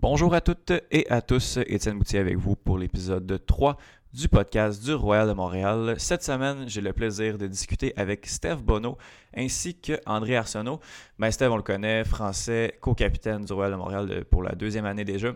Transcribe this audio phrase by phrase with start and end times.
[0.00, 3.76] Bonjour à toutes et à tous, Étienne Moutier avec vous pour l'épisode 3
[4.14, 5.96] du podcast du Royal de Montréal.
[5.98, 8.96] Cette semaine, j'ai le plaisir de discuter avec Steve Bonneau
[9.36, 10.78] ainsi que André Arsenault.
[11.18, 15.04] Ben, Steve, on le connaît, français, co-capitaine du Royal de Montréal pour la deuxième année
[15.04, 15.32] déjà.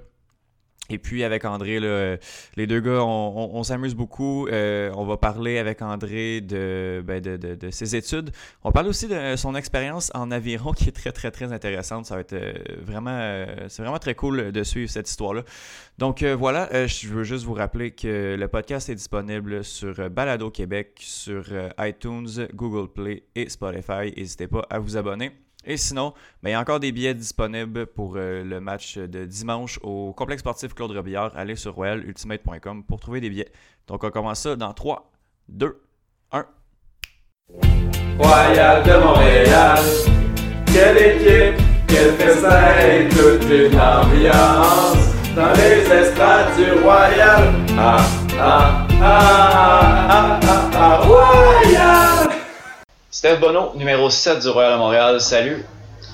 [0.90, 1.80] Et puis avec André,
[2.56, 4.48] les deux gars, on, s'amuse beaucoup.
[4.48, 8.30] Euh, on va parler avec André ben, de, ses études.
[8.62, 12.06] On va parler aussi de son expérience en aviron qui est très très très intéressante.
[12.06, 12.52] Ça va être euh,
[12.82, 15.44] vraiment, euh, c'est vraiment très cool de suivre cette histoire-là.
[15.98, 20.98] Donc voilà, je veux juste vous rappeler que le podcast est disponible sur Balado Québec,
[20.98, 21.44] sur
[21.78, 24.12] iTunes, Google Play et Spotify.
[24.16, 25.30] N'hésitez pas à vous abonner.
[25.64, 26.12] Et sinon,
[26.42, 30.12] ben, il y a encore des billets disponibles pour euh, le match de dimanche au
[30.12, 31.32] complexe sportif Claude Robillard.
[31.36, 33.52] Allez sur royalultimate.com pour trouver des billets.
[33.86, 35.10] Donc on commence ça dans 3,
[35.48, 35.80] 2,
[36.32, 36.46] 1.
[38.18, 39.78] Royal de Montréal,
[40.66, 47.54] quelle équipe, quel festin, toute une ambiance dans les estrades du Royal.
[47.78, 47.96] Ah,
[48.38, 51.61] ah, ah, ah, ah, ah, ah Royal!
[53.22, 55.20] Steph Bonneau, numéro 7 du Royal de Montréal.
[55.20, 55.64] Salut.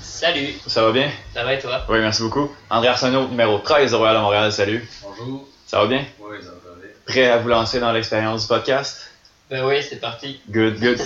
[0.03, 0.53] Salut.
[0.67, 1.11] Ça va bien?
[1.33, 1.83] Ça va et toi?
[1.89, 2.55] Oui, merci beaucoup.
[2.69, 4.53] André Arsenault, numéro 13 du Royal de Montréal.
[4.53, 4.87] Salut.
[5.03, 5.49] Bonjour.
[5.67, 6.05] Ça va bien?
[6.21, 6.91] Oui, ça va bien.
[7.07, 9.11] Prêt à vous lancer dans l'expérience du podcast?
[9.49, 10.39] Ben oui, c'est parti.
[10.51, 11.01] Good, good.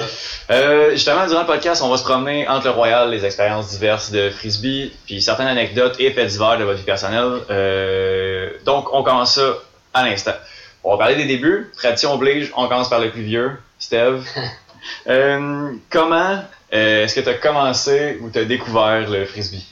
[0.51, 4.11] Euh, justement, durant le podcast, on va se promener entre le Royal, les expériences diverses
[4.11, 7.43] de frisbee, puis certaines anecdotes et faits divers de votre vie personnelle.
[7.49, 9.55] Euh, donc, on commence ça
[9.95, 10.35] à l'instant.
[10.83, 11.71] On va parler des débuts.
[11.77, 14.27] Tradition oblige, on commence par le plus vieux, Steve?
[15.07, 19.65] Euh, comment euh, est-ce que tu as commencé ou tu as découvert le frisbee?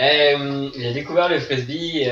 [0.00, 2.04] Euh, j'ai découvert le frisbee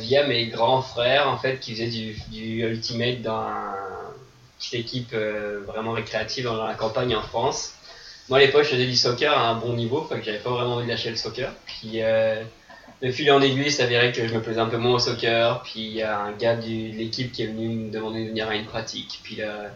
[0.00, 2.16] via mes grands frères en fait qui faisaient du,
[2.64, 5.14] ultimate dans une petite équipe
[5.66, 7.74] vraiment récréative dans la campagne en France.
[8.28, 10.74] Moi à l'époque je faisais du soccer à un bon niveau, que j'avais pas vraiment
[10.74, 11.52] envie de lâcher le soccer.
[11.66, 12.00] Puis
[13.02, 15.62] de fil en aiguille, ça s'avérait que je me plaisais un peu moins au soccer.
[15.62, 18.48] Puis il y a un gars de l'équipe qui est venu me demander de venir
[18.48, 19.20] à une pratique.
[19.22, 19.70] Puis là,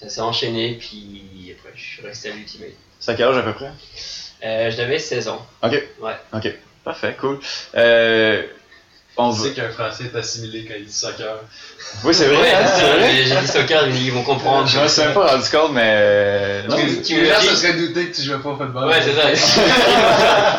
[0.00, 2.70] ça s'est enchaîné, puis après, je suis resté à l'Ultimate.
[2.98, 3.70] C'est à quel âge à peu près?
[4.44, 5.46] Euh, J'avais 16 ans.
[5.62, 5.82] Ok.
[6.00, 6.16] Ouais.
[6.32, 6.54] Ok.
[6.84, 7.38] Parfait, cool.
[7.74, 8.42] Euh,
[9.16, 11.40] on tu sais qu'un Français est assimilé quand il dit soccer.
[12.04, 12.54] Oui, c'est vrai.
[12.54, 13.24] hein, vrai.
[13.24, 14.66] J'ai dit soccer, ils vont comprendre.
[14.66, 15.82] Je me suis même pas rendu compte, mais.
[15.84, 18.88] Euh, non, tu, tu là, ça serait douté que tu jouais pas au football.
[18.88, 19.28] Ouais, c'est ça.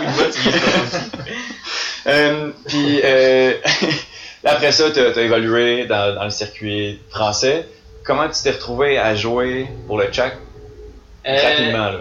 [2.08, 3.54] euh, puis, euh,
[4.46, 7.68] après ça, tu as, évolué dans, dans le circuit français
[8.04, 10.38] comment tu t'es retrouvé à jouer pour le Tchèque
[11.26, 12.00] euh, rapidement là?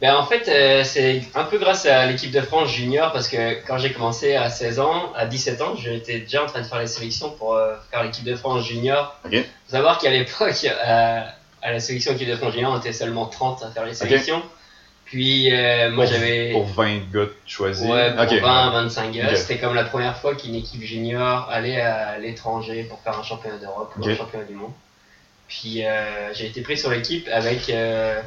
[0.00, 3.64] Ben en fait, euh, c'est un peu grâce à l'équipe de France junior parce que
[3.64, 6.80] quand j'ai commencé à 16 ans, à 17 ans, j'étais déjà en train de faire
[6.80, 9.16] les sélections pour euh, faire l'équipe de France junior.
[9.30, 13.26] Il faut savoir qu'à l'époque, à la sélection équipe de France junior, on était seulement
[13.26, 14.42] 30 à faire les sélections.
[15.04, 15.52] Puis
[15.92, 16.50] moi j'avais.
[16.50, 17.88] Pour 20 gars choisis.
[17.88, 19.36] Ouais, pour 20, 25 gars.
[19.36, 23.58] C'était comme la première fois qu'une équipe junior allait à l'étranger pour faire un championnat
[23.58, 24.72] d'Europe ou un championnat du monde.
[25.52, 28.20] Puis euh, j'ai été pris sur l'équipe avec euh,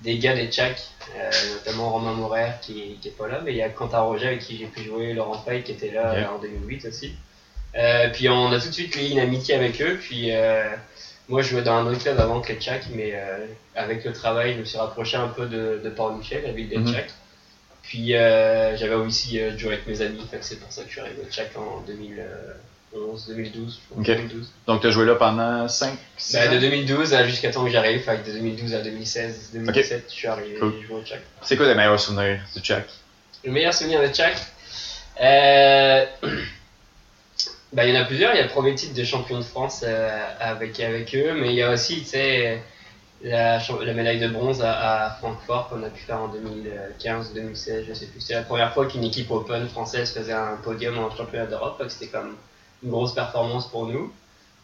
[0.00, 0.82] des gars des Tchèques,
[1.16, 4.26] euh, notamment Romain Morer qui, qui est pas là, mais il y a Quentin Roger
[4.28, 7.14] avec qui j'ai pu jouer, Laurent Fay qui était là en 2008 aussi.
[8.12, 9.96] puis on a tout de suite lié une amitié avec eux.
[10.02, 10.32] Puis
[11.28, 13.14] moi je jouais dans un autre club avant que les Tchèques, mais
[13.76, 16.68] avec le travail je me suis rapproché un peu de, de Paul Michel, la ville
[16.68, 16.92] des mhm.
[16.92, 17.12] Tchèques.
[17.84, 21.30] Puis j'avais aussi joué avec mes amis, c'est pour ça que je suis arrivé au
[21.30, 22.24] Tchèques en 2000.
[22.94, 23.80] 2012.
[24.66, 25.98] Donc, tu as joué là pendant 5
[26.32, 30.58] ben, De 2012 jusqu'à temps que j'arrive, de 2012 à 2016, 2017, je suis arrivé
[30.58, 30.74] cool.
[30.86, 31.02] jouer au.
[31.42, 32.88] C'est quoi le meilleur souvenir du Tchèque
[33.44, 34.36] Le meilleur souvenir de Tchèque
[35.20, 36.04] euh...
[37.72, 38.34] ben, Il y en a plusieurs.
[38.34, 41.50] Il y a le premier titre de champion de France euh, avec, avec eux, mais
[41.50, 42.62] il y a aussi, tu sais.
[43.24, 47.84] La, la, médaille de bronze à, à Francfort qu'on a pu faire en 2015 2016,
[47.88, 48.20] je sais plus.
[48.20, 52.08] C'était la première fois qu'une équipe open française faisait un podium en championnat d'Europe, c'était
[52.08, 52.34] comme
[52.82, 54.12] une grosse performance pour nous.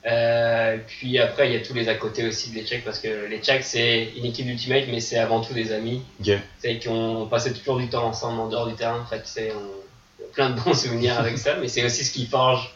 [0.06, 3.28] Euh, puis après, il y a tous les à côté aussi de Tchèques parce que
[3.40, 6.02] Tchèques, c'est une équipe ultimate, mais c'est avant tout des amis.
[6.58, 9.00] C'est qui ont passé toujours du temps ensemble en dehors du terrain.
[9.00, 9.52] En fait, c'est
[10.32, 12.72] plein de bons souvenirs avec ça, mais c'est aussi ce qui forge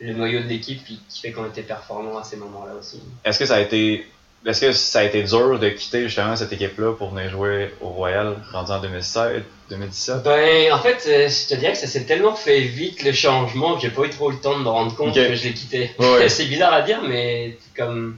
[0.00, 3.00] le noyau de l'équipe qui fait qu'on était performant à ces moments-là aussi.
[3.24, 4.06] Est-ce que ça a été
[4.44, 7.88] est-ce que ça a été dur de quitter justement cette équipe-là pour venir jouer au
[7.88, 10.22] Royal rendu en 2016, 2017?
[10.24, 13.76] Ben, en fait, euh, je te dirais que ça s'est tellement fait vite le changement
[13.76, 15.92] que j'ai pas eu trop le temps de me rendre compte que je l'ai quitté.
[16.28, 18.16] c'est bizarre à dire, mais comme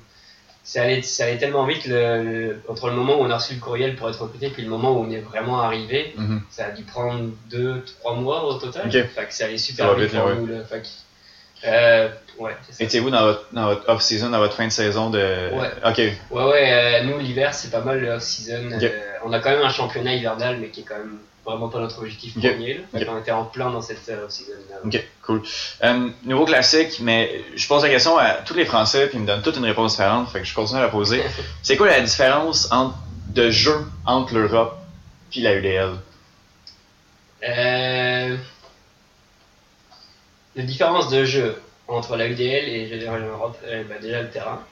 [0.65, 3.61] ça allait, ça allait tellement vite le, entre le moment où on a reçu le
[3.61, 6.41] courriel pour être recruté puis le moment où on est vraiment arrivé, mhm.
[6.49, 8.91] ça a dû prendre 2-3 mois au total.
[8.91, 10.49] Fait que ça allait super vite, pour nous.
[11.67, 12.09] Euh,
[12.39, 15.19] ouais, Étiez-vous dans votre, dans votre off-season, dans votre fin de saison de.
[15.19, 15.71] Ouais.
[15.85, 15.99] Ok.
[16.31, 18.71] Ouais, ouais, euh, nous, l'hiver, c'est pas mal le off-season.
[18.73, 18.89] Euh,
[19.25, 21.99] on a quand même un championnat hivernal, mais qui est quand même vraiment pas notre
[21.99, 22.75] objectif premier.
[22.75, 22.81] Là.
[22.93, 24.77] Fait qu'on était en plein dans cette euh, off-season-là.
[24.85, 25.43] Ok, cool.
[26.25, 29.43] Nouveau classique, mais je pose la question à tous les Français, puis ils me donnent
[29.43, 31.23] toutes une réponse différente, fait que je continue à la poser.
[31.63, 32.97] C'est quoi la différence entre,
[33.29, 34.79] de jeu entre l'Europe
[35.31, 35.91] puis la UDL?
[37.49, 38.37] Euh,
[40.57, 44.65] la différence de jeu entre la UDL et Général Europe, euh, bah, déjà le terrain.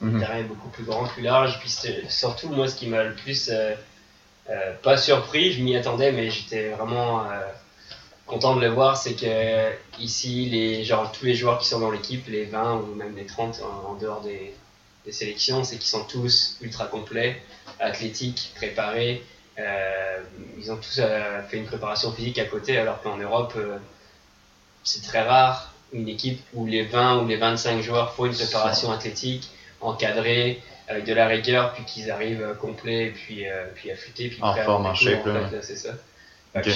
[0.00, 0.20] Le Mhm.
[0.20, 1.58] terrain est beaucoup plus grand, plus large.
[1.60, 1.74] Puis
[2.08, 3.74] surtout, moi, ce qui m'a le plus euh,
[4.48, 7.40] euh, pas surpris, je m'y attendais, mais j'étais vraiment euh,
[8.26, 11.90] content de le voir, c'est que ici, les, genre, tous les joueurs qui sont dans
[11.90, 14.54] l'équipe, les 20 ou même les 30 en, en dehors des,
[15.04, 17.40] des sélections, c'est qu'ils sont tous ultra complets,
[17.78, 19.22] athlétiques, préparés.
[20.58, 21.02] Ils ont tous
[21.50, 23.54] fait une préparation physique à côté, alors qu'en Europe,
[24.84, 28.92] c'est très rare une équipe où les 20 ou les 25 joueurs font une préparation
[28.92, 29.48] athlétique,
[29.80, 34.28] encadrée, avec de la rigueur, puis qu'ils arrivent euh, complets, et puis, euh, puis affûtés,
[34.28, 35.90] puis En prêts à forme, en shape, en fait, c'est ça.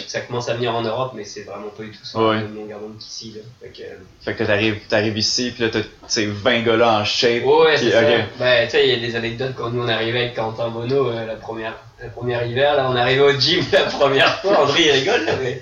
[0.07, 2.39] Ça commence à venir en Europe, mais c'est vraiment pas du tout ça, Ouais.
[2.39, 3.35] d'onde qu'ici.
[3.61, 7.01] Fait que, euh, Fait que t'arrives, t'arrives ici, puis là t'as t'sais, 20 gars là
[7.01, 7.45] en shape.
[7.45, 8.03] Ouais, c'est ça.
[8.03, 8.25] ok.
[8.39, 11.11] Ben, tu sais, il y a des anecdotes quand nous on arrivait avec Quentin Bono
[11.11, 14.83] euh, la première, la première hiver, là on arrivait au gym la première fois, André
[14.85, 15.61] il rigole là, mais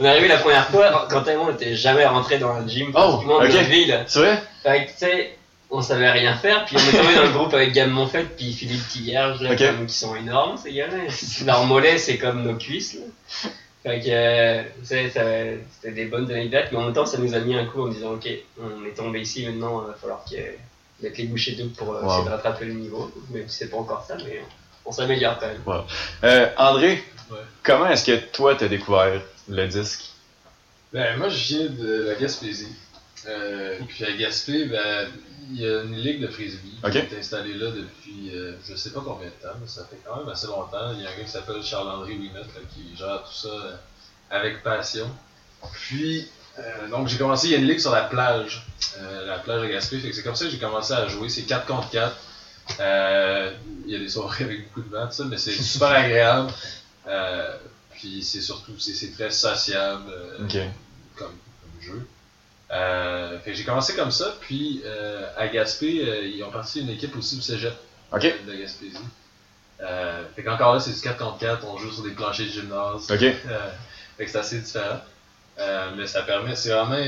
[0.00, 2.66] on est arrivé la première fois, Quentin et moi on n'était jamais rentré dans un
[2.66, 3.52] gym Oh, pratiquement de ok.
[3.52, 4.04] notre vie là.
[4.06, 4.42] C'est vrai?
[4.62, 5.36] Fait que tu sais,
[5.70, 8.52] on savait rien faire, puis on est tombé dans le groupe avec Gab Monfette puis
[8.52, 9.58] Philippe Tillerge là, Ok.
[9.58, 10.96] comme- qui sont énormes ces gars-là.
[11.46, 13.50] Leurs mollets c'est comme nos cuisses là.
[13.82, 15.22] Fait que, euh, tu sais, ça-
[15.80, 17.88] c'était des bonnes anecdotes, mais en même temps, ça nous a mis un coup en
[17.88, 18.28] disant, ok,
[18.60, 20.36] on est tombé ici, maintenant, il va falloir que,
[21.02, 22.08] mettre les bouchées doubles pour euh, Wow.
[22.10, 23.10] essayer de rattraper le niveau.
[23.30, 24.42] Même si c'est pas encore ça, mais
[24.84, 25.82] on s'améliore quand même.
[26.24, 27.38] Euh, André, Ouais.
[27.62, 30.10] comment est-ce que toi t'as découvert le disque?
[30.92, 32.74] Ben, moi, je viens de la Gaspésie.
[33.28, 35.08] Euh, puis à Gaspé, ben,
[35.50, 38.90] il y a une ligue de frisbee qui est installée là depuis euh, je sais
[38.90, 40.92] pas combien de temps, mais ça fait quand même assez longtemps.
[40.94, 42.40] Il y a un gars qui s'appelle Charles-André là,
[42.74, 43.76] qui gère tout ça euh,
[44.30, 45.06] avec passion.
[45.72, 48.66] Puis, euh, donc j'ai commencé, il y a une ligue sur la plage,
[48.98, 51.28] euh, la plage de Gaspé, fait que c'est comme ça que j'ai commencé à jouer.
[51.28, 52.16] C'est 4 contre 4.
[52.78, 53.52] Euh,
[53.86, 56.50] il y a des soirées avec beaucoup de vent, tout ça, mais c'est super agréable.
[58.00, 60.10] Puis c'est surtout, c'est très sociable.
[60.10, 60.38] euh,
[61.16, 61.28] comme,
[61.60, 62.06] comme jeu.
[62.72, 66.80] Euh, fait que j'ai commencé comme ça, puis euh, à Gaspé, euh, ils ont parti
[66.80, 67.74] une équipe aussi du cégep
[68.46, 68.96] de Gaspésie.
[70.36, 73.06] Fait qu'encore là, c'est du 4 contre 4, on joue sur des planchers de gymnase.
[74.16, 75.00] Fait que c'est assez différent.
[75.96, 77.02] Mais ça permet, c'est vraiment,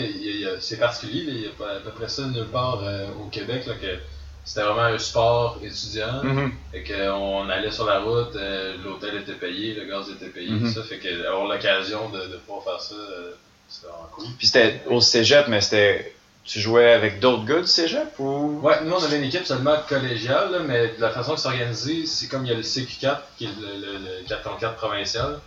[0.61, 2.83] c'est particulier, il y a pas à peu près ça nulle part
[3.21, 3.99] au Québec, là, que
[4.45, 6.23] c'était vraiment un sport étudiant.
[6.23, 6.53] Mhm.
[6.73, 10.69] Fait qu'on allait sur la route, euh, l'hôtel était payé, le gaz était payé, tout
[10.69, 10.83] ça.
[10.83, 13.33] Fait que avoir l'occasion de, de pouvoir faire ça, euh,
[13.69, 14.25] c'était vraiment cool.
[14.39, 16.15] Puis c'était au cégep, mais c'était.
[16.45, 18.59] Tu jouais avec d'autres gars du cégep ou?
[18.65, 21.47] Ouais, nous on avait une équipe seulement collégiale, là, mais de la façon que c'est
[21.47, 24.59] organisé, c'est comme il y a le CQ4, qui est le, le, le 4 contre
[24.59, 25.39] 4 provincial.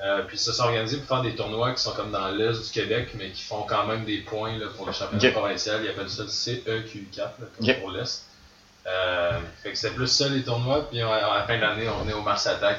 [0.00, 2.70] Euh, puis ça s'est organisé pour faire des tournois qui sont comme dans l'est du
[2.70, 5.32] Québec, mais qui font quand même des points là, pour le championnat Ok.
[5.32, 5.80] provincial.
[5.82, 8.22] Ils appellent ça le CEQ4, là, comme pour l'est.
[8.86, 11.88] Euh, fait que c'était plus ça les tournois, puis on- à la fin de l'année,
[11.88, 12.78] on venait au Mars Attack.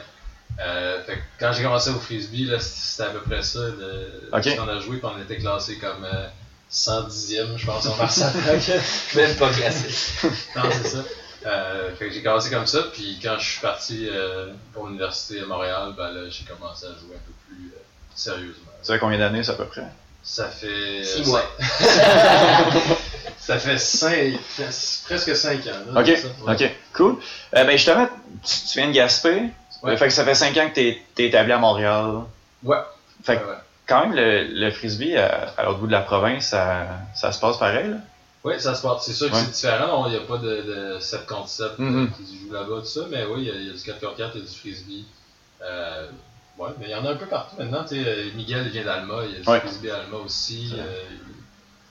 [0.60, 4.30] Euh, fait que quand j'ai commencé au frisbee, là, c'était à peu près ça le,
[4.32, 4.44] Ok.
[4.44, 6.28] ce qu'on a joué, puis on était classé comme euh,
[6.72, 8.62] 110e, je pense, au Mars Attack.
[9.16, 10.28] Même pas classé.
[10.56, 11.04] Non, c'est ça.
[11.48, 15.42] Euh, fait que j'ai commencé comme ça, puis quand je suis parti euh, pour l'université
[15.42, 17.80] à Montréal, ben là, j'ai commencé à jouer un peu plus euh,
[18.16, 18.72] sérieusement.
[18.82, 19.86] Tu sais combien d'années, ça à peu près?
[20.24, 21.04] Ça fait.
[21.04, 21.44] Six euh, mois.
[23.46, 24.40] Ça fait cinq,
[25.06, 25.94] presque 5 ans.
[25.94, 26.54] là, Ok, ouais.
[26.54, 27.18] ok, cool.
[27.56, 28.08] Euh, ben justement,
[28.44, 29.44] tu, tu viens de Gaspé.
[29.84, 29.96] Ouais.
[29.98, 32.22] Fait que ça fait 5 ans que t'es es établi à Montréal.
[32.64, 32.78] Ouais.
[33.24, 33.56] Fait que ouais.
[33.88, 37.40] quand même, le, le frisbee à, à l'autre bout de la province, ça, ça se
[37.40, 37.90] passe pareil.
[37.92, 37.98] Là?
[38.44, 39.06] Ouais, ça se passe.
[39.06, 40.06] C'est sûr que c'est différent.
[40.08, 42.12] Il n'y a pas de, de 7 contre 7 Mhm.
[42.14, 43.02] qui se joue là-bas, tout ça.
[43.12, 44.48] Mais oui, il y, a- il y a du 4 contre 4, il y a
[44.48, 45.06] du frisbee.
[45.62, 46.08] Euh,
[46.58, 47.84] ouais, mais il y en a un peu partout maintenant.
[47.84, 50.74] Tu sais, euh, Miguel vient d'Alma, il y a du frisbee à Alma aussi.
[50.78, 51.04] Euh,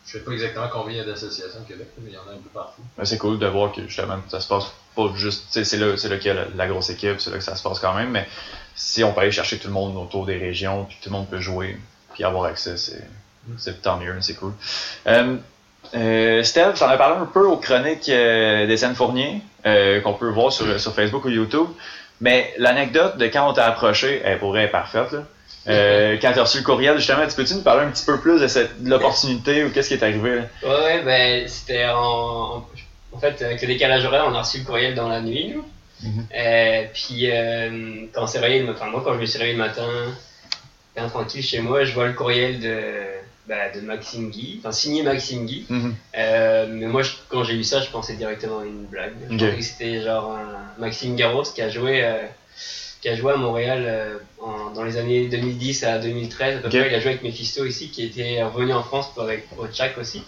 [0.06, 2.28] je sais pas exactement combien il y a d'associations au Québec, mais il y en
[2.28, 2.82] a un peu partout.
[2.96, 5.46] Ben, c'est cool de voir que justement, ça se passe pas juste.
[5.50, 7.62] C'est là, là qu'il y a la, la grosse équipe, c'est là que ça se
[7.62, 8.10] passe quand même.
[8.10, 8.28] Mais
[8.74, 11.28] si on peut aller chercher tout le monde autour des régions, puis tout le monde
[11.28, 11.78] peut jouer,
[12.12, 13.02] puis avoir accès, c'est
[13.58, 14.52] c'est tant mieux, c'est cool.
[15.06, 15.36] Euh,
[15.94, 20.30] euh, Steph, t'en as parlé un peu aux chroniques euh, d'Étienne Fournier, euh, qu'on peut
[20.30, 21.68] voir sur, sur Facebook ou YouTube.
[22.20, 25.12] Mais l'anecdote de quand on t'a approché, elle pourrait être parfaite.
[25.12, 25.24] Là.
[25.66, 28.18] Euh, quand tu as reçu le courriel, justement, tu peux-tu nous parler un petit peu
[28.20, 30.36] plus de, cette, de l'opportunité ou qu'est-ce qui est arrivé?
[30.36, 30.42] Là?
[30.62, 32.66] Ouais, ouais, ben c'était en.
[33.12, 35.64] En fait, avec le décalage horaire, on a reçu le courriel dans la nuit, nous.
[36.02, 36.26] Mhm.
[36.36, 39.62] Euh, puis, euh, quand on s'est réveillé, enfin, moi, quand je me suis réveillé le
[39.64, 39.86] matin,
[40.96, 42.82] bien tranquille chez moi, je vois le courriel de,
[43.48, 45.64] bah, de Maxime Guy, enfin, signé Maxime Guy.
[45.68, 45.94] Mhm.
[46.18, 49.12] Euh, mais moi, je- quand j'ai lu ça, je pensais directement à une blague.
[49.30, 49.40] Je Ok.
[49.40, 52.04] pensais que c'était genre un Maxime Garros qui a joué,
[53.04, 56.56] qui a joué à Montréal euh, en- dans les années 2010 à 2013.
[56.56, 56.72] À peu Ok.
[56.78, 59.98] près, il a joué avec Mephisto ici, qui était revenu en France pour avec Ochak
[59.98, 60.22] aussi.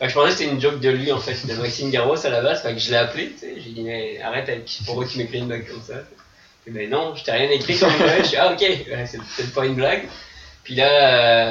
[0.00, 2.42] Je pensais que c'était une joke de lui en fait, de Maxime Garros à la
[2.42, 2.62] base.
[2.62, 3.54] Fait que je l'ai appelé, tu sais.
[3.64, 6.02] J'ai dit, mais arrête avec pourquoi tu m'écris une blague comme ça.
[6.66, 8.22] Et ben non, je t'ai rien écrit une blague.
[8.22, 10.08] Je suis ah ok, ouais, c'est peut-être pas une blague.
[10.64, 10.88] Puis là,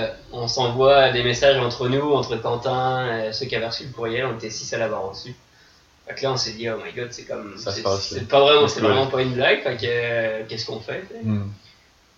[0.03, 3.91] euh, on s'envoie des messages entre nous, entre Quentin, euh, ceux qui avaient reçu le
[3.94, 5.34] courriel, on était six à l'avoir reçu.
[6.08, 7.58] Fait que là, on s'est dit, oh my god, c'est comme.
[7.58, 8.20] Ça c'est- passe, là.
[8.20, 11.28] C'est pas vraiment, c'est vraiment pas une blague, fait que euh, qu'est-ce qu'on fait tu?
[11.28, 11.50] Hmm.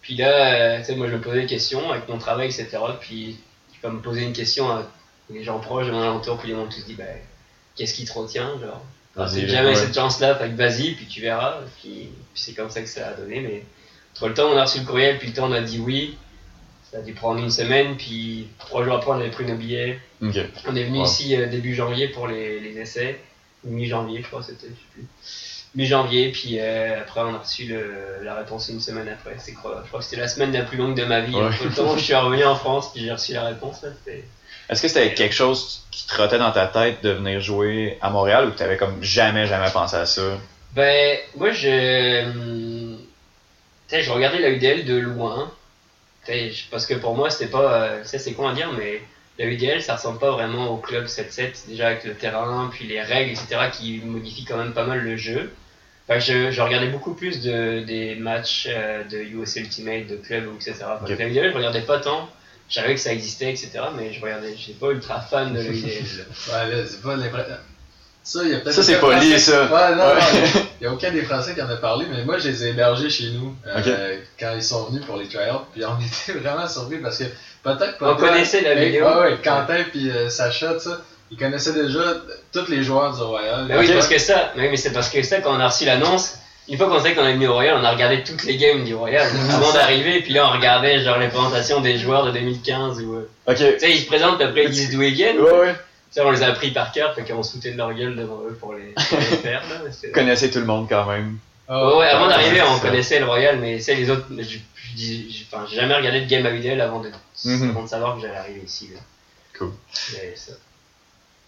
[0.01, 2.77] Puis là, tu sais, moi je me posais des questions avec mon travail, etc.
[3.01, 3.37] Puis
[3.75, 4.83] je peux me poser une question à
[5.29, 7.05] les gens proches de mon alentour, puis les gens tous dit, ben,
[7.75, 8.81] qu'est-ce qui te retient, genre?
[9.15, 9.75] Vas-y, J'ai jamais ouais.
[9.75, 11.55] cette chance-là, fait que vas-y, puis tu verras.
[11.81, 11.89] Puis,
[12.33, 13.63] puis c'est comme ça que ça a donné, mais
[14.15, 16.17] entre le temps on a reçu le courriel, puis le temps on a dit oui.
[16.91, 19.99] Ça a dû prendre une semaine, puis trois jours après on avait pris nos billets.
[20.21, 20.31] On
[20.75, 21.05] est venu Wow.
[21.05, 23.19] ici euh, début janvier pour les, les essais,
[23.63, 25.05] mi-janvier je crois c'était, je sais plus.
[25.75, 29.35] Mi-janvier, puis euh, après on a reçu le- la réponse une semaine après.
[29.37, 31.35] C'est Je crois que c'était la semaine la plus longue de ma vie.
[31.35, 31.49] Ouais.
[31.57, 33.81] Tout le temps je suis revenu en France, puis j'ai reçu la réponse.
[33.83, 33.89] Là,
[34.69, 38.47] Est-ce que c'était quelque chose qui trottait dans ta tête de venir jouer à Montréal
[38.47, 40.37] ou que t'avais comme jamais, jamais pensé à ça?
[40.73, 42.23] Ben, moi, je.
[43.87, 45.51] Tu sais, je regardais la UDL de loin.
[46.25, 46.33] Tu
[46.69, 47.83] parce que pour moi, c'était pas.
[47.83, 49.01] euh, Tu c'est con à dire, mais
[49.39, 51.67] la UDL, ça ressemble pas vraiment au club 7-7.
[51.67, 55.15] Déjà avec le terrain, puis les règles, etc., qui modifient quand même pas mal le
[55.17, 55.51] jeu.
[56.09, 60.45] Que je, je regardais beaucoup plus de, des matchs euh, de US Ultimate, de club,
[60.55, 60.73] etc.
[60.73, 61.19] Fait que Ok.
[61.19, 62.29] La UDL, je regardais pas tant.
[62.69, 64.55] Je savais que ça existait, etc., mais je regardais.
[64.57, 66.03] J'étais pas ultra fan de la UDL.
[66.49, 67.55] Ouais, là, c'est pas l'impression.
[68.23, 68.73] Ça, il y a peut-être.
[68.75, 69.63] Ça, c'est aucun poli, Français- ça.
[69.65, 70.15] Ouais, non, Ouais.
[70.55, 72.65] non, il y a aucun des Français qui en a parlé, mais moi, je les
[72.65, 75.61] ai hébergés chez nous euh, quand ils sont venus pour les tryouts.
[75.73, 75.97] Puis on
[76.29, 77.23] était vraiment surpris parce que
[77.75, 78.13] peut-être pas.
[78.13, 79.05] On connaissait la vidéo.
[79.05, 80.95] Ouais, ouais, Quentin puis euh, Sacha, tu sais,
[81.31, 82.01] ils connaissaient déjà
[82.53, 83.65] tous les joueurs du Royal.
[83.67, 85.85] Bah oui, parce que ça, mais, mais c'est parce que ça, quand on a reçu
[85.85, 86.35] l'annonce,
[86.69, 88.83] une fois qu'on sait qu'on est venu au Royal, on a regardé toutes les games
[88.83, 93.01] du Royal avant d'arriver, puis là on regardait genre les présentations des joueurs de 2015
[93.01, 93.15] ou.
[93.15, 93.55] euh, Ok.
[93.57, 95.39] Tu sais, ils se présentent après ils disent d'où ils viennent.
[95.39, 95.75] Ouais, ouais.
[96.19, 98.57] On les a appris par cœur, fait qu'on se foutait de leur gueule devant eux
[98.59, 99.61] pour les, pour les faire.
[99.69, 101.37] Là, Vous connaissez tout le monde quand même.
[101.67, 102.87] Ah, Ouais, avant d'arriver, on ça.
[102.87, 104.25] connaissait le Royal, mais c'est les autres.
[104.39, 104.57] je-
[104.97, 107.09] j'ai enfin, j'ai jamais regardé de game à vidéo avant de,
[107.45, 107.69] Mhm.
[107.71, 108.89] avant de savoir que j'allais arriver ici.
[108.93, 108.99] Là.
[109.57, 109.71] Cool.
[110.35, 110.53] Ça.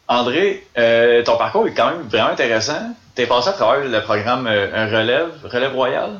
[0.08, 2.96] André, euh, ton parcours est quand même vraiment intéressant.
[3.16, 6.20] T'es passé à travers le programme euh, un relève, relève royal?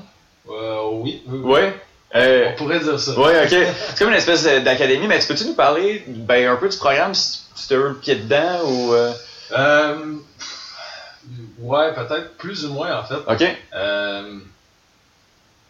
[0.50, 1.60] Euh, oui, oui, oui.
[2.16, 3.12] Euh, On pourrait dire ça.
[3.20, 3.50] ouais, ok.
[3.90, 7.14] C'est comme une espèce d'académie, mais tu peux-tu nous parler ben, un peu du programme
[7.16, 8.94] si si t'as eu le pied dedans ou.
[8.94, 9.12] euh,
[9.52, 10.16] Euh,
[11.60, 13.16] ouais, peut-être plus ou moins en fait.
[13.28, 13.58] Ok.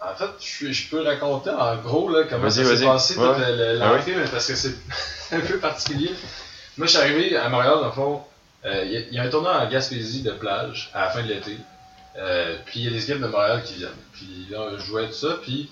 [0.02, 3.28] En fait, je, je peux raconter en gros là, comment ça s'est passé Ouais.
[3.36, 3.44] toute
[3.82, 3.90] Ah
[4.32, 4.74] parce que c'est
[5.34, 6.12] un peu particulier.
[6.78, 8.22] Moi, je suis arrivé à Montréal, dans le fond.
[8.66, 11.10] euh, Il y, a- il y a un tournoi en Gaspésie de plage à la
[11.10, 11.58] fin de l'été.
[12.18, 13.90] Euh, puis il y a des équipes de Montréal qui viennent.
[14.14, 15.38] Puis là, je jouais tout ça.
[15.42, 15.70] Puis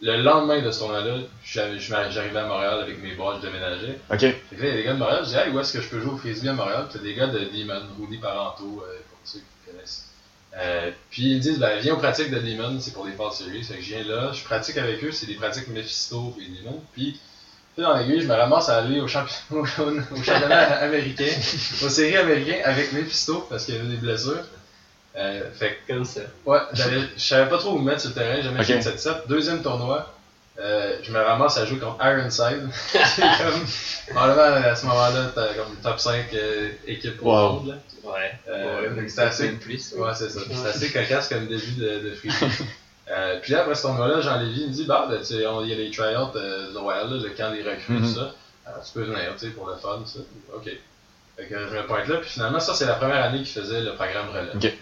[0.00, 3.98] le lendemain de ce tournoi-là, j'arrivais à Montréal avec mes bras, je déménageais.
[4.10, 4.18] Ok.
[4.20, 5.72] Fait que là, il y a des gars de Montréal, je dis, hey, où est-ce
[5.74, 6.86] que je peux jouer au frisbee à Montréal?
[6.90, 10.07] Puis des gars de Demon, Rudy Parenteau, euh, pour ceux qui connaissent.
[10.60, 13.62] Euh, puis ils disent, ben, viens aux pratiques de Demon, c'est pour des Fall Series.
[13.62, 16.80] Fait que je viens là, je pratique avec eux, c'est des pratiques Mephisto et Demon.
[16.94, 17.18] Puis,
[17.74, 21.30] puis dans l'aiguille, je me ramasse à aller au, champi- au, championnat américain,
[21.84, 24.42] aux séries américaines avec Mephisto, parce qu'il y avait des blessures.
[25.16, 26.20] Euh, fait que Comme ça.
[26.44, 28.82] Ouais, j'avais- je savais pas trop où me mettre sur le terrain, jamais fait de
[28.82, 29.28] 7-7.
[29.28, 30.12] Deuxième tournoi,
[30.58, 32.68] euh, je me ramasse à jouer contre Ironside.
[32.72, 33.64] C'est comme,
[34.14, 37.52] probablement à ce moment-là, t'as comme top 5 euh, équipe au Wow.
[37.60, 37.68] monde.
[37.68, 37.74] Là.
[38.04, 38.32] Ouais.
[38.48, 39.92] Euh, ouais, c'est assez- plus.
[39.96, 40.40] Ouais, c'est ça.
[40.50, 42.30] C'est assez cocasse comme début de, de free.
[43.10, 45.62] euh, puis là, après ce tournoi-là, Jean Lévy me dit Bah, ben, tu sais, on-
[45.62, 48.34] il y a les tryouts euh, du Royal, là, le camp des recrues, tout ça.
[48.66, 50.20] Alors, tu peux venir, tu sais, pour le fun, ça.
[50.54, 50.64] Ok.
[51.36, 53.80] Fait que je me pointe là, puis finalement, ça, c'est la première année qu'il faisait
[53.82, 54.56] le programme relève.
[54.56, 54.72] Ok.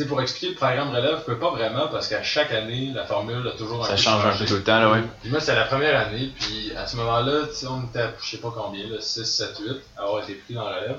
[0.00, 3.04] Sais, pour expliquer le programme relève, je peux pas vraiment parce qu'à chaque année, la
[3.04, 4.44] formule a toujours un Ça peu change un changé.
[4.44, 5.02] peu tout le temps, là, ouais.
[5.20, 8.12] Puis moi, c'était la première année, puis à ce moment-là, tu sais, on était à
[8.22, 10.96] je sais pas combien, là, 6, 7, 8, à avoir été pris dans la relève.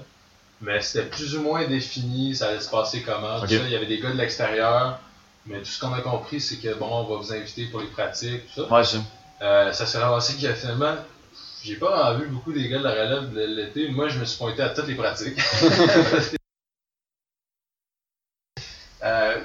[0.62, 3.50] Mais c'était plus ou moins défini, ça allait se passer comment, tout Ok.
[3.50, 3.56] ça.
[3.66, 5.00] Il y avait des gars de l'extérieur,
[5.48, 7.88] mais tout ce qu'on a compris, c'est que bon, on va vous inviter pour les
[7.88, 8.72] pratiques, tout ça.
[8.76, 8.98] Ouais, ça.
[9.42, 10.94] Euh, ça s'est ramassé que finalement,
[11.64, 13.90] j'ai pas vu beaucoup des gars de la relève de l'été.
[13.90, 15.40] Moi, je me suis pointé à toutes les pratiques.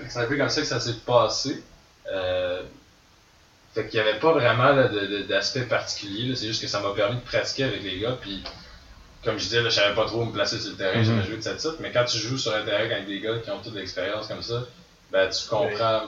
[0.09, 1.63] c'est un peu comme ça que ça s'est passé.
[2.13, 2.63] Euh,
[3.75, 4.75] fait qu'il n'y avait pas vraiment
[5.29, 6.29] d'aspect particulier.
[6.29, 6.37] là.
[6.37, 8.17] C'est juste que ça m'a permis de pratiquer avec les gars.
[8.21, 8.43] Puis,
[9.23, 10.99] comme je disais, là, je savais pas trop où me placer sur le terrain.
[10.99, 11.05] Mhm.
[11.05, 11.81] J'avais joué de cette sorte.
[11.81, 14.43] Mais quand tu joues sur un terrain avec des gars qui ont toute l'expérience comme
[14.43, 14.63] ça,
[15.13, 16.03] ben, tu comprends.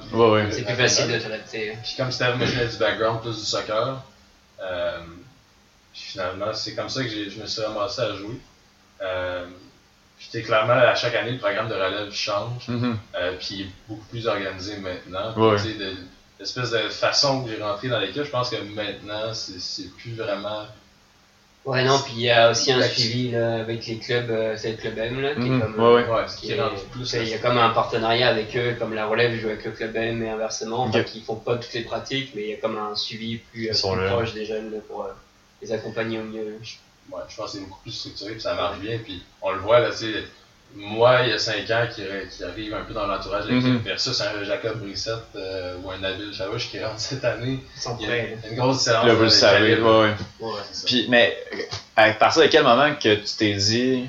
[0.51, 1.79] C'est plus facile de traiter.
[1.83, 4.03] Puis comme c'était moi, je du background plus du soccer,
[4.61, 5.01] euh,
[5.93, 8.41] puis finalement, c'est comme ça que je me suis ramassé à jouer.
[9.01, 9.47] Euh,
[10.19, 12.99] puis clairement, à chaque année, le programme de relève change, Mhm.
[13.17, 15.33] euh, puis il est beaucoup plus organisé maintenant.
[15.57, 15.95] Puis, de-
[16.41, 20.15] l'espèce de façon que j'ai rentré dans l'équipe, je pense que maintenant, c'est c'est plus
[20.15, 20.67] vraiment.
[21.65, 24.71] Ouais, non, puis il y a aussi un suivi là, avec les clubs, euh, c'est
[24.71, 25.57] le club M, là, qui Mhm.
[25.59, 25.79] est comme.
[25.81, 26.09] Ouais, ouais.
[26.09, 27.01] Ouais, qui qui est- rentre plus.
[27.01, 29.65] tu sais, il y a comme un partenariat avec eux, comme la relève joue avec
[29.65, 30.85] le club M et inversement.
[30.85, 30.91] Ok.
[30.91, 33.65] Enfin, qui font pas toutes les pratiques, mais il y a comme un suivi plus,
[33.65, 35.09] Ils euh, plus proche des jeunes là, pour euh,
[35.61, 36.59] les accompagner au mieux.
[37.11, 38.99] Ouais, je pense que c'est beaucoup plus structuré, puis ça marche bien.
[39.03, 40.25] Puis on le voit, là, tu sais,
[40.75, 43.71] moi, il y a 5 ans, qui, qui arrive un peu dans l'entourage de l'équipe,
[43.73, 43.79] Mhm.
[43.79, 47.61] versus un Jacob Brissette euh, ou un Nabil Charouche qui rentre cette année.
[47.77, 48.39] Ils sont Il y a prêts.
[48.51, 49.07] une grosse différence.
[49.07, 50.15] Là, vous le savez, ouais, ouais.
[50.41, 50.53] Ouais.
[50.71, 50.87] C'est ça.
[50.87, 51.37] Puis, mais
[51.97, 54.05] à partir de quel moment que tu t'es dit,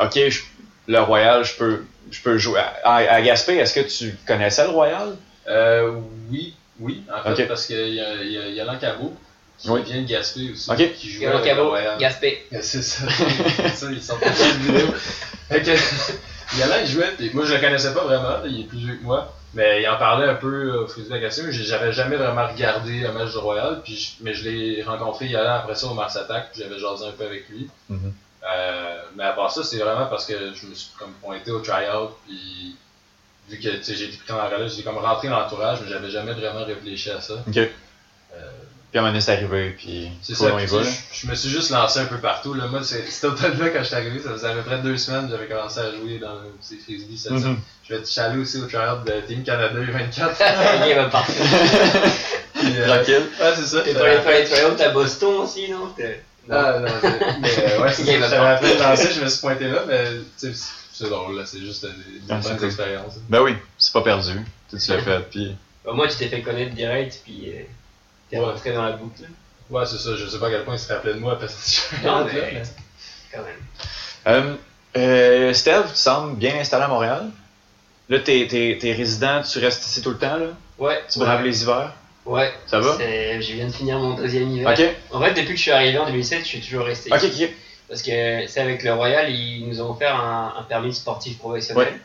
[0.00, 0.42] OK, je-
[0.86, 2.60] le Royal, je peux, je peux jouer.
[2.84, 5.16] À, à Gaspé, est-ce que tu connaissais le Royal?
[5.48, 5.98] Euh,
[6.30, 7.48] oui, oui, en fait, Ok.
[7.48, 9.12] parce qu'il y a, y a, y a Cabot
[9.58, 9.82] qui Oui.
[9.82, 10.94] vient de Gaspé aussi, Ok.
[10.94, 11.98] qui joue le Cabo, Royal.
[11.98, 12.46] Gaspé.
[12.60, 13.06] C'est ça,
[13.74, 14.88] ça, ils sont pas de vidéo.
[15.48, 15.70] Fait que,
[16.58, 19.02] Yalan, il jouait, puis moi je le connaissais pas vraiment, il est plus vieux que
[19.02, 22.16] moi, mais il en parlait un peu euh, au Frisbee Legacy, mais j'ai- j'avais jamais
[22.16, 25.86] vraiment regardé un match du Royal, puis je- mais je l'ai rencontré Yalan après ça
[25.86, 27.68] au Mars Attack, puis j'avais jasé un peu avec lui.
[27.88, 28.12] Mhm.
[28.46, 31.60] Euh, mais à part ça, c'est vraiment parce que je me suis comme pointé au
[31.60, 32.76] tryout, puis
[33.48, 35.78] vu que tu sais, j'ai été pris dans la relève, j'ai comme rentré dans l'entourage,
[35.82, 37.34] mais j'avais jamais vraiment réfléchi à ça.
[38.94, 40.82] Puis à un moment donné, c'est arrivé, puis C'est ça, puis, va.
[40.84, 42.54] je, je me suis juste lancé un peu partout.
[42.54, 42.68] Là.
[42.68, 45.24] Moi, c'est- cet automne-là, quand je suis arrivé, ça faisait à peu près deux semaines
[45.26, 47.10] que j'avais commencé à jouer dans ces frisbees.
[47.28, 47.38] Mhm.
[47.40, 47.56] semaine.
[47.88, 50.36] Je vais être allé aussi au tryout de Team Canada U24.
[50.88, 51.34] Il va partir.
[52.54, 53.22] Puis, euh, Tranquille.
[53.40, 53.80] Ouais, c'est ça.
[53.80, 55.88] T'es pas allé faire les tryouts à Boston aussi, non?
[55.96, 56.56] T'es- non.
[56.56, 56.88] Ah, non,
[57.40, 58.28] mais euh, ouais, c'est ça.
[58.28, 60.04] J'avais appris de lancer, je me suis pointé là, mais
[60.38, 61.42] tu sais, c'est drôle, là.
[61.46, 61.90] C'est juste des,
[62.30, 62.66] Ah, cool.
[62.66, 63.14] expériences.
[63.28, 64.34] Ben oui, c'est pas perdu.
[64.70, 65.56] Tu tu l'as fait, puis.
[65.84, 67.62] Moins, tu t'es fait connaître direct, puis euh,
[68.34, 68.50] t'es Ouais.
[68.52, 69.22] rentré dans la boucle,
[69.70, 70.10] Ouais, c'est ça.
[70.16, 72.04] Je sais pas à quel point il se rappelait de moi parce que je suis
[72.04, 72.62] Non, mais-
[73.32, 73.56] quand même.
[74.26, 74.56] Euh,
[74.96, 77.30] euh, Steve, tu sembles bien installé à Montréal.
[78.10, 80.46] Là, t'es, t'es, t'es résident, tu restes ici tout le temps, là?
[80.78, 81.02] Ouais.
[81.10, 81.92] Tu braves les hivers?
[82.26, 82.52] Ouais.
[82.66, 82.94] Ça va?
[82.98, 84.70] C'est- Je viens de finir mon deuxième hiver.
[84.70, 87.10] Ok, En fait, depuis que je suis arrivé en 2007, je suis toujours resté.
[87.12, 87.44] ok, ici.
[87.44, 87.50] ok.
[87.88, 91.86] Parce que c'est avec le Royal, ils nous ont offert un, un permis sportif professionnel.
[91.88, 92.00] Ouais.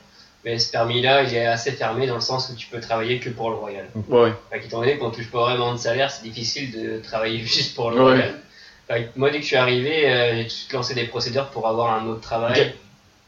[0.46, 3.30] Mais ce permis-là, il est assez fermé dans le sens où tu peux travailler que
[3.30, 3.86] pour le Royal.
[4.08, 4.32] Ouais.
[4.50, 7.92] Fait qu'étant donné qu'on touche pas vraiment de salaire, c'est difficile de travailler juste pour
[7.92, 8.04] le Ouais.
[8.04, 8.40] Royal.
[8.88, 11.06] Fait que moi, dès que je suis arrivé, euh, j'ai tout de suite lancé des
[11.06, 12.74] procédures pour avoir un autre travail,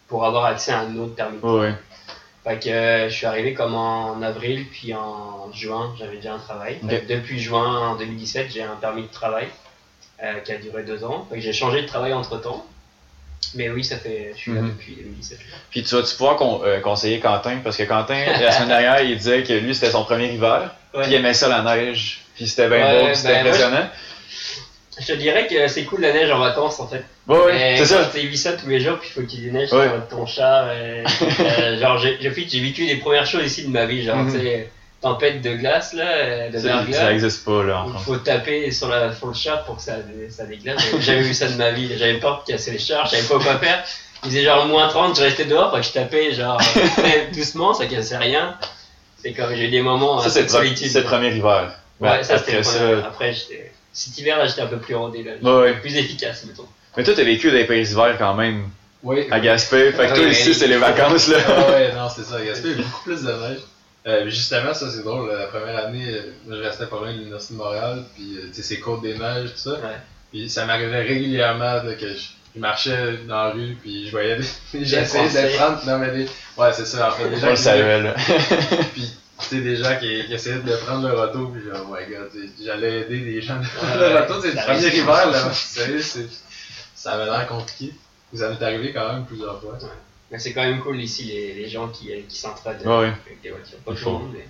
[0.08, 1.38] pour avoir accès à un autre permis.
[1.44, 1.74] Ouais.
[2.44, 6.40] Fait que euh, je suis arrivé comme en avril, puis en juin, j'avais déjà un
[6.40, 6.80] travail.
[6.82, 6.90] Ok.
[6.90, 9.48] Fait que depuis juin en 2017, j'ai un permis de travail
[10.24, 11.28] euh, qui a duré deux ans.
[11.30, 12.66] Fait que j'ai changé de travail entre temps.
[13.54, 14.70] Mais oui, ça fait, je suis là Mhm.
[14.70, 15.40] depuis 2017.
[15.72, 19.18] Puis tu vas-tu pouvoir con- euh, conseiller Quentin, parce que Quentin, la semaine dernière, il
[19.18, 21.02] disait que lui, c'était son premier hiver, Ouais.
[21.04, 23.90] puis il aimait ça la neige, puis c'était bien Ouais, beau, c'était ben, moi, impressionnant.
[25.00, 27.04] Je te dirais que c'est cool la neige en vacances en fait.
[27.28, 28.10] Ouais, Mais c'est ça.
[28.14, 30.08] Tu vis ça tous les jours, puis il faut qu'il y ait des neiges sur
[30.10, 30.66] ton char.
[30.70, 31.04] euh,
[31.40, 34.32] euh, genre, j'ai vécu les premières choses ici de ma vie, genre, Mhm.
[34.34, 34.70] tu sais,
[35.02, 36.98] tempête de glace là, euh, de Ça, verglas.
[36.98, 39.96] ça existe pas, là, Il faut taper sur, la, sur le char pour que ça,
[40.30, 40.80] ça déglace.
[40.92, 41.90] J'avais jamais vu ça de ma vie.
[41.98, 43.84] J'avais peur de casser les chars, je savais pas quoi faire.
[44.24, 46.62] Il faisait genre moins 30, je restais dehors, que je tapais genre
[47.34, 48.56] doucement, ça cassait rien.
[49.18, 51.74] C'est comme j'ai eu des moments Ça, un c'est le, premier hiver.
[52.00, 52.80] Ouais, ça c'était ça.
[53.06, 53.72] Après, j'étais.
[53.94, 55.34] Cet hiver là, j'étais un peu plus rodé là.
[55.42, 55.74] Ouais, ouais.
[55.80, 56.66] Plus efficace, mettons.
[56.96, 58.70] Mais toi, t'as vécu des pays hivers quand même,
[59.04, 59.28] Oui.
[59.32, 61.38] à Gaspé, fait que Ouais, toi, ici, c'est les vacances, là.
[61.48, 62.44] Ah ouais, non, c'est ça.
[62.44, 63.60] Gaspé, il y a beaucoup plus de neige.
[64.08, 65.30] Euh, mais justement, ça c'est drôle.
[65.32, 68.48] La première année, euh, moi, je restais pas loin de l'Université de Montréal, puis euh,
[68.48, 69.72] tu sais, c'est Côte des Neiges, tout ça.
[69.74, 69.98] Ouais.
[70.32, 74.38] Puis ça m'arrivait régulièrement là, que je, je marchais dans la rue, puis je voyais
[74.38, 74.46] des.
[74.84, 75.86] J'essayais de prendre.
[75.86, 76.28] Non, mais des.
[76.58, 77.30] Ouais, c'est ça, en fait.
[77.30, 78.88] Des On gens le qui-.
[78.94, 81.96] Puis, tu sais, des gens qui, qui essayaient de prendre le râteau, puis genre, oh
[81.96, 83.58] my god, tu sais, j'allais aider des gens.
[83.58, 84.14] Ouais, le ouais.
[84.14, 85.44] râteau, c'est le premier hiver, là.
[85.48, 86.28] Vous savez, c'est.
[86.96, 87.94] Ça avait l'air compliqué.
[88.32, 89.78] Vous en êtes arrivé quand même plusieurs fois.
[90.32, 93.50] Mais c'est quand même cool ici, les, les gens qui, qui s'entraident Ouais, avec des
[93.50, 93.78] voitures.
[93.80, 94.46] Pas tout le monde, mais.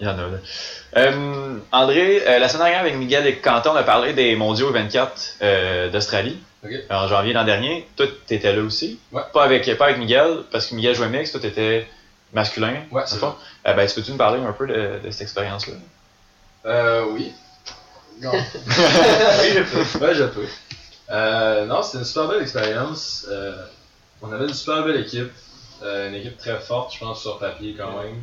[0.00, 0.38] Il y en a, là.
[0.96, 4.70] Euh, André, euh, la semaine dernière, avec Miguel et Quentin, on a parlé des mondiaux
[4.70, 6.38] 24 euh, d'Australie.
[6.90, 7.88] En janvier l'an dernier.
[7.96, 8.98] Toi, t'étais là aussi.
[9.10, 9.22] Ouais.
[9.32, 11.86] Pas avec, pas avec Miguel, parce que Miguel jouait mix, toi, t'étais
[12.32, 12.82] masculin.
[12.90, 13.22] Ouais, c'est.
[13.22, 15.74] Euh, ben, tu peux-tu nous parler un peu de, de cette expérience-là?
[16.66, 17.32] Euh, oui.
[18.20, 18.32] Non.
[18.32, 20.04] oui, je peux.
[20.04, 20.46] Ouais, je peux.
[21.10, 23.26] Euh, non, c'était une super belle expérience.
[24.22, 25.30] On avait une super belle équipe.
[25.82, 28.16] Euh, une équipe très forte, je pense, sur papier quand même.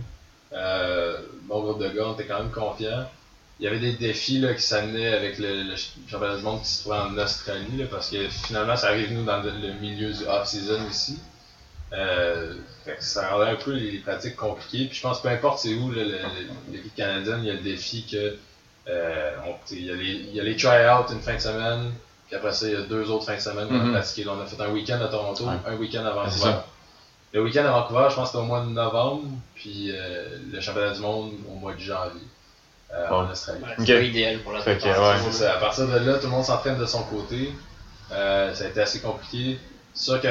[0.53, 3.09] Euh, bon groupe de gars, on était quand même confiants.
[3.59, 5.75] Il y avait des défis là, qui s'amenaient avec le, le
[6.07, 9.25] championnat du monde qui se trouvait en Australie, là, parce que finalement, ça arrive nous
[9.25, 11.19] dans le, milieu du off-season ici.
[11.91, 12.53] Euh,
[12.85, 14.85] fait que ça rendait un peu les, pratiques compliquées.
[14.85, 18.37] Puis je pense peu importe c'est où l'équipe canadienne, il y a le défi que
[18.87, 21.91] euh, on- il y a les, il y a les try-outs une fin de semaine,
[22.29, 23.89] puis après ça, il y a deux autres fins de semaine qu'on Mhm.
[23.95, 24.23] a pratiqué.
[24.23, 25.55] Là, on a fait un week-end à Toronto, Ouais.
[25.67, 26.53] un week-end à Vancouver.
[27.33, 29.23] Le week-end à Vancouver, je pense que c'était au mois de novembre,
[29.55, 32.21] puis euh, le championnat du monde au mois de janvier.
[32.91, 33.17] euh, Bon.
[33.17, 33.61] en Australie.
[33.61, 33.83] Ouais, Ok.
[33.85, 34.79] c'est pas idéal pour la C'est
[35.31, 35.53] ça.
[35.53, 37.51] À partir de là, tout le monde s'entraîne de son côté.
[38.11, 39.59] Euh, ça a été assez compliqué.
[39.93, 40.27] C'est sûr que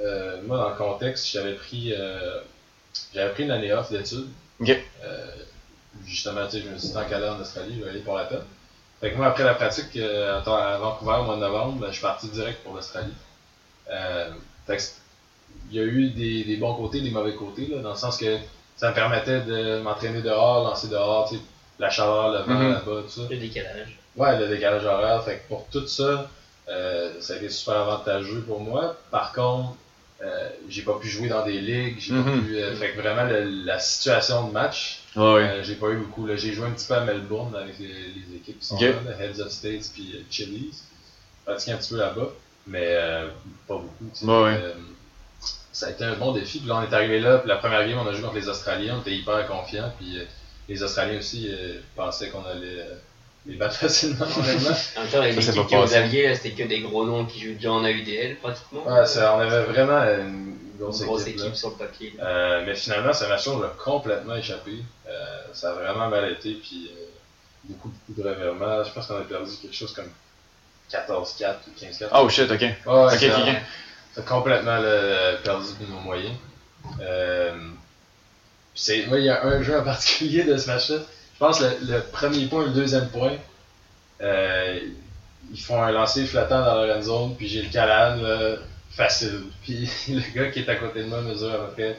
[0.00, 2.38] euh, moi, dans le contexte, j'avais pris, euh,
[3.12, 4.28] j'avais pris une année off d'études.
[5.02, 5.26] Euh,
[6.06, 8.44] justement, je me suis dit, tant qu'à en Australie, je vais aller pour la peine.
[9.00, 11.92] Fait que moi, après la pratique euh, à Vancouver au mois de novembre, ben, je
[11.92, 13.12] suis parti direct pour l'Australie.
[13.90, 14.26] Euh,
[14.66, 14.92] fait que c'est-
[15.70, 18.16] il y a eu des, des bons côtés, des mauvais côtés, là, dans le sens
[18.16, 18.38] que
[18.76, 21.42] ça me permettait de m'entraîner dehors, lancer dehors, tu sais,
[21.78, 22.68] la chaleur, le vent Mhm.
[22.70, 23.22] là-bas, tout ça.
[23.30, 23.96] Le décalage.
[24.16, 25.22] Ouais, le décalage horaire.
[25.22, 26.26] Fait que pour tout ça,
[26.68, 28.94] euh, ça a été super avantageux pour moi.
[29.10, 29.74] Par contre,
[30.22, 31.96] euh, j'ai pas pu jouer dans des ligues.
[32.00, 32.44] J'ai pas Mhm.
[32.44, 32.56] pu.
[32.56, 35.22] euh, fait que vraiment, le- la situation de match, ouais.
[35.22, 36.26] euh, j'ai pas eu beaucoup.
[36.36, 38.82] J'ai joué un petit peu à Melbourne avec les, les équipes qui sont Ok.
[38.82, 40.82] là, Heads of States puis euh, Chili's.
[41.44, 42.30] Pratiqué un petit peu là-bas,
[42.66, 42.94] mais
[43.66, 44.10] pas beaucoup.
[44.12, 44.26] tu sais.
[45.72, 46.58] Ça a été un bon défi.
[46.58, 47.38] Puis là, on est arrivé là.
[47.38, 48.96] Puis la première game, on a joué contre les Australiens.
[48.98, 49.92] On était hyper confiants.
[49.98, 50.18] Puis
[50.68, 51.48] les Australiens aussi
[51.94, 52.84] pensaient qu'on allait
[53.48, 54.26] euh, les battre facilement.
[54.36, 54.70] honnêtement.
[54.96, 57.40] En même temps, les Ça, c'est équipes aviez, là, c'était que des gros noms qui
[57.40, 58.86] jouent déjà en AUDL pratiquement.
[58.86, 61.54] Ouais, ça, on avait vraiment une Une grosse, grosse équipe.
[61.56, 62.14] sur le papier.
[62.20, 64.72] Euh, mais finalement, ce match-là, on l'a complètement échappé.
[65.08, 66.52] Euh, ça a vraiment mal été.
[66.54, 67.04] Puis euh,
[67.64, 68.84] beaucoup, beaucoup de revirements.
[68.84, 70.10] Je pense qu'on a perdu quelque chose comme
[70.92, 72.08] 14-4 ou 15-4.
[72.14, 72.60] Oh shit, ok.
[72.60, 73.18] Ouais, Ok, ça-
[74.14, 76.34] ça a complètement là, perdu de nos moyens.
[77.00, 77.52] Euh,
[78.74, 80.98] c'est, il y a un jeu en particulier de ce match-là.
[81.38, 83.36] Je pense que le, le premier point et le deuxième point,
[84.20, 84.80] euh,
[85.52, 88.56] ils font un lancer flottant dans leur end zone, puis j'ai le calane là,
[88.90, 89.42] facile.
[89.62, 91.98] Puis le gars qui est à côté de moi mesure à peu près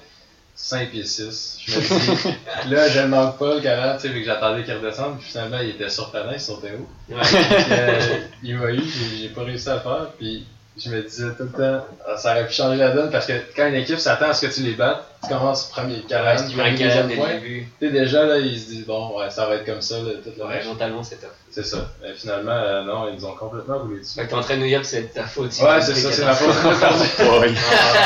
[0.55, 1.59] 5 pieds 6.
[1.65, 2.37] Je me dis,
[2.69, 5.29] là, je ne manque pas le calane, tu sais, vu que j'attendais qu'il redescende, puis
[5.29, 6.73] finalement, il était surprenant, il sautait.
[6.73, 7.21] Ouais.
[7.21, 10.45] Puis, euh, il m'a eu, j'ai j'ai pas réussi à le faire, puis
[10.83, 13.33] je me disais tout le temps, ah, ça aurait pu changer la donne parce que
[13.55, 16.37] quand une équipe s'attend à ce que tu les battes, tu commences premier Ouais, calane,
[16.37, 17.39] si tu mets premier deuxième point.
[17.41, 20.11] Tu sais, déjà là, ils se disent, bon, ouais, ça va être comme ça, là,
[20.23, 21.31] toute la ouais, mentalement c'est top.
[21.51, 21.89] C'est ça.
[22.01, 24.15] Mais finalement, euh, non, ils nous ont complètement roulé dessus.
[24.15, 25.51] Fait que t'es en train de nous dire que c'est de ta faute.
[25.61, 26.25] Ouais, c'est ça, c'est 14.
[26.25, 27.27] ma faute.
[27.41, 27.53] Ouais.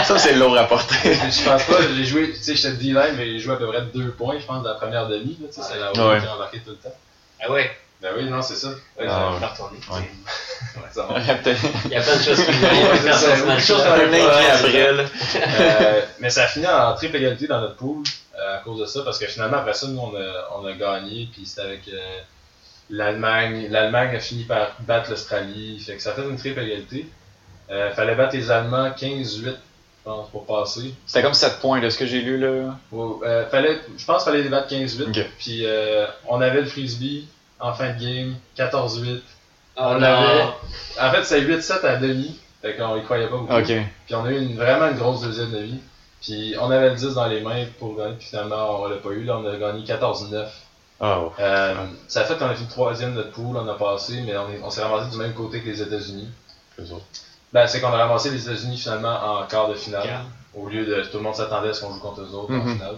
[0.05, 0.95] Ça, c'est lourd à porter.
[1.13, 3.67] je pense pas, j'ai joué, tu sais, j'étais de D-line, mais j'ai joué à peu
[3.67, 6.15] près deux points, je pense, dans la première demi, là, tu sais, c'est la Ouais.
[6.15, 6.95] haute qui a embarqué tout le temps.
[7.45, 7.69] Ah ouais,
[8.01, 8.69] Ben oui, non, c'est ça.
[8.69, 9.39] ouais, Ah je
[10.91, 11.19] ça va.
[11.85, 13.65] Il y a plein de choses qui match.
[13.65, 14.87] chose a plein Ouais, après.
[15.59, 18.03] Euh, mais ça a fini en triple égalité dans notre pool
[18.39, 20.73] euh, à cause de ça, parce que finalement, après ça, nous, on a, on a
[20.73, 22.19] gagné, puis c'était avec euh,
[22.89, 23.67] l'Allemagne.
[23.69, 27.07] L'Allemagne a fini par battre l'Australie, fait que ça a fait une triple égalité.
[27.71, 29.51] Euh, fallait battre les Allemands 15-8, je
[30.03, 30.93] pense, pour passer.
[31.05, 32.75] C'était comme 7 points de ce que j'ai lu, là.
[32.93, 35.25] Euh, fallait, je pense qu'il fallait les battre 15-8, Ok.
[35.39, 37.27] puis euh, on avait le frisbee
[37.59, 39.21] en fin de game, 14-8.
[39.75, 39.99] Oh On non.
[39.99, 40.43] l'avait.
[41.01, 43.53] En fait, c'est 8-7 à demi, fait qu'on y croyait pas beaucoup.
[43.53, 43.71] Ok.
[44.05, 45.79] Puis on a eu une, vraiment une grosse deuxième demi.
[46.21, 49.09] Puis on avait le 10 dans les mains pour gagner, puis finalement on l'a pas
[49.09, 49.23] eu.
[49.23, 50.45] Là, on a gagné 14-9.
[51.01, 51.31] Oh.
[51.39, 51.73] Euh,
[52.07, 54.47] ça a fait qu'on a fait troisième de notre pool, on a passé, mais on,
[54.49, 56.29] est- on s'est ramassé du même côté que les États-Unis.
[56.79, 57.03] Autres.
[57.51, 60.07] Ben, c'est qu'on a ramassé les États-Unis finalement en quart de finale.
[60.55, 62.57] Au lieu de tout le monde s'attendait à ce qu'on joue contre eux autres en
[62.57, 62.73] Mhm.
[62.77, 62.95] finale.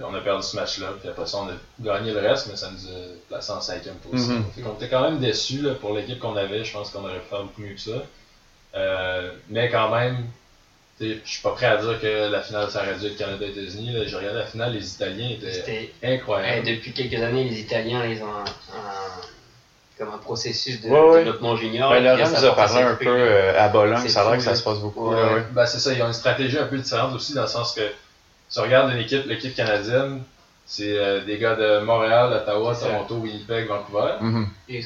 [0.00, 2.56] Euh, on a perdu ce match-là, puis après ça on a gagné le reste, mais
[2.56, 4.42] ça nous a placé en cinquième position.
[4.54, 7.18] Fait qu'on était quand même déçus là, pour l'équipe qu'on avait, je pense qu'on aurait
[7.20, 8.02] pu faire beaucoup mieux que ça.
[8.76, 10.26] Euh, mais quand même,
[11.00, 13.92] je suis pas prêt à dire que la finale ça aurait dû être Canada-États-Unis.
[13.92, 14.06] là.
[14.06, 16.66] J'ai regardé la finale, les Italiens étaient incroyables.
[16.66, 19.20] depuis quelques années, les Italiens, ils ont un, un-
[19.98, 21.24] comme un processus de Ouais, ouais.
[21.24, 21.90] développement junior.
[21.90, 24.54] Ben, Laurent nous a parlé un peu euh, à Bologne, ça a l'air que ça
[24.54, 25.10] se passe beaucoup.
[25.10, 25.16] Ouais.
[25.16, 25.42] là, ouais.
[25.52, 27.82] Ben, c'est ça, ils ont une stratégie un peu différente aussi, dans le sens que
[28.52, 30.22] tu regardes une équipe, l'équipe canadienne,
[30.66, 32.74] c'est euh, des gars de Montréal, Ottawa.
[32.76, 34.12] Toronto, Winnipeg, Vancouver.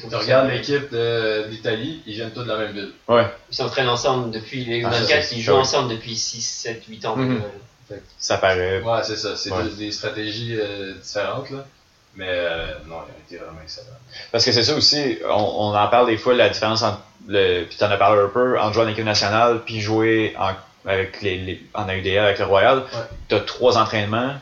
[0.01, 2.91] Sont Tu regardes l'équipe de- d'Italie, ils viennent tous de la même ville.
[3.07, 6.41] Ouais, Ils s'entraînent ensemble depuis les Ah, ça, 24, c'est ils jouent ensemble depuis 6,
[6.41, 7.15] 7, 8 ans.
[7.15, 7.41] Mhm.
[7.91, 8.81] Euh, ça paraît.
[8.81, 9.63] Ouais, c'est ça, c'est Ouais.
[9.77, 11.65] des, stratégies euh, différentes, là.
[12.15, 13.87] Mais euh, non, ils ont été vraiment excellents.
[14.31, 17.65] Parce que c'est ça aussi, on, on en parle des fois, la différence entre le.
[17.65, 20.51] Puis t'en as parlé un peu, entre jouer en équipe nationale puis jouer en,
[20.85, 22.83] avec les, les- en AUDL avec le Royal.
[23.27, 24.33] T'as trois entraînements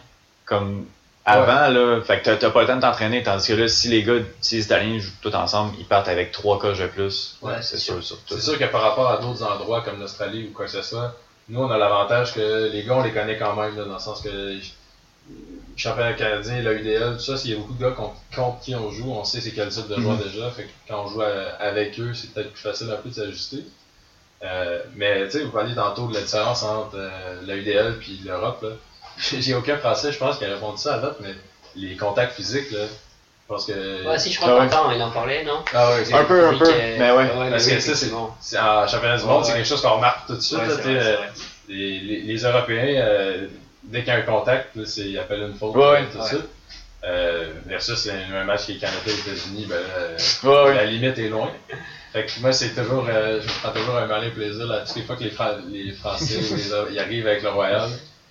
[0.46, 0.86] comme
[1.26, 2.02] avant, là.
[2.02, 3.24] Fait que t'as- pas le temps de t'entraîner.
[3.24, 6.32] Tandis que là, si les gars, si les Italiens jouent tous ensemble, ils partent avec
[6.34, 7.38] trois coches de plus.
[7.42, 8.36] Ouais, c'est sûr, surtout.
[8.36, 11.16] C'est sûr que par rapport à d'autres endroits comme l'Australie ou quoi que ce soit,
[11.50, 14.00] nous on a l'avantage que les gars on les connaît quand même, là, dans le
[14.00, 14.60] sens que le
[15.78, 18.76] championnat canadien, la UDL, tout ça, s'il y a beaucoup de gars contre, contre qui
[18.76, 20.24] on joue, on sait c'est quel type de joueur Mhm.
[20.24, 23.10] déjà, fait que quand on joue à- avec eux, c'est peut-être plus facile un peu
[23.10, 23.64] de s'ajuster.
[24.44, 28.20] Euh, mais tu sais, vous parliez tantôt de la différence entre euh, la UDL puis
[28.26, 28.62] l'Europe.
[28.62, 28.70] là.
[29.40, 31.34] J'ai aucun français, je pense, qui a répondu ça à date, mais
[31.76, 34.06] les contacts physiques, là, je pense que.
[34.08, 34.68] Ouais, si je Ah crois ouais.
[34.70, 35.64] Quentin, il en parlait, non?
[35.74, 37.50] Ah ouais, Un peu, un peu, Euh, mais ouais.
[37.52, 39.96] Parce oui, que ça, c'est- c'est en championnat du monde, Ouais, c'est quelque chose qu'on
[39.96, 40.60] remarque tout de suite.
[40.60, 41.16] Ouais, là, vrai, euh,
[41.70, 43.48] les, les, les Européens, euh,
[43.84, 46.28] dès qu'il y a un contact, là, c'est- ils appellent une faute, Ouais, tout ouais.
[46.30, 46.36] ça.
[47.06, 50.76] Euh, versus un, un match qui est Canada-États-Unis, ben là, euh, Ouais, ouais.
[50.76, 51.50] la limite est loin.
[52.14, 54.96] Fait que moi, c'est toujours, euh, je me prends toujours un malin plaisir là, toutes
[54.98, 57.90] les fois que les, Fra- les Français les, ils arrivent avec le Royal.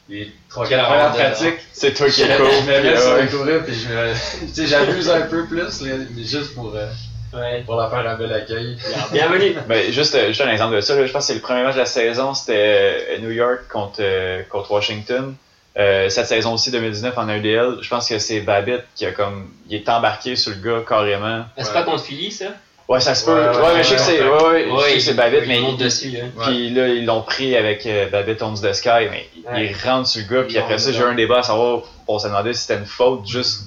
[0.09, 2.47] Les trois premières rondelle, pratiques, C'est toi qui je cool.
[2.47, 3.23] je me puis, mets sur ouais.
[3.23, 4.13] le courir puis je me,
[4.47, 6.87] tu sais, j'abuse un peu plus, là, mais juste pour, euh,
[7.35, 7.63] Ouais.
[7.65, 8.77] pour leur faire un bel accueil.
[9.11, 9.55] Bienvenue.
[9.67, 11.75] Ben, juste, euh, juste un exemple de ça, je pense que c'est le premier match
[11.75, 15.35] de la saison, c'était euh, New York contre, euh, contre Washington.
[15.79, 19.49] Euh, cette saison aussi 2019 en ADL, je pense que c'est Babbitt qui a comme
[19.71, 21.45] il est embarqué sur le gars carrément.
[21.57, 21.73] C'est Ouais.
[21.73, 22.49] pas contre Philly, ça?
[22.89, 23.33] Ouais, ça se peut.
[23.33, 24.29] Ouais, Ouais, je sais que ouais, c'est ouais.
[24.31, 26.13] ouais, ouais, je sais que il- c'est Babbitt, mais monte il- dessus.
[26.21, 26.31] Hein.
[26.45, 30.35] Puis là, ils l'ont pris avec euh, Babbitt the Sky, mais il- rentre sur le
[30.37, 32.79] gars, puis après ça, j'ai eu un débat à savoir, on s'est demandé si c'était
[32.79, 33.63] une faute, juste,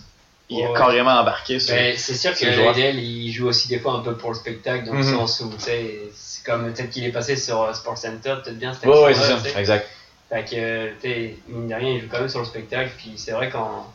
[0.50, 3.94] il a carrément embarqué sur Ben, c'est sûr que l'ADL il joue aussi des fois
[3.94, 5.16] un peu pour le spectacle, dans le Mhm.
[5.16, 8.60] sens où, tu sais, c'est comme peut-être qu'il est passé sur euh, Sports Center, peut-être
[8.60, 9.88] bien cette Ouais, ouais, c'est ça, exact.
[10.30, 13.14] Fait que, tu sais, mine de rien, il joue quand même sur le spectacle, puis
[13.16, 13.88] c'est vrai qu'en,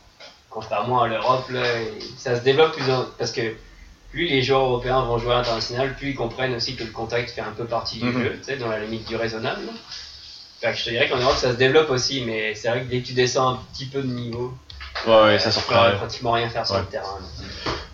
[0.49, 1.61] contrairement à l'Europe, là,
[2.17, 3.41] ça se développe plus en, parce que
[4.11, 7.29] plus les joueurs européens vont jouer à l'international, plus ils comprennent aussi que le contact
[7.31, 8.23] fait un peu partie du Mhm.
[8.23, 9.61] jeu, tu sais, dans la limite du raisonnable.
[10.61, 13.01] que je te dirais qu'en Europe, ça se développe aussi, mais c'est vrai que dès
[13.01, 14.53] que tu descends un petit peu de niveau,
[15.07, 16.81] Ouais, ouais, ça tu peux pratiquement rien faire sur Ouais.
[16.81, 17.17] le terrain.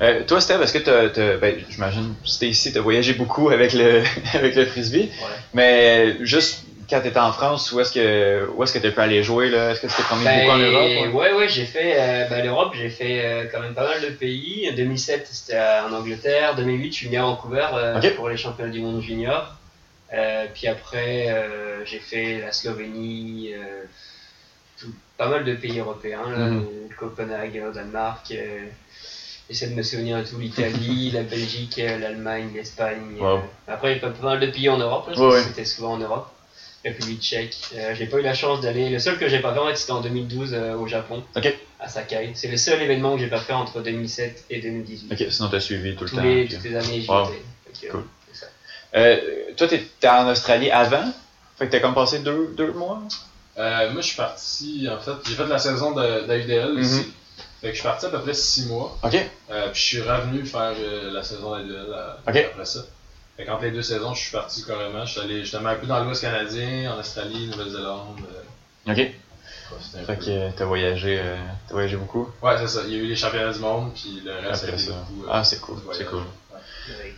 [0.02, 4.04] Euh, toi, Steph, est-ce que ben, j'imagine, c'était ici, t'as voyagé beaucoup avec le,
[4.34, 5.28] avec le frisbee, Ouais.
[5.54, 9.24] mais juste quand t'étais en France, où est-ce que, où est-ce que t'as pu aller
[9.24, 9.72] jouer, là?
[9.72, 11.16] Est-ce que tu t'es promené Ben, beaucoup en Europe?
[11.16, 14.10] ouais, ouais, j'ai fait euh, ben, l'Europe, j'ai fait euh, quand même pas mal de
[14.10, 14.70] pays.
[14.72, 16.56] En 2007, c'était en Angleterre.
[16.56, 19.54] 2008, je suis venu à Vancouver euh, pour les championnats du monde junior.
[20.54, 21.28] Puis après,
[21.86, 23.52] j'ai fait la Slovénie,
[24.80, 26.50] tout- pas mal de pays européens, là,
[26.98, 28.34] Copenhague, le Danemark.
[29.50, 33.16] J'essaie de me souvenir de tout l'Italie, la Belgique, l'Allemagne, l'Espagne.
[33.20, 33.42] Wow.
[33.68, 35.42] Après, il y a pas mal de pays en Europe, là, Ouais, ouais.
[35.44, 36.30] c'était souvent en Europe.
[36.90, 37.56] République tchèque.
[37.76, 38.90] Euh, j'ai pas eu la chance d'aller.
[38.90, 41.54] Le seul que j'ai pas fait, en fait, c'était en 2012 euh, au Japon, Ok.
[41.80, 42.32] à Sakai.
[42.36, 45.12] C'est le seul événement que j'ai pas fait entre 2007 et 2018.
[45.12, 46.24] Ok, sinon t'as suivi tout le Tous temps.
[46.24, 47.26] les, puis- toutes les années, j'y Wow.
[47.30, 47.42] étais.
[47.80, 48.04] Fait que, Cool.
[48.32, 48.46] c'est ça.
[48.96, 49.18] Euh,
[49.56, 51.12] toi, t'étais en Australie avant?
[51.58, 53.02] Fait que t'as comme passé deux, deux mois?
[53.58, 56.82] Euh, moi, je suis parti, en fait, j'ai fait la saison de, d'AUDL Mhm.
[56.84, 57.14] ici.
[57.62, 58.96] Fait que je suis parti à peu près 6 mois.
[59.04, 59.16] Ok.
[59.50, 62.82] Euh, puis je suis revenu faire euh, la saison d'AUDL euh, après ça.
[63.38, 65.06] Fait qu'entre les deux saisons, je suis parti carrément.
[65.06, 68.20] Je suis allé justement un peu dans l'Ouest canadien, en Australie, Nouvelle-Zélande.
[68.88, 68.98] euh, Ok.
[68.98, 69.14] ouais,
[69.80, 72.28] c'était un Fait peu- que t'as voyagé, euh, t'as voyagé beaucoup?
[72.42, 72.82] Ouais, c'est ça.
[72.86, 74.92] Il y a eu les championnats du monde, puis le reste, Après ça.
[74.92, 76.24] beaucoup, euh, Ah, c'est cool, c'est cool.
[76.52, 77.14] Ouais.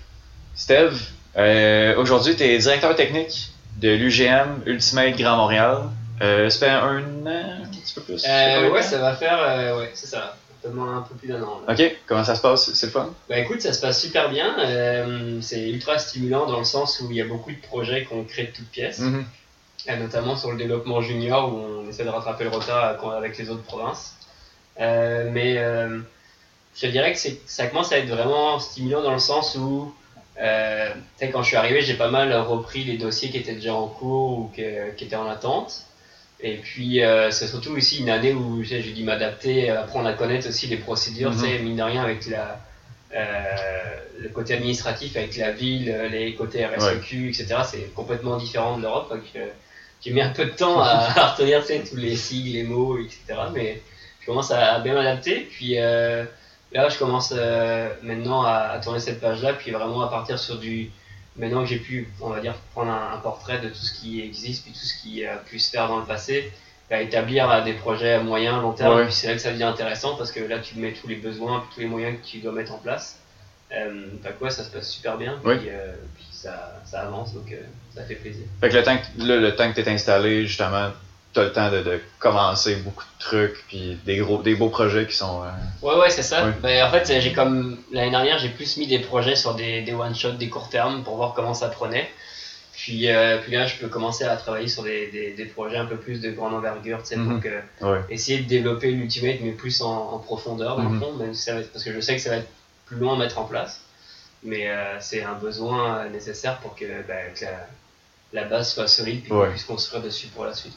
[0.56, 1.02] Steve,
[1.38, 5.84] euh, aujourd'hui, tu es directeur technique de l'UGM Ultimate Grand Montréal.
[6.22, 8.26] Euh, ça fait un an, un petit peu plus?
[8.28, 9.38] Euh, ouais, ça va faire.
[9.40, 10.36] euh, ouais, c'est ça.
[10.66, 11.62] Un peu moins- un peu plus d'un an.
[11.66, 11.74] là.
[11.74, 12.74] Ok, comment ça se passe?
[12.74, 13.14] C'est le fun?
[13.30, 14.60] Bah écoute, ça se passe super bien.
[14.60, 18.24] Euh, c'est ultra stimulant dans le sens où il y a beaucoup de projets qu'on
[18.26, 19.00] crée de toutes pièces.
[19.00, 19.26] Mhm.
[19.88, 23.50] Euh, notamment sur le développement junior où on essaie de rattraper le retard avec les
[23.50, 24.16] autres provinces.
[24.82, 26.00] Euh, mais euh,
[26.76, 29.94] je dirais que ça commence à être vraiment stimulant dans le sens où,
[30.38, 34.40] quand je suis arrivé, j'ai pas mal repris les dossiers qui étaient déjà en cours
[34.40, 35.84] ou que- qui étaient en attente.
[36.42, 40.48] Et puis, euh, c'est surtout aussi une année où j'ai dû m'adapter, apprendre à connaître
[40.48, 42.62] aussi les procédures, tu sais, mine de rien, avec la,
[43.14, 43.44] euh,
[44.20, 47.56] le côté administratif, avec la ville, euh, les côtés RSEQ, etc.
[47.66, 49.10] C'est complètement différent de l'Europe.
[49.10, 49.48] donc, euh,
[50.02, 52.64] J'ai mis un peu de temps à, à retenir tu sais, tous les sigles, les
[52.64, 53.20] mots, etc.
[53.54, 53.82] Mais
[54.22, 55.42] je commence à, bien m'adapter.
[55.42, 56.24] Puis euh,
[56.72, 60.58] là, je commence euh, maintenant à, à tourner cette page-là, puis vraiment à partir sur
[60.58, 60.92] du.
[61.40, 64.22] Maintenant que j'ai pu, on va dire, prendre un, un portrait de tout ce qui
[64.22, 66.52] existe, puis tout ce qui a pu se faire dans le passé,
[66.92, 68.98] à établir euh, des projets à moyen, long terme.
[68.98, 69.06] Ouais.
[69.06, 71.62] Puis c'est là que ça devient intéressant parce que là, tu mets tous les besoins,
[71.62, 73.20] puis tous les moyens que tu dois mettre en place.
[73.72, 77.36] Euh, fait que ouais, ça se passe super bien, puis, euh, puis ça, ça avance,
[77.36, 77.62] donc euh,
[77.94, 78.46] ça fait plaisir.
[78.60, 80.90] Fait que le temps que, le temps que t'es installé, justement,
[81.34, 85.06] t'as le temps de, de commencer beaucoup de trucs, puis des gros, des beaux projets
[85.06, 85.44] qui sont.
[85.44, 85.48] euh,
[85.88, 86.46] Ouais, ouais, c'est ça.
[86.46, 86.54] Ouais.
[86.62, 89.94] Ben, en fait, j'ai comme l'année dernière, j'ai plus mis des projets sur des, des
[89.94, 92.10] one-shots, des courts termes pour voir comment ça prenait.
[92.74, 95.86] Puis, euh, puis là, je peux commencer à travailler sur des, des, des projets un
[95.86, 98.00] peu plus de grande envergure, tu sais, que, Ouais.
[98.10, 101.56] essayer de développer l'Ultimate, mais plus en, en profondeur, dans le fond, même si ça
[101.56, 102.48] va être- parce que je sais que ça va être
[102.86, 103.82] plus long à mettre en place.
[104.44, 107.68] Mais euh, c'est un besoin euh, nécessaire pour que, ben, que la,
[108.32, 109.46] la base soit solide, puis Ouais.
[109.48, 110.74] qu'on puisse construire dessus pour la suite.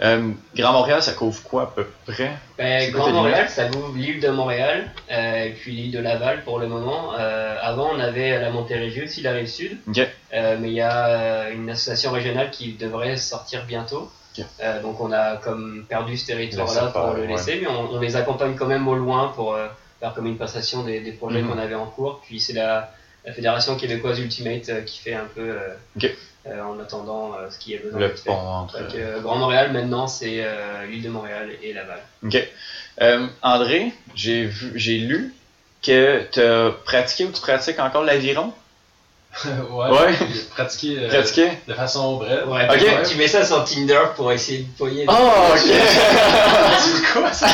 [0.00, 2.30] Euh, Grand Montréal, ça couvre quoi à peu près?
[2.56, 6.58] Ben, Grand Montréal, ça couvre l'île de Montréal euh, et puis l'île de Laval pour
[6.58, 7.12] le moment.
[7.18, 9.76] Euh, avant, on avait la Montérégie aussi, la rive sud.
[10.32, 14.10] Mais il y a une association régionale qui devrait sortir bientôt.
[14.82, 17.26] Donc on a comme perdu ce territoire-là pour le ouais.
[17.28, 19.56] laisser, mais on, on les accompagne quand même au loin pour
[20.00, 21.50] faire comme une passation des, des projets Mhm.
[21.52, 22.20] qu'on avait en cours.
[22.26, 22.90] Puis c'est la,
[23.26, 25.54] la Fédération québécoise Ultimate qui fait un peu.
[26.46, 28.78] Euh, en attendant euh, ce qui est besoin Le pont entre.
[28.80, 31.98] Donc, euh, Grand Montréal, maintenant, c'est euh, l'île de Montréal et Laval.
[32.24, 32.36] Ok.
[33.02, 35.34] Euh, André, j'ai vu, j'ai lu
[35.82, 38.52] que tu as pratiqué ou tu pratiques encore l'aviron?
[39.44, 39.50] ouais.
[39.90, 40.12] Ouais.
[40.12, 41.50] Euh, Pratiqué?
[41.66, 42.48] de façon brève.
[42.48, 42.78] Ouais, Ok.
[43.04, 45.06] tu- tu mets ça sur Tinder pour essayer de poigner.
[45.08, 45.12] Oh,
[45.50, 45.58] ok.
[46.78, 47.46] C'est quoi ça?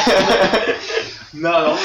[1.34, 1.76] non, non.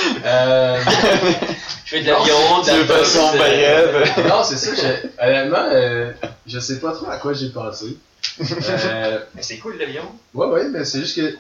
[1.86, 4.28] Je fais de la boxe, façon euh, brève.
[4.28, 4.88] non, c'est ça.
[5.22, 6.12] Honnêtement, euh,
[6.48, 7.98] je sais pas trop à quoi j'ai pensé.
[8.42, 10.08] Euh, mais C'est cool l'aviron.
[10.34, 11.32] ouais, ouais, mais c'est juste que.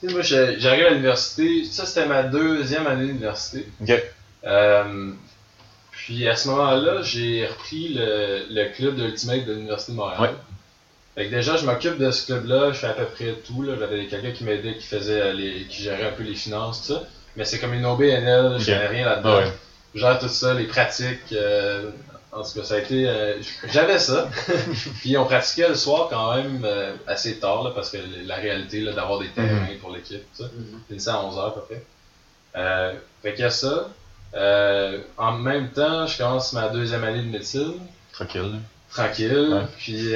[0.00, 1.64] Tu sais, moi, j'ai- j'arrive à l'université.
[1.64, 3.66] Ça, c'était ma deuxième année d'université.
[3.80, 3.92] Ok.
[4.44, 5.12] Euh,
[5.92, 10.20] puis à ce moment-là, j'ai repris le, le club de Ultimate de l'Université de Montréal.
[10.20, 10.30] Ouais.
[11.14, 13.62] Fait que déjà, je m'occupe de ce club-là, je fais à peu près tout.
[13.62, 13.74] là.
[13.78, 17.04] J'avais quelqu'un qui m'aidait, qui faisait les, qui gérait un peu les finances, tout ça.
[17.36, 18.68] Mais c'est comme une OBNL, je Ok.
[18.68, 19.30] n'avais rien là-dedans.
[19.32, 19.52] Ah ouais.
[19.96, 21.32] Gère tout ça, les pratiques.
[21.32, 21.90] euh,
[22.32, 23.08] en tout cas, ça a été.
[23.08, 23.36] euh,
[23.72, 24.28] J'avais ça.
[25.00, 28.84] Puis on pratiquait le soir quand même euh, assez tard, là, parce que la réalité
[28.84, 30.44] d'avoir des terrains pour l'équipe, ça.
[30.88, 31.82] Finissait à 11h à peu près.
[32.56, 33.88] Euh, fait qu'il y a ça.
[35.16, 37.74] En même temps, je commence ma deuxième année de médecine,
[38.12, 38.60] Tranquille.
[38.92, 39.48] tranquille.
[39.52, 39.66] Ouais.
[39.78, 40.12] Puis,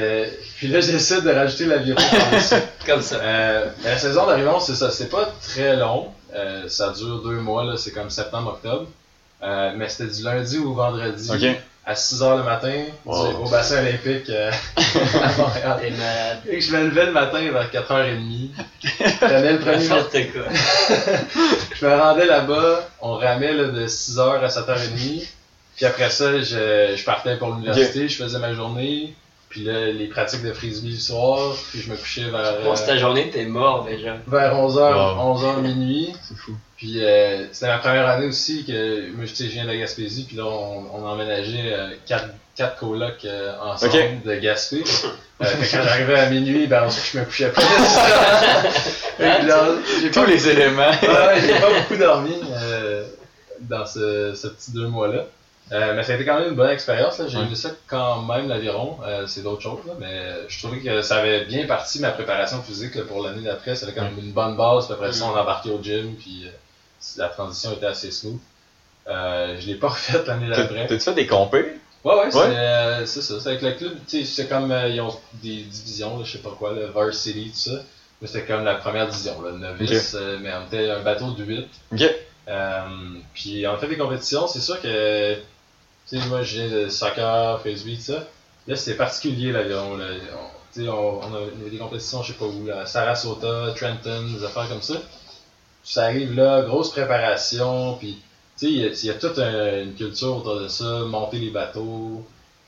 [0.56, 2.54] puis là, j'essaie de rajouter par-dessus.
[2.86, 3.18] Comme ça.
[3.82, 4.90] La saison d'aviron, c'est ça.
[4.90, 6.12] C'est pas très long.
[6.68, 7.76] Ça dure deux mois.
[7.78, 8.86] C'est comme septembre-octobre.
[9.42, 11.56] Euh, mais c'était du lundi au vendredi Ok.
[11.86, 13.44] à 6h le matin Wow.
[13.44, 14.50] au bassin olympique euh,
[15.22, 15.78] à Montréal.
[15.80, 16.38] T'es malade.
[16.48, 18.50] Et je me levais le matin vers 4h30.
[18.82, 20.42] Je prenais le premier N'importe quoi?
[21.80, 25.26] Je me rendais là-bas, on ramait là, de 6h à 7h30.
[25.76, 29.14] Puis après ça, je, je partais pour l'université, je faisais ma journée.
[29.50, 31.54] Puis là, les pratiques de frisbee le soir.
[31.70, 34.16] Puis je me couchais vers, Pour euh, ta journée, t'es mort déjà.
[34.26, 35.36] vers 11h, Wow.
[35.36, 36.12] 11h minuit.
[36.22, 36.52] C'est fou.
[36.76, 40.24] Puis euh, c'était ma première année aussi que moi, je viens de la Gaspésie.
[40.24, 44.22] Puis là, on, emménagé euh, quatre, quatre colocs euh, ensemble Ok.
[44.24, 44.82] de Gaspé.
[45.42, 47.50] Euh, quand j'arrivais à minuit, ben, je me couchais
[49.18, 50.90] j'ai Tous pas les éléments.
[51.02, 53.04] Ouais, ouais, j'ai pas beaucoup dormi euh,
[53.60, 55.24] dans ce, ce petit deux mois-là.
[55.72, 57.18] Euh, mais ça a été quand même une bonne expérience.
[57.18, 57.26] là.
[57.28, 57.44] J'ai Ouais.
[57.44, 58.98] aimé ça quand même, l'aviron.
[59.06, 59.78] Euh, c'est d'autres choses.
[59.86, 63.42] Là, mais je trouvais que ça avait bien parti ma préparation physique là, pour l'année
[63.42, 63.76] d'après.
[63.76, 64.86] C'était quand même une bonne base.
[64.86, 66.14] Puis après ça, on embarquait au gym.
[66.18, 66.50] Puis euh,
[67.18, 68.38] la transition était assez smooth.
[69.08, 70.86] Euh, je l'ai pas refaite l'année d'après.
[70.86, 71.74] T'as-tu fait des compés?
[72.02, 72.46] Ouais, ouais, c'est Ouais.
[72.48, 73.34] euh, c'est ça.
[73.38, 76.32] C'est avec le club, tu sais, c'est comme euh, ils ont des divisions, là, je
[76.32, 77.78] sais pas quoi, le Varsity, tout ça.
[78.20, 81.44] Mais c'était comme la première division, là, novice, euh, mais on était un bateau de
[81.44, 81.66] 8.
[81.92, 82.02] Ok.
[82.48, 82.80] Euh,
[83.34, 85.36] puis on a fait des compétitions, c'est sûr que,
[86.10, 88.24] tu sais, moi de soccer, frisbee, tout ça.
[88.66, 90.06] Là, c'était particulier l'avion, là.
[90.34, 94.44] On, sais, on, on a des compétitions, je sais pas où, là, Sarasota, Trenton, des
[94.44, 94.96] affaires comme ça.
[95.82, 98.18] Ça arrive là, grosse préparation, puis
[98.58, 102.24] tu sais, il y a- toute un- une culture autour de ça, monter les bateaux,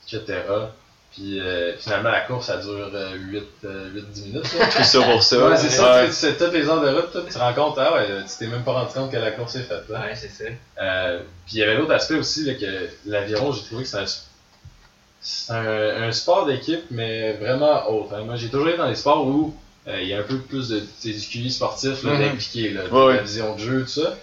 [0.07, 0.73] etc.
[1.15, 4.53] Puis euh, finalement, la course, ça dure 8-10 minutes.
[4.59, 4.65] là.
[4.75, 5.47] Tout ça pour ça.
[5.47, 6.05] Ouais, c'est ça, Ouais.
[6.07, 8.07] tu sais, c'est toutes les heures de route, toi, tu te rends compte, ah ouais,
[8.27, 9.83] tu t'es même pas rendu compte que la course est faite.
[9.89, 9.99] là.
[10.01, 10.49] Ouais, c'est ça.
[10.81, 13.97] Euh, puis il y avait l'autre aspect aussi, là, que l'aviron, j'ai trouvé que c'est
[13.99, 14.05] un,
[15.21, 18.13] c'est un, un sport d'équipe, mais vraiment autre.
[18.15, 18.23] hein.
[18.25, 19.55] Moi, j'ai toujours été dans les sports où
[19.87, 22.19] euh, il y a un peu plus de du QI sportif là, Mhm.
[22.21, 24.17] d'impliqué, là, de Ouais, la vision de jeu, tout ça.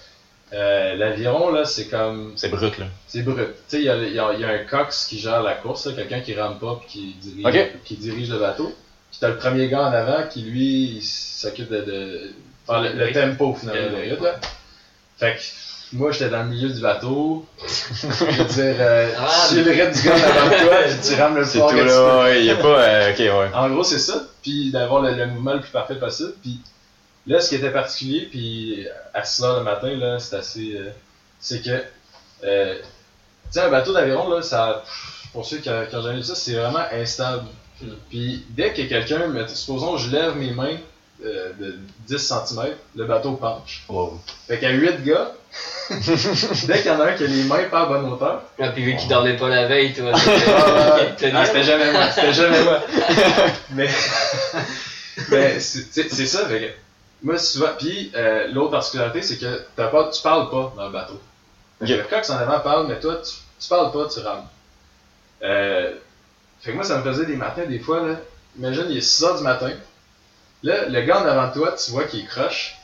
[0.52, 2.86] Euh, l'aviron, là, c'est comme C'est brut, là.
[3.06, 3.46] c'est brut.
[3.68, 5.42] Tu sais, il y a, il y a- il y a un cox qui gère
[5.42, 7.70] la course, quelqu'un qui rame pas puis qui dirige, Ok.
[7.84, 8.74] qui dirige le bateau.
[9.10, 12.30] Puis t'as le premier gars en avant qui, lui, il s'occupe de, de
[12.66, 14.24] faire le, le tempo, finalement, Le de rythme.
[14.24, 14.40] là.
[15.18, 17.44] Fait que moi, j'étais dans le milieu du bateau.
[17.66, 19.28] Je veux dire, euh, Rame.
[19.48, 20.76] si le rythme du gars en avant de toi,
[21.08, 22.22] tu rames le C'est tout, tu là.
[22.22, 22.82] Ouais, y a pas.
[22.82, 23.50] euh, ok, ouais.
[23.54, 24.22] En gros, c'est ça.
[24.42, 26.32] Puis d'avoir le, le mouvement le plus parfait possible.
[26.42, 26.60] Puis
[27.30, 30.72] là, ce qui était particulier, puis à 6 h le matin, là, c'est assez.
[30.76, 30.90] euh,
[31.38, 31.82] c'est que.
[32.44, 32.82] Euh, tu
[33.52, 34.84] sais, un bateau d'aviron, là, ça.
[35.32, 37.44] Pour ceux qui, qui ont jamais vu ça, c'est vraiment instable.
[38.10, 40.76] Puis dès que quelqu'un, supposons je lève mes mains
[41.24, 43.84] euh, de 10 cm, le bateau penche.
[43.88, 44.20] Wow.
[44.48, 45.32] Fait qu'à 8 gars,
[45.90, 48.68] dès qu'il y en a un qui a les mains pas à bonne hauteur, Ah,
[48.68, 52.32] puis vu qu'il dormait pas la veille, toi, ah, c'était ah, c'était jamais moi, c'était
[52.34, 52.82] jamais moi.
[53.70, 53.88] mais
[55.30, 56.66] mais c'est c'est- c'est ça, fait que
[57.22, 60.92] moi souvent, puis euh, l'autre particularité, c'est que t'as pas, tu parles pas dans le
[60.92, 61.20] bateau.
[61.80, 64.46] Le coq en avant parle, mais toi, tu, tu parles pas, tu rames.
[65.42, 65.94] Euh,
[66.60, 68.16] fait que moi, ça me faisait des matins, des fois, là,
[68.58, 69.70] imagine, il est 6h du matin,
[70.62, 72.76] là, le gars en avant de toi, tu vois qu'il croche,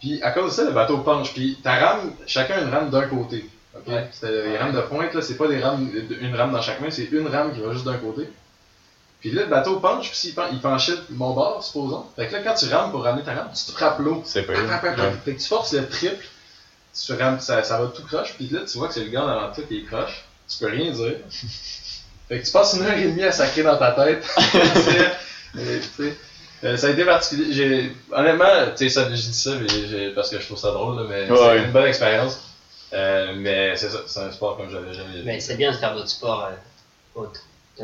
[0.00, 3.06] puis à cause de ça, le bateau penche, puis ta rame, chacun une rame d'un
[3.06, 3.48] côté.
[3.86, 4.08] Ouais.
[4.12, 5.88] C'est des rames de pointe, là, c'est pas des rames,
[6.20, 8.28] une rame dans chaque main, c'est une rame qui va juste d'un côté.
[9.20, 12.04] Puis là, le bateau penche, puis s'il pen- il penchait de mon bord, supposons.
[12.16, 14.22] Fait que là, quand tu rames pour ramener ta rame, tu te frappes l'eau.
[14.24, 14.52] C'est pas.
[15.24, 16.24] Fait que tu forces le triple,
[17.04, 19.22] tu rames, ça, ça va tout croche, puis là, tu vois que c'est le gars
[19.22, 21.16] devant toi qui est croche, tu peux rien dire.
[22.28, 24.24] Fait que tu passes une heure et demie à sacrer dans ta tête.
[25.58, 25.80] Et,
[26.64, 27.52] euh, ça a été particulier.
[27.52, 28.46] J'ai, honnêtement,
[28.76, 31.06] tu sais, ça, je dis ça mais j'ai- parce que je trouve ça drôle, là,
[31.08, 31.36] mais Ouais.
[31.38, 32.40] c'est une bonne expérience.
[32.92, 35.40] Euh, mais c'est ça, c'est un sport comme j'avais jamais Mais vu.
[35.40, 36.48] c'est bien de faire d'autres sports
[37.16, 37.24] euh,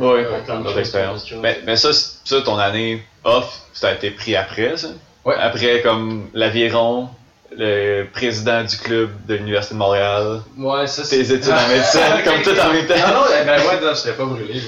[0.01, 0.07] autres.
[0.07, 1.15] Ouais, Ouais, plein de Notre choses, expérience.
[1.21, 1.41] d'autres choses.
[1.43, 4.89] Mais, mais ça, ça, ton année off, ça a été pris après, ça?
[5.25, 5.35] Ouais.
[5.37, 7.09] Après, comme l'aviron,
[7.57, 12.43] le président du club de l'Université de Montréal, Ouais, ça tes études en médecine, comme
[12.43, 12.95] tout en même temps.
[12.97, 14.61] Non, non, ben ouais, non, j'étais pas brûlé.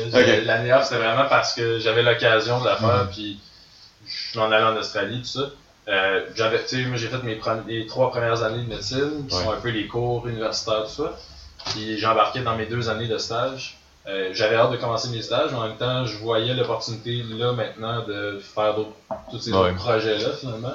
[0.44, 3.10] L'année off, c'était vraiment parce que j'avais l'occasion de la faire, Mhm.
[3.10, 3.38] puis
[4.06, 5.50] je m'en allais en Australie, tout ça.
[5.88, 9.34] Euh, j'avais, tu sais, moi j'ai fait mes les trois premières années de médecine, qui
[9.36, 9.42] Ouais.
[9.42, 11.18] sont un peu les cours universitaires, tout ça.
[11.72, 13.76] Puis j'ai embarqué dans mes deux années de stage.
[14.06, 17.52] Euh, j'avais hâte de commencer mes stages, mais en même temps, je voyais l'opportunité là
[17.52, 18.90] maintenant de faire d'autres,
[19.30, 19.58] tous ces Ouais.
[19.70, 20.74] autres projets-là finalement.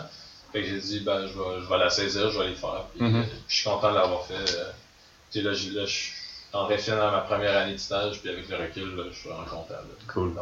[0.52, 2.86] Fait que j'ai dit, ben, je vais, je vais la saisir, je vais les faire.
[2.96, 3.22] Puis, Mhm.
[3.22, 4.34] euh, je suis content de l'avoir fait.
[4.34, 4.72] euh,
[5.32, 6.14] tu sais, là, je- là, je suis
[6.54, 9.30] en référent dans ma première année de stage, puis avec le recul, là, je suis
[9.30, 9.66] content.
[9.70, 9.78] là,
[10.12, 10.34] Cool.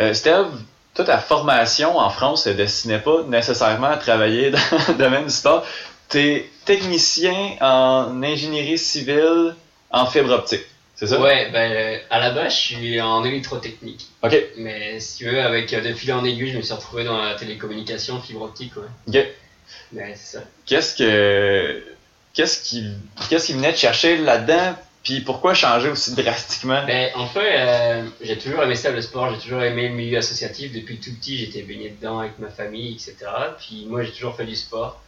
[0.00, 0.46] Euh, Steve,
[0.94, 4.58] toi, ta formation en France ne destinait pas nécessairement à travailler dans
[4.88, 5.64] le domaine du sport.
[6.08, 9.54] Tu es technicien en ingénierie civile
[9.92, 10.64] en fibre optique,
[10.98, 11.20] c'est ça?
[11.20, 14.08] Ouais, ben, euh, à la base, je suis en électrotechnique.
[14.24, 14.36] Ok.
[14.56, 17.22] Mais si tu veux, avec euh, de fil en aiguille, je me suis retrouvé dans
[17.22, 18.82] la télécommunication fibre optique, ouais.
[19.06, 19.28] Ok.
[19.92, 20.44] Mais c'est ça.
[20.66, 21.84] Qu'est-ce que.
[22.34, 22.84] Qu'est-ce qui,
[23.28, 24.74] qu'est-ce qui venait de chercher là-dedans?
[25.04, 26.84] Puis pourquoi changer aussi drastiquement?
[26.84, 30.18] Ben, en fait, euh, j'ai toujours aimé ça, le sport, j'ai toujours aimé le milieu
[30.18, 30.72] associatif.
[30.72, 33.14] Depuis tout petit, j'étais baigné dedans avec ma famille, etc.
[33.60, 35.00] Puis moi, j'ai toujours fait du sport.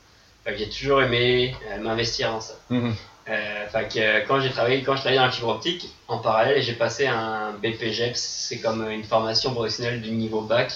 [0.46, 2.54] J'ai toujours aimé euh, m'investir dans ça.
[2.70, 2.94] Mhm.
[3.30, 6.18] Euh, fait que euh, quand j'ai travaillé, quand je travaillais dans la fibre optique, en
[6.18, 10.72] parallèle, j'ai passé un BPGEPS, c'est comme une formation professionnelle du niveau bac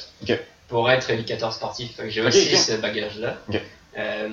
[0.68, 1.90] pour être éducateur sportif.
[2.08, 3.38] J'ai aussi ce bagage-là.
[3.98, 4.28] Euh,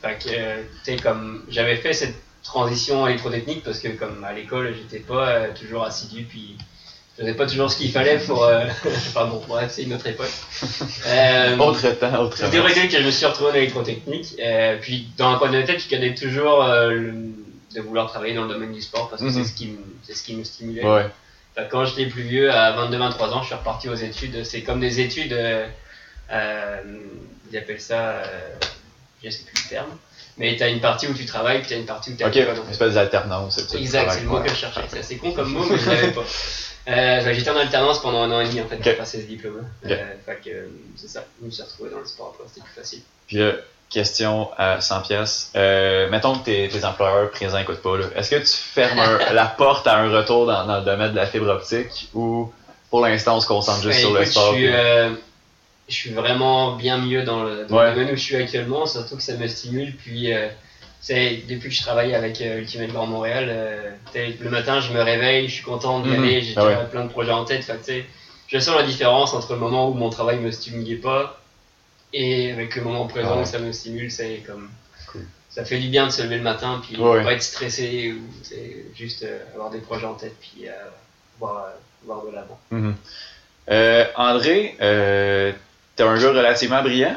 [0.00, 4.74] fait que, tu sais, comme j'avais fait cette transition électrotechnique parce que comme à l'école,
[4.74, 6.56] j'étais pas euh, toujours assidu, puis
[7.16, 8.44] je faisais pas toujours ce qu'il fallait pour.
[8.44, 8.64] Euh...
[8.86, 10.30] enfin bon, bref, c'est une autre époque.
[11.06, 14.36] Euh, Autre temps, autre recul que je me suis retrouvé en électrotechnique.
[14.80, 17.12] Puis dans un coin de ma tête, je connais toujours le-
[17.74, 19.32] de vouloir travailler dans le domaine du sport parce que Mhm.
[19.32, 20.84] c'est ce qui me, c'est ce qui me stimulait.
[20.84, 21.06] Ouais.
[21.56, 24.44] Que quand j'étais plus vieux, à 22-23 ans, je suis reparti aux études.
[24.44, 25.66] C'est comme des études, euh,
[26.30, 26.76] euh,
[27.50, 28.54] ils appellent ça, euh,
[29.22, 29.90] je sais plus le terme,
[30.38, 32.24] mais tu as une partie où tu travailles, puis tu as une partie où tu
[32.24, 33.56] Ok, une espèce d'alternance.
[33.56, 34.80] c'est ça, tu Exact, travailles, c'est le mot que je cherchais.
[34.88, 36.24] C'est assez con comme mot, mais je l'avais pas.
[36.88, 38.82] Euh, que j'étais en alternance pendant un an et demi en fait Ok.
[38.82, 39.64] pour passer ce diplôme.
[39.84, 39.90] Ok.
[39.92, 40.14] Euh,
[40.48, 40.66] euh,
[40.96, 43.02] c'est ça, je me suis retrouvé dans le sport après, c'était plus facile.
[43.28, 43.52] Puis là,
[43.92, 45.50] question à 100 pièces.
[45.56, 47.96] Euh, mettons que tes, tes employeurs présents n'écoutent pas.
[48.16, 51.16] Est-ce que tu fermes un- la porte à un retour dans, dans le domaine de
[51.16, 52.50] la fibre optique ou
[52.90, 54.52] pour l'instant on se concentre juste Ben, sur le sport?
[54.52, 55.10] Je suis, euh,
[55.88, 57.88] je suis vraiment bien mieux dans le, dans Ouais.
[57.90, 59.94] le domaine où je suis actuellement, surtout que ça me stimule.
[59.96, 60.48] Puis, euh,
[61.48, 65.54] depuis que je travaille avec euh, Ultimate Bar Montréal, le matin je me réveille, je
[65.54, 66.18] suis content d'y Mhm.
[66.22, 66.76] aller, j'ai Ah ouais.
[66.90, 67.64] plein de projets en tête.
[67.64, 68.06] Fait
[68.48, 71.38] je sens la différence entre le moment où mon travail me stimulait pas
[72.12, 74.10] et avec le moment présent Ah ça me stimule.
[74.10, 74.70] C'est comme.
[75.10, 75.22] Cool.
[75.50, 77.22] Ça fait du bien de se lever le matin, puis Ouais.
[77.22, 78.54] pas être stressé ou
[78.96, 80.72] juste euh, avoir des projets en tête, puis euh,
[81.38, 81.70] voir, euh,
[82.06, 82.58] voir de l'avant.
[82.70, 82.94] Mhm.
[83.70, 85.52] Euh, André, euh,
[85.94, 87.16] t'es un gars relativement brillant.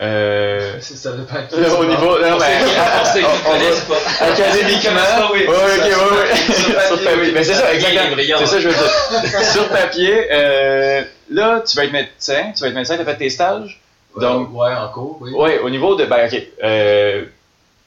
[0.00, 2.18] Euh, C'est- Ça dépend qui au tu niveau.
[2.18, 2.58] Non, mais,
[3.88, 4.26] pas.
[4.26, 5.44] Académiquement, oui.
[5.46, 6.54] oui, ok, oui, oui.
[6.54, 7.30] Sur papier, Sur papier, oui.
[7.32, 8.16] mais c'est ça, exactement.
[8.40, 9.44] C'est ça, je veux dire.
[9.52, 13.30] Sur papier, euh, là, tu vas être médecin, tu vas être médecin, t'as fait tes
[13.30, 13.80] stages.
[14.20, 15.32] Donc, ouais, en cours, oui.
[15.32, 17.24] ouais, au niveau de, ben, ok, euh,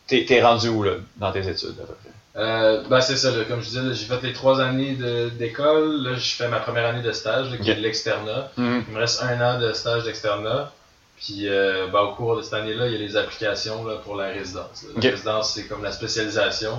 [0.07, 2.11] t'es t'es rendu où, là, dans tes études, à peu près?
[2.39, 5.29] Euh, ben c'est ça, là, comme je disais, là, j'ai fait les trois années de-
[5.29, 6.03] d'école.
[6.03, 8.51] Là, je fais ma première année de stage, là, qui est l'externat.
[8.57, 8.83] Mhm.
[8.89, 10.71] Il me reste un an de stage d'externat.
[11.19, 14.15] Puis euh, ben, au cours de cette année-là, il y a les applications là, pour
[14.15, 14.85] la résidence.
[15.01, 16.73] La résidence, c'est comme la spécialisation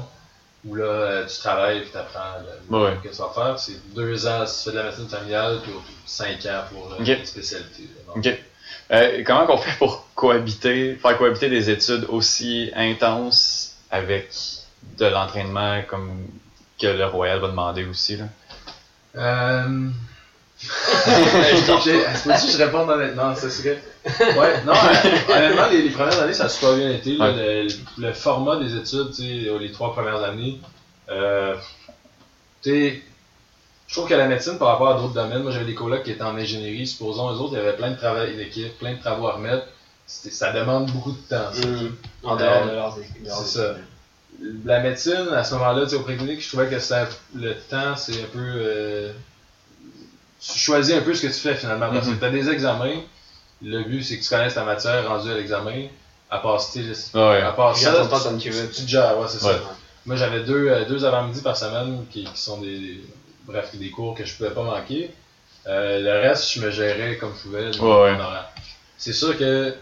[0.65, 2.37] où là, euh, tu travailles et tu apprends
[2.71, 2.93] Ouais.
[3.03, 3.59] ce que tu vas faire.
[3.59, 5.73] C'est deux ans si tu fais de la médecine familiale, puis
[6.07, 7.09] cinq ans pour euh, Ok.
[7.09, 7.83] une spécialité.
[8.15, 8.25] Donc.
[8.91, 14.31] Euh, comment qu'on fait pour cohabiter, faire cohabiter des études aussi intenses avec
[14.99, 16.27] de l'entraînement comme
[16.81, 18.25] que le Royal va demander aussi, là?
[19.17, 19.89] Euh...
[20.61, 23.35] Je réponds honnêtement?
[23.35, 23.83] Ça serait.
[24.07, 27.17] Ouais, non, euh, honnêtement, les, les premières années, ça a super bien été.
[27.17, 27.31] là.
[27.31, 30.61] le, le format des études, les trois premières années,
[31.11, 31.55] euh,
[32.63, 33.03] tu
[33.89, 36.11] je trouve que la médecine, par rapport à d'autres domaines, moi j'avais des colocs qui
[36.13, 39.01] étaient en ingénierie, supposons, eux autres, il y avait plein de travail d'équipe, plein de
[39.01, 39.67] travaux à remettre.
[40.07, 41.53] Ça demande beaucoup de temps.
[41.53, 41.67] ça.
[41.67, 41.97] Mhm.
[42.23, 43.27] En dehors de leurs études.
[43.29, 43.75] c'est ça.
[44.65, 47.97] La médecine, à ce moment-là, tu sais, au préclinique, je trouvais que c'était le temps,
[47.97, 48.39] c'est un peu.
[48.39, 49.13] euh,
[50.41, 51.91] tu choisis un peu ce que tu fais finalement.
[51.91, 52.19] Parce que Mhm.
[52.21, 53.01] tu as des examens.
[53.63, 55.89] Le but, c'est que tu connaisses ta matière rendue à l'examen.
[56.31, 57.41] À part, tu sais, Ouais.
[57.41, 58.05] à part ça,
[58.39, 59.53] tu, tu tu te gères, ouais, c'est Ouais.
[59.55, 59.61] ça.
[60.07, 63.03] Moi, j'avais deux, euh, deux avant-midi par semaine qui, qui sont des,
[63.49, 65.11] bref, des cours que je pouvais pas manquer.
[65.67, 67.79] Euh, le reste, je me gérais comme je pouvais.
[67.81, 68.17] Ouais, ouais.
[68.97, 69.75] C'est sûr que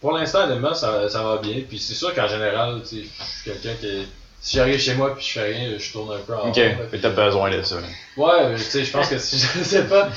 [0.00, 1.62] pour l'instant, honnêtement, ça, ça va bien.
[1.68, 3.10] Puis c'est sûr qu'en général, je suis
[3.44, 4.06] quelqu'un qui.
[4.40, 6.58] Si j'arrive chez moi puis je fais rien, je tourne un peu en Ok,
[6.90, 7.76] mais t'as besoin de ça.
[8.16, 10.08] Ouais, tu sais, je pense que si je sais pas.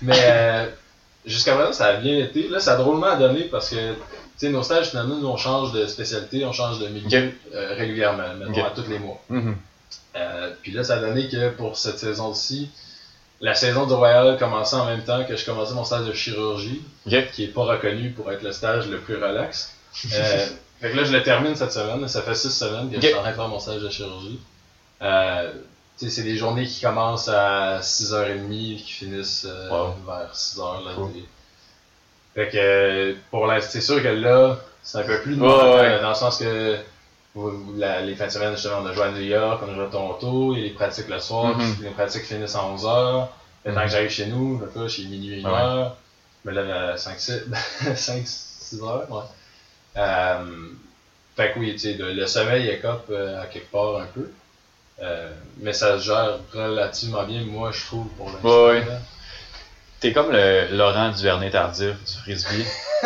[0.00, 0.66] mais euh,
[1.26, 2.46] jusqu'à présent, ça a bien été.
[2.46, 3.98] Là, ça a drôlement donné parce que tu
[4.36, 8.22] sais, nos stages, finalement, nous, on change de spécialité, on change de milieu euh, régulièrement,
[8.48, 8.58] Ok.
[8.58, 9.20] à tous les mois.
[9.28, 9.56] Mhm.
[10.16, 12.70] Euh, puis là, ça a donné que pour cette saison-ci,
[13.40, 16.82] la saison du Royal commençait en même temps que je commençais mon stage de chirurgie,
[17.32, 19.74] qui est pas reconnu pour être le stage le plus relax.
[20.12, 20.46] Euh,
[20.80, 22.06] fait que là, je le termine cette semaine.
[22.08, 24.40] Ça fait six semaines que je suis en train de faire mon stage de chirurgie.
[25.02, 25.52] Euh,
[25.96, 29.94] c'est des journées qui commencent à 6h30 et qui finissent euh, Wow.
[30.06, 30.84] vers 6h.
[30.84, 31.10] Là, Cool.
[32.34, 36.00] Fait que pour l'instant, c'est sûr que là, c'est un peu plus de ouais.
[36.00, 36.76] dans le sens que
[37.76, 39.84] la- les fins de semaine, justement, on a joué à New York, on a joué
[39.84, 41.74] à Toronto, il y a les pratiques le soir, Mhm.
[41.74, 43.28] puis les pratiques finissent à 11h.
[43.64, 43.86] Le temps Mhm.
[43.86, 45.58] que j'arrive chez nous, le cas, chez minuit et 1 Ouais.
[45.58, 45.96] heure,
[46.44, 47.42] je me lève à 5-6
[48.82, 49.10] heures.
[49.10, 49.22] Ouais.
[49.96, 50.68] Euh,
[51.36, 54.30] fait que oui, tu sais, le, le sommeil écope euh, à quelque part un peu.
[55.02, 58.48] Euh, mais ça se gère relativement bien, moi, je trouve, pour l'instant.
[58.66, 58.86] Ouais, ouais.
[60.02, 60.08] Là.
[60.08, 62.64] T'es comme le Laurent Duvernay tardif du frisbee.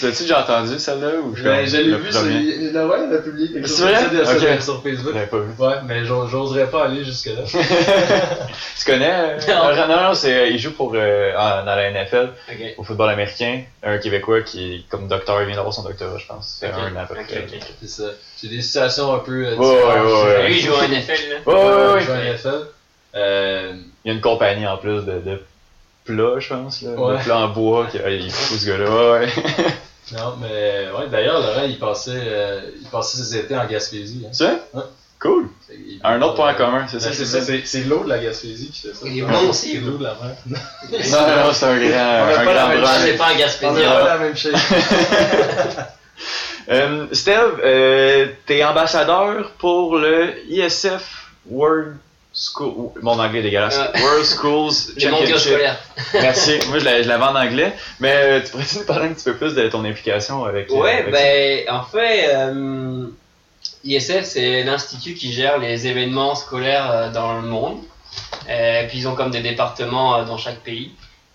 [0.00, 2.70] T'as-tu déjà entendu celle-là ou je Ben, le vu, sur, premier?
[2.70, 4.24] le ouais, il a publié quelque C'est chose vrai?
[4.24, 4.62] ça de- Ok.
[4.62, 5.12] sur Facebook.
[5.14, 5.50] J'avais pas vu.
[5.58, 7.42] Ouais, mais j'o- j'oserais pas aller jusque-là.
[8.78, 9.68] tu connais euh, Non.
[9.70, 9.88] Laurent?
[9.88, 12.30] Non, non, c'est, il joue pour, euh, en- dans la NFL,
[12.78, 13.62] au football américain.
[13.82, 16.58] Un Québécois qui est comme docteur, il vient d'avoir son doctorat, je pense.
[16.60, 16.74] C'est Ok.
[16.78, 17.46] un à peu près.
[17.80, 18.04] C'est ça.
[18.36, 20.46] C'est des situations un peu euh, Ouais, ouais, ouais, ouais.
[20.48, 21.36] Lui, il joue en NFL, là.
[21.46, 22.00] Ouais, ouais, ouais.
[22.00, 22.66] Je joue à NFL.
[23.14, 23.72] Euh,
[24.04, 25.40] Il y a une compagnie en plus de, de
[26.04, 26.90] plats, je pense, là.
[26.92, 27.18] Ouais.
[27.18, 27.86] De plats en bois.
[27.90, 28.90] Qui, ah, il est fou ce gars-là.
[28.90, 29.28] Ouais, ouais.
[30.18, 34.22] non, mais ouais, d'ailleurs, Laurent, il passait, euh, il passait ses étés en Gaspésie.
[34.26, 34.30] hein.
[34.30, 34.52] Tu sais?
[34.74, 34.82] Ouais.
[35.20, 35.46] Cool.
[35.70, 37.12] Il- Un autre point en euh, commun, c'est ça?
[37.12, 39.06] c'est ça, c'est c'est l'eau de la Gaspésie qui fait ça.
[39.06, 39.92] Il est bon aussi, C'est vous.
[39.92, 40.34] l'eau de la mer.
[40.48, 43.34] Non, non, c'est un grand, On a un pas la grand c'est pas un On
[43.34, 43.90] a Gaspésien.
[43.92, 44.52] pas la même chose.
[46.70, 51.96] Euh, Steve, euh, t'es ambassadeur pour le ISF World
[52.34, 52.90] School.
[53.02, 53.78] Mon anglais est dégueulasse.
[53.78, 54.00] Ouais.
[54.02, 55.58] World Schools Championship.
[56.14, 56.58] Merci.
[56.68, 57.72] Moi, je l'avais en anglais.
[58.00, 60.70] Mais euh, tu pourrais-tu nous parler un petit peu plus de ton implication avec.
[60.70, 61.10] euh, ça?
[61.10, 63.06] ben en fait, euh,
[63.84, 67.78] ISF c'est l'institut qui gère les événements scolaires dans le monde.
[68.46, 70.92] Puis ils ont comme des départements dans chaque pays.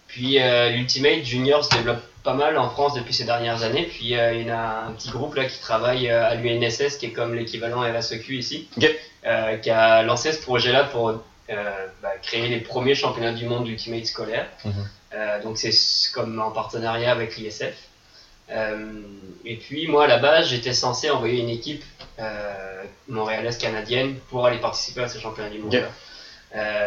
[0.07, 0.39] Puis
[0.71, 3.84] l'Ultimate Junior se développe pas mal en France depuis ces dernières années.
[3.84, 7.05] Puis euh, il y a un petit groupe là qui travaille euh, à l'UNSS, qui
[7.05, 8.67] est comme l'équivalent RSEQ ici,
[9.25, 14.05] euh, qui a lancé ce projet-là pour bah, créer les premiers championnats du monde d'Ultimate
[14.05, 14.45] scolaire.
[14.65, 15.41] Mhm.
[15.43, 15.71] Donc c'est
[16.13, 17.78] comme en partenariat avec l'ISF.
[19.45, 21.86] Et puis moi à la base j'étais censé envoyer une équipe
[23.07, 25.82] montréalaise canadienne pour aller participer à ces championnats du monde.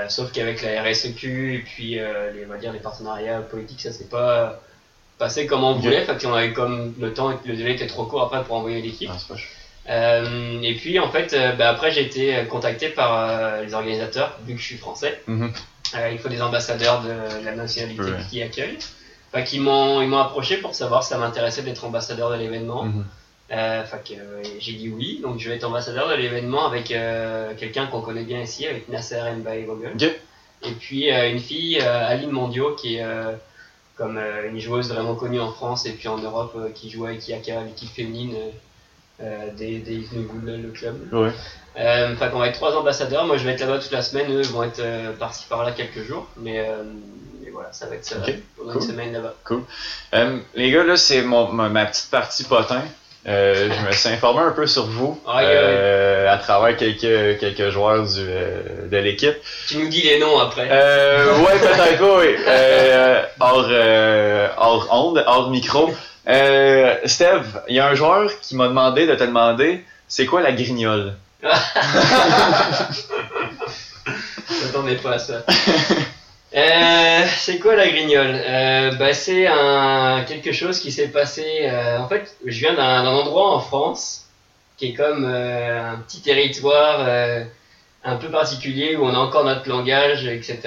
[0.08, 4.10] Sauf qu'avec la RSEQ et puis les, on va dire, les partenariats politiques, ça s'est
[4.10, 4.60] pas
[5.20, 6.04] passé comme on voulait.
[6.04, 9.10] Fait qu'on avait comme le temps, le délai était trop court après pour envoyer l'équipe.
[9.12, 9.34] Ah.
[9.88, 14.36] Euh, et puis en fait, euh, bah, après j'ai été contacté par euh, les organisateurs,
[14.46, 15.20] vu que je suis français.
[15.28, 15.52] Mhm.
[16.12, 18.18] Il faut des ambassadeurs de la nationalité Ouais.
[18.30, 18.78] qui accueillent.
[19.44, 22.84] Qu'ils m'ont, ils m'ont approché pour savoir si ça m'intéressait d'être ambassadeur de l'événement.
[22.84, 23.04] Mhm.
[23.48, 26.94] Que euh, j'ai dit oui, donc je vais être ambassadeur de l'événement avec
[27.58, 29.92] quelqu'un qu'on connaît bien ici, avec Nasser Mbaye Vogel.
[30.62, 33.04] Et puis une fille, Aline Mondio, qui est
[34.00, 37.04] comme euh, une joueuse vraiment connue en France et puis en Europe, euh, qui joue
[37.04, 38.34] avec Yaka, l'équipe féminine
[39.20, 40.96] euh, des, des Ignogoul, le club.
[41.12, 41.30] Ouais.
[41.76, 43.26] Enfin, qu'on va être trois ambassadeurs.
[43.26, 44.32] Moi, je vais être là-bas toute la semaine.
[44.32, 44.82] Eux vont être
[45.18, 46.26] par-ci par-là quelques jours.
[46.38, 46.66] Mais,
[47.42, 48.82] mais voilà, ça va être ça Ok, pendant cool.
[48.82, 49.34] une semaine là-bas.
[50.14, 52.82] Euh, les gars, là, c'est mon, ma, ma petite partie potin.
[53.28, 58.04] Euh, je me suis informé un peu sur vous euh, à travers quelques, quelques joueurs
[58.04, 59.36] du, euh, de l'équipe.
[59.68, 60.68] Tu nous dis les noms après.
[60.70, 62.36] Euh, ouais, peut-être pas, oui.
[63.40, 63.70] Hors,
[64.56, 65.92] hors onde, hors micro.
[67.04, 70.52] Steve, il y a un joueur qui m'a demandé de te demander c'est quoi la
[70.52, 71.14] grignole?
[74.50, 75.44] Je m'attendais pas à ça.
[76.56, 78.34] Euh, c'est quoi la grignole?
[78.34, 81.44] Euh, bah, C'est un, quelque chose qui s'est passé.
[81.62, 84.26] euh, en fait, je viens d'un, endroit en France
[84.76, 87.44] qui est comme euh, un petit territoire euh,
[88.02, 90.58] un peu particulier où on a encore notre langage, etc.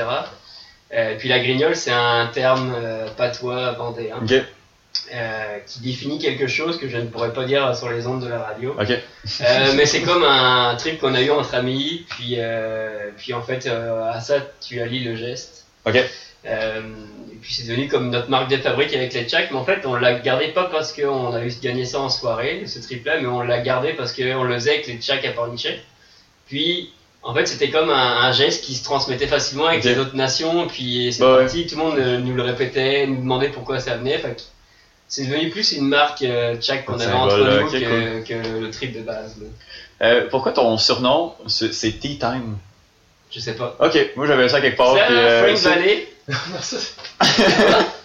[0.93, 6.45] Euh, puis la grignole, c'est un terme euh, patois vendéen Ok, euh, qui définit quelque
[6.47, 8.75] chose que je ne pourrais pas dire sur les ondes de la radio.
[8.79, 8.89] ok.
[8.91, 13.41] Euh, mais c'est comme un truc qu'on a eu entre amis, puis, euh, puis en
[13.41, 15.62] fait, euh, à ça, tu allies le geste.
[15.85, 15.95] Ok.
[16.45, 16.81] Euh,
[17.31, 19.85] et puis c'est devenu comme notre marque de fabrique avec les tchaks, mais en fait,
[19.85, 23.27] on l'a gardé pas parce qu'on a eu gagné ça en soirée, ce trip-là, mais
[23.27, 25.79] on l'a gardé parce qu'on le faisait avec les tchaks à Pornichet.
[26.47, 26.91] Puis,
[27.25, 30.67] En fait, c'était comme un, un geste qui se transmettait facilement avec les autres nations,
[30.67, 31.43] puis c'est Bah ouais.
[31.43, 34.17] parti, tout le monde euh, nous le répétait, nous demandait pourquoi ça venait.
[34.17, 34.35] Fait
[35.07, 38.91] c'est devenu plus une marque euh, tchak qu'on avait entre nous que, que le trip
[38.93, 39.37] de base.
[39.39, 39.47] là.
[40.07, 42.57] Euh, pourquoi ton surnom, c'est Tea Time?
[43.33, 43.75] Je sais pas.
[43.79, 44.93] Ok, moi j'avais ça quelque part.
[44.93, 46.77] Puis, euh, Frank c'est- Valley, Non, ça,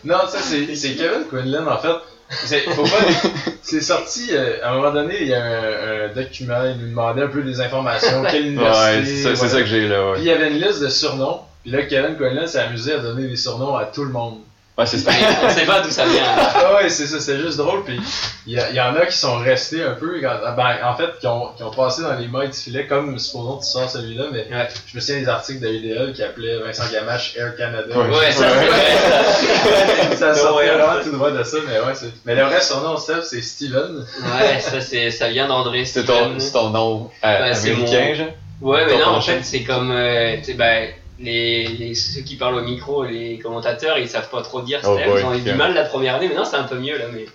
[0.05, 1.95] non, ça c'est c'est Kevin Quinlan en fait.
[2.31, 3.31] C'est faut pas-
[3.63, 6.89] c'est sorti euh, à un moment donné, il y a un, un document, il nous
[6.91, 9.05] demandait un peu des informations, quelle Ouais, université.
[9.05, 9.53] c'est ça, c'est voilà.
[9.53, 10.19] ça que j'ai là, Puis ouais.
[10.21, 11.41] il y avait une liste de surnoms.
[11.63, 14.39] Puis là, Kevin Quinlan s'est amusé à donner des surnoms à tout le monde.
[14.79, 15.11] Ouais, c'est ça.
[15.43, 16.23] on sait pas d'où ça vient.
[16.39, 17.83] Ah ouais, c'est ça, c'est juste drôle.
[17.85, 17.99] Puis
[18.47, 20.95] il y, a- il y en a qui sont restés un peu, quand- ben, en
[20.97, 23.71] fait, qui ont, qui ont passé dans les mailles du filet, comme supposons que tu
[23.71, 24.69] sors celui-là, mais Ouais.
[24.87, 27.89] je me souviens des articles de l'IDL qui appelaient Vincent Gamache Air Canada.
[27.99, 28.07] Ouais.
[28.09, 30.17] Ouais, ça c'est vrai.
[30.17, 32.13] ça sortait vraiment tout droit de ça, mais ouais, c'est.
[32.25, 34.07] Mais le vrai surnom, Steph, c'est Steven.
[34.23, 35.85] Ouais, ça, c'est, ça vient d'André.
[35.85, 36.35] C'est Steven.
[36.35, 38.27] ton, c'est ton nom euh, c'est américain, mon- genre?
[38.61, 40.89] Ouais, mais non, en fait, c'est comme euh, tu sais, ben,
[41.19, 44.97] les, les, ceux qui parlent au micro, les commentateurs, ils savent pas trop dire Oh
[44.97, 46.97] boy, ils ont eu du mal la première année, mais non, c'est un peu mieux
[46.99, 47.07] là.
[47.13, 47.27] Mais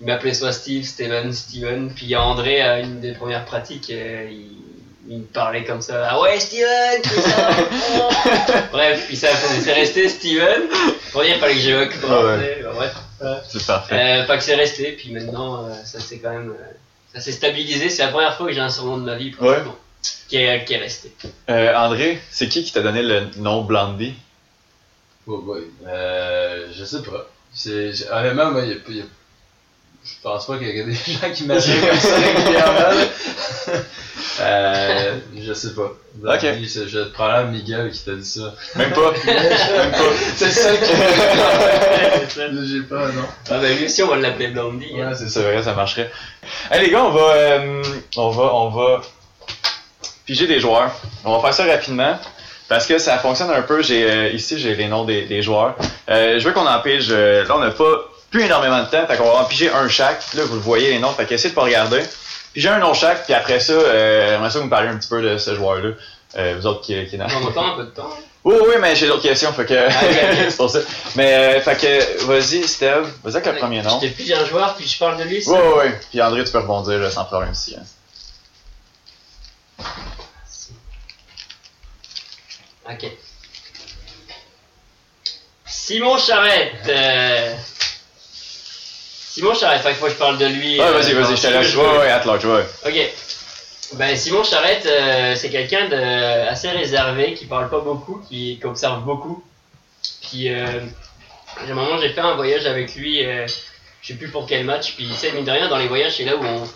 [0.00, 1.90] ils m'appelaient soit Steve, Steven, Steven.
[1.94, 4.46] Puis il y a André à une des premières pratiques, euh, il,
[5.10, 6.06] il me parlait comme ça.
[6.10, 7.48] Ah ouais, Steven, tout ça.
[8.00, 8.10] oh.
[8.72, 10.62] Bref, puis ça, c'est resté Steven.
[11.12, 11.94] Pour dire qu'il fallait que j'évoque.
[12.08, 12.60] Ah ouais.
[12.62, 12.94] Bah, bref.
[13.48, 13.94] C'est parfait.
[13.98, 16.50] Euh, pas que c'est resté, puis maintenant, euh, ça s'est quand même.
[16.50, 16.72] euh,
[17.14, 17.88] ça s'est stabilisé.
[17.88, 19.74] C'est la première fois que j'ai un surnom de ma vie, pratiquement,
[20.28, 21.12] qui, est, qui est resté.
[21.50, 24.14] Euh, André, c'est qui qui t'a donné le nom Blondie?
[25.26, 25.62] Oh boy.
[25.86, 27.28] Euh, je sais pas.
[27.52, 29.04] C'est, honnêtement, moi, il y a, y a-
[30.04, 33.06] je pense pas qu'il y a des gens qui m'appellent comme ça régulièrement.
[34.40, 35.92] euh, je sais pas.
[36.24, 36.46] Ok.
[36.68, 38.54] C'est je- probablement Miguel qui t'a dit ça.
[38.76, 39.12] Même pas.
[39.26, 39.98] Même pas.
[40.36, 40.70] C'est ça.
[42.64, 43.24] J'ai pas, non.
[43.50, 44.86] Ah ben lui aussi on va l'appeler Blondie.
[45.00, 45.08] hein.
[45.10, 46.10] Ouais, c'est C'est vrai, ça marcherait.
[46.70, 47.82] Hey les gars, on va, euh,
[48.16, 49.02] on va, on va
[50.28, 50.92] piger des joueurs.
[51.24, 52.18] On va faire ça rapidement
[52.68, 53.82] parce que ça fonctionne un peu.
[53.82, 55.74] J'ai euh, ici j'ai les noms des, des joueurs.
[56.10, 57.06] Euh, je veux qu'on en pige.
[57.10, 57.94] euh, là, on n'a pas
[58.30, 60.22] plus énormément de temps, fait qu'on va en piger un chaque.
[60.34, 62.02] Là, vous le voyez les noms, fait qu'essayez de pas regarder.
[62.52, 65.08] Piger un nom chaque, puis après ça, j'aimerais ça que vous me parliez un petit
[65.08, 65.90] peu de ce joueur-là.
[66.36, 68.10] Euh, vous autres qui, qui On a un peu de temps.
[68.44, 70.46] Oui, oui, mais j'ai d'autres questions, fait que ok.
[70.50, 70.80] c'est pour ça.
[71.16, 73.98] Mais euh, fait que vas-y, Steve, vas-y avec le premier nom.
[74.02, 75.42] Je plus un joueur puis je parle de lui.
[75.46, 75.90] Oui, oui, oui.
[76.10, 77.76] Puis André, tu peux rebondir là, sans problème ici.
[77.78, 77.84] hein.
[82.90, 83.10] Ok.
[85.66, 86.88] Simon Charrette.
[86.88, 87.54] euh,
[89.30, 90.78] Simon Charrette, fait que je parle de lui.
[90.78, 91.74] Ouais, euh, vas-y, vas-y, dans- je te laisse.
[91.76, 92.64] Ouais, ouais, at large, ouais.
[92.86, 93.12] Ok.
[93.94, 98.66] Ben, Simon Charrette, euh, c'est quelqu'un de assez réservé, qui parle pas beaucoup, qui, qui
[98.66, 99.42] observe beaucoup.
[100.22, 100.80] Puis, euh,
[101.58, 103.46] à un moment, j'ai fait un voyage avec lui, euh,
[104.02, 104.94] je sais plus pour quel match.
[104.94, 106.68] Puis, tu sais, mine de rien, dans les voyages, c'est là où on,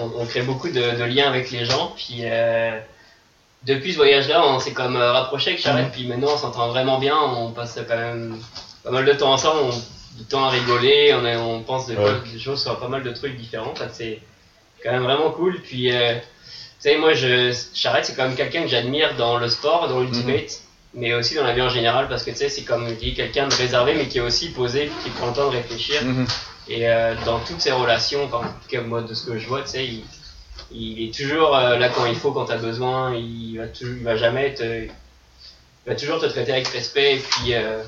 [0.00, 1.94] on, on crée beaucoup de, de liens avec les gens.
[1.96, 2.78] Puis, euh,
[3.66, 5.90] depuis ce voyage-là, on s'est comme euh, rapproché avec Charrette.
[5.92, 7.16] Puis maintenant, on s'entend vraiment bien.
[7.18, 8.38] On passe quand même
[8.84, 9.60] pas mal de temps ensemble.
[9.60, 9.70] On,
[10.16, 11.14] du temps à rigoler.
[11.14, 11.96] On, pense Ouais.
[12.32, 13.74] des choses sur pas mal de trucs différents.
[13.92, 14.20] C'est
[14.82, 15.60] quand même vraiment cool.
[15.60, 16.20] Puis, euh, tu
[16.78, 20.60] sais, moi, je, Charrette, c'est quand même quelqu'un que j'admire dans le sport, dans l'ultimate,
[20.94, 23.54] mais aussi dans la vie en général, parce que tu sais, c'est comme quelqu'un de
[23.54, 26.02] réservé, mais qui est aussi posé, qui prend le temps de réfléchir.
[26.04, 26.26] Mhm.
[26.68, 29.62] Et euh, dans toutes ses relations, en tout cas, moi, de ce que je vois,
[29.62, 30.04] tu sais, il,
[30.72, 33.94] il est toujours euh, là quand il faut, quand tu as besoin, il va, toujours,
[33.96, 34.84] il va jamais te.
[34.84, 34.90] Il
[35.86, 37.80] va toujours te traiter avec respect, et puis euh,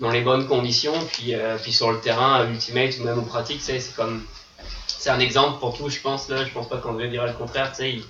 [0.00, 3.24] dans les bonnes conditions, puis, euh, puis sur le terrain, à l'ultimate ou même en
[3.24, 4.24] pratique, c'est comme.
[4.86, 6.44] C'est un exemple pour tout, je pense, là.
[6.44, 7.72] Je pense pas qu'on devrait dire le contraire.
[7.80, 8.02] Il,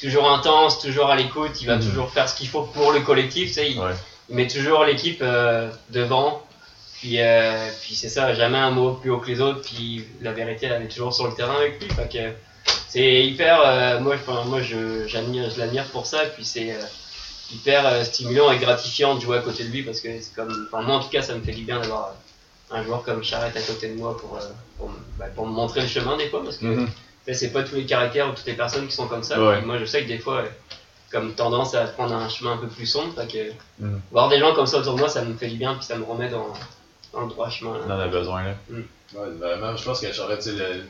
[0.00, 1.88] toujours intense, toujours à l'écoute, il va Mhm.
[1.88, 3.70] toujours faire ce qu'il faut pour le collectif, tu sais.
[3.70, 3.92] Il, Ouais.
[4.28, 6.42] il met toujours l'équipe euh, devant.
[7.00, 7.18] Puis,
[7.82, 9.62] puis c'est ça, jamais un mot plus haut que les autres.
[9.62, 11.88] Puis la vérité, elle est toujours sur le terrain avec lui.
[11.90, 12.18] Fait que
[12.92, 13.60] c'est hyper.
[13.64, 16.26] euh, moi, enfin, moi je, j'admire, je l'admire pour ça.
[16.34, 16.80] Puis c'est euh,
[17.52, 20.68] hyper euh, stimulant et gratifiant de jouer à côté de lui parce que c'est comme.
[20.70, 22.14] Enfin, moi en tout cas, ça me fait du bien d'avoir
[22.70, 24.40] un joueur comme Charrette à côté de moi pour, euh,
[24.78, 26.42] pour, me- bah, pour me montrer le chemin des fois.
[26.44, 26.88] Parce que Mhm.
[27.26, 29.42] sais, c'est pas tous les caractères ou toutes les personnes qui sont comme ça.
[29.42, 29.60] Ouais.
[29.62, 30.42] Moi, je sais que des fois,
[31.10, 33.14] comme tendance à prendre un chemin un peu plus sombre.
[33.26, 34.00] Que Mhm.
[34.10, 35.96] voir des gens comme ça autour de moi, ça me fait du bien, puis ça
[35.96, 36.52] me remet dans,
[37.12, 37.78] dans le droit chemin.
[37.86, 38.54] On en a besoin, là.
[38.70, 40.84] Ouais, vraiment, je pense que Charrette, c'est le.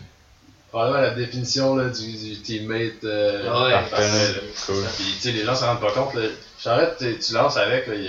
[0.73, 3.05] Probablement la définition là, du, du teammate.
[3.05, 3.73] Euh, ouais.
[3.91, 4.41] parfait, là.
[4.67, 4.83] Cool.
[4.97, 6.15] Puis, tu sais, les gens se rendent pas compte.
[6.15, 6.23] Là.
[6.59, 8.05] Charrette, tu lances avec, là, il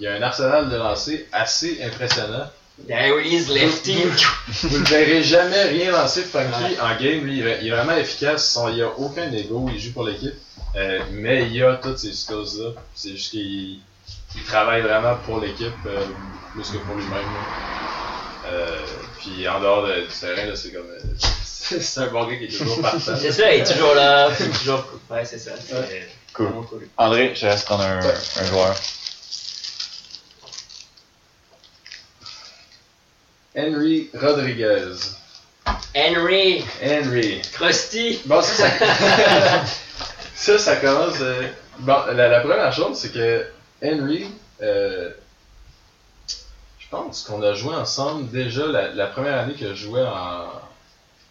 [0.00, 2.48] y a- y, un arsenal de lancers assez impressionnant.
[2.88, 3.96] There is, lefty!
[4.64, 6.80] Vous ne verrez jamais rien lancer de Funky Ouais.
[6.80, 7.24] en game.
[7.24, 8.48] Lui, il est il est vraiment efficace.
[8.52, 9.68] Son- il n'y a aucun ego.
[9.72, 10.34] Il joue pour l'équipe.
[10.76, 12.70] Euh, mais il a toutes ces skills-là.
[12.96, 13.78] C'est juste qu'il
[14.36, 16.04] il travaille vraiment pour l'équipe euh,
[16.52, 17.12] plus que pour lui-même.
[17.12, 18.50] là.
[18.52, 18.78] Euh,
[19.20, 20.82] puis en dehors de- du terrain, là, c'est comme.
[21.80, 22.98] C'est un bon gars qui est toujours partant.
[22.98, 24.84] C'est ça, il est toujours là, puis toujours.
[25.10, 25.52] Ouais, c'est ça.
[25.58, 26.50] c'est- Cool.
[26.68, 26.88] Cool.
[26.96, 28.14] André, je te laisse prendre un, Ouais.
[28.40, 28.74] un joueur.
[33.56, 34.96] Henry Rodriguez.
[35.94, 37.40] Henry, Henry.
[37.52, 38.20] Krusty.
[38.26, 39.64] Bon, ça, ça,
[40.34, 41.20] ça, ça commence.
[41.20, 41.48] euh,
[41.80, 43.46] Bon, la, la première chose, c'est que
[43.82, 44.26] Henry,
[44.62, 45.10] euh,
[46.78, 50.46] je pense qu'on a joué ensemble déjà la, la première année que je jouais en,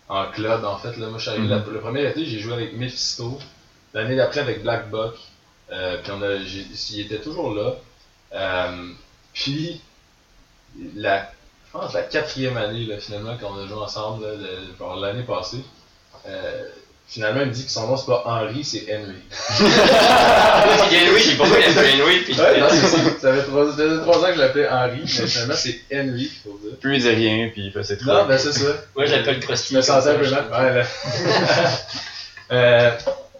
[0.10, 0.64] en club.
[0.66, 3.40] En fait, là, moi, je suis arrivé la- le premier été, j'ai joué avec Mephisto.
[3.94, 5.16] L'année d'après, avec Black Buck.
[5.72, 7.76] Euh, puis on a, il était toujours là.
[8.34, 8.92] Euh,
[9.34, 9.82] puis,
[10.96, 11.30] la,
[11.68, 14.26] je pense la quatrième année, là, finalement, qu'on a joué ensemble,
[15.02, 15.64] l'année passée.
[16.28, 16.64] Euh,
[17.08, 19.16] finalement, il me dit que son nom, c'est pas Henry, c'est Henry.
[19.60, 22.98] Henry, j'ai pourquoi il appelle Henry, puis Ouais, non, c'est ça.
[23.22, 26.32] Ça fait trois, ça faisait trois ans que je l'appelais Henry, mais finalement, c'est Henry,
[26.44, 26.78] faut dire.
[26.80, 28.08] Plus il dit rien, puis il ses trucs.
[28.08, 28.84] Non, ben c'est ça.
[28.96, 29.74] moi je l'appelle Krusty.
[29.74, 30.64] Je me sentais un peu ça, mal.
[30.66, 30.88] Ouais, là.
[32.52, 32.92] euh,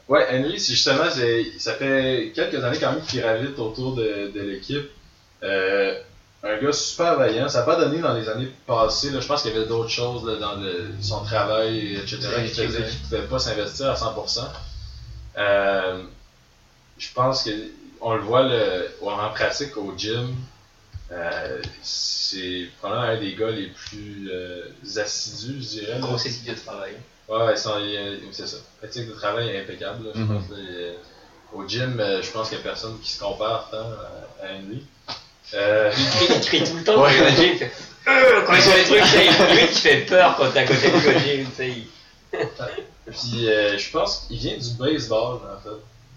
[0.08, 1.10] ouais, Henry, c'est justement,
[1.58, 4.90] ça fait quelques années quand même qu'il gravite autour de, de l'équipe.
[5.44, 5.94] Euh,
[6.44, 7.48] un gars super vaillant.
[7.50, 9.12] Ça n'a pas donné dans les années passées.
[9.12, 12.50] Là, je pense qu'il y avait d'autres choses là, dans le- son travail, etc., qui
[12.54, 14.48] faisaient qu'il ne pouvait pas s'investir à 100%.
[15.38, 16.04] Euh,
[16.98, 17.52] je pense que
[18.02, 20.36] on le voit le, en pratique au gym.
[21.12, 24.66] Euh, c'est probablement un des gars les plus euh,
[24.98, 25.94] assidus, je dirais.
[25.94, 26.00] là.
[26.00, 26.94] Grosse éthique de travail.
[27.30, 28.58] Ouais, c'est ça.
[28.82, 30.06] L'éthique de travail est impeccable.
[30.08, 30.28] là, je Mhm.
[30.42, 30.94] pense, là, et,
[31.54, 34.84] au gym, je pense qu'il n'y a personne qui se compare tant à, à Henry.
[35.54, 37.02] Euh, Il crie, il crie tout le temps.
[37.04, 37.12] Ouais.
[37.12, 37.72] fait
[38.08, 40.90] Euh Quand il fait les trucs, il- lui qui fait peur quand t'es à côté
[40.92, 40.98] de
[41.60, 41.88] il-
[43.12, 45.76] puis euh, je pense qu'il vient du baseball en fait.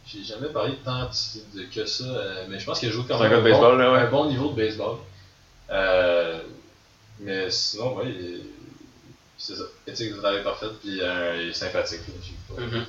[0.08, 1.10] J'ai jamais parlé tant
[1.54, 3.50] de, que ça, euh, mais je pense qu'il joue quand C'est un même gars de
[3.50, 3.98] baseball, bon, là, ouais.
[3.98, 4.96] un bon niveau de baseball.
[5.70, 6.38] Euh,
[7.20, 8.40] mais sinon, ouais, il
[9.38, 9.64] c'est ça.
[9.86, 12.00] Éthique de travail parfaite, puis euh, il est sympathique.
[12.56, 12.84] là, Mhm.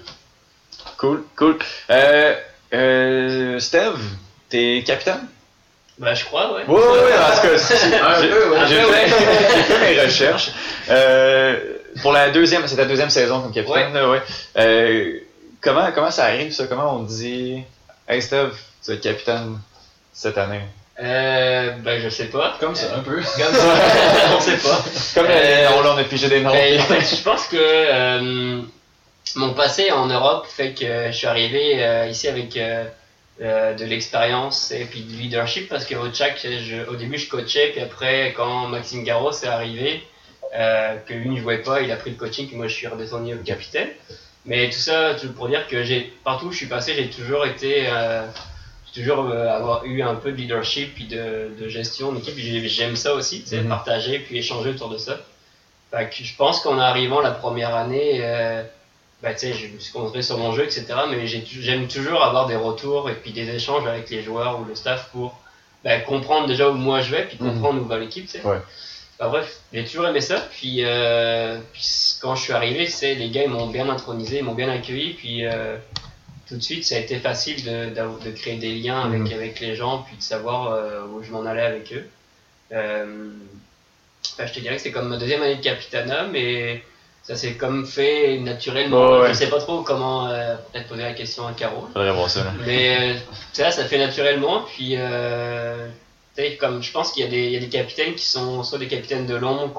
[0.97, 1.57] Cool, cool.
[1.89, 2.35] Euh,
[2.73, 3.99] euh, Steve,
[4.49, 5.27] t'es capitaine?
[5.99, 6.63] Bah, je crois, ouais.
[6.67, 8.59] Oui, oui, oui, en tout cas, c'est- Un j'ai- peu, ouais.
[8.67, 9.07] j'ai fait,
[9.55, 10.51] j'ai fait mes recherches.
[10.89, 11.59] Euh,
[12.01, 14.21] pour la deuxième, c'est ta deuxième saison comme capitaine, là, ouais.
[14.59, 15.19] Euh,
[15.59, 16.67] comment, comment ça arrive, ça?
[16.67, 17.63] Comment on dit,
[18.07, 18.51] hey Steve,
[18.83, 19.57] tu vas être capitaine
[20.13, 20.61] cette année?
[21.01, 22.57] Euh, bah, je sais pas.
[22.59, 23.15] Comme ça, un peu.
[23.37, 23.73] Comme ça.
[24.35, 24.83] On sait pas.
[25.15, 26.51] Comme Euh, on, là, on a pigé des noms.
[26.51, 28.61] Ben, en fait, je pense que euh,
[29.35, 32.57] mon passé en Europe fait que je suis arrivé euh, ici avec
[33.41, 37.69] euh, de l'expérience et puis du leadership parce qu'au Tchak, je- au début je coachais,
[37.71, 40.01] puis après quand Maxime Garros est arrivé,
[40.55, 42.87] euh, que lui ne jouait pas, il a pris le coaching, puis moi je suis
[42.87, 43.89] redescendu au capitaine.
[44.45, 47.45] Mais tout ça tout pour dire que j'ai partout où je suis passé, j'ai toujours
[47.45, 48.25] été, euh,
[48.93, 52.33] toujours euh, avoir eu un peu de leadership puis de, de gestion d'équipe.
[52.37, 53.69] J'ai- J'aime ça aussi, c'est Mhm.
[53.69, 55.19] partager puis échanger autour de ça.
[55.91, 58.63] Fait que je pense qu'en arrivant la première année, euh,
[59.23, 60.85] bah, tu sais, je me suis concentré sur mon jeu, etc.
[61.09, 64.75] Mais j'aime toujours avoir des retours et puis des échanges avec les joueurs ou le
[64.75, 65.39] staff pour
[65.83, 67.53] bah, comprendre déjà où moi je vais, puis Mhm.
[67.53, 68.45] comprendre où va l'équipe, tu sais.
[68.45, 68.59] Ouais.
[69.19, 70.39] Bah, bref, j'ai toujours aimé ça.
[70.51, 74.43] Puis, euh, puis quand je suis arrivé, c'est les gars ils m'ont bien intronisé, ils
[74.43, 75.13] m'ont bien accueilli.
[75.13, 75.77] Puis euh,
[76.47, 79.33] tout de suite, ça a été facile de, créer des liens avec, Mhm.
[79.33, 82.07] avec les gens, puis de savoir euh, où je m'en allais avec eux.
[82.71, 86.83] Enfin, je te dirais que c'est comme ma deuxième année de Capitana, mais
[87.27, 89.11] ça s'est comme fait naturellement.
[89.11, 89.27] Ouais, ouais.
[89.29, 91.87] Je sais pas trop comment euh, peut-être poser la question à Caro.
[92.65, 93.13] Mais euh,
[93.53, 94.61] ça, ça fait naturellement.
[94.61, 95.87] Puis, euh,
[96.59, 98.77] comme je pense qu'il y, a des- il y a des capitaines qui sont soit
[98.79, 99.73] des capitaines de l'ombre,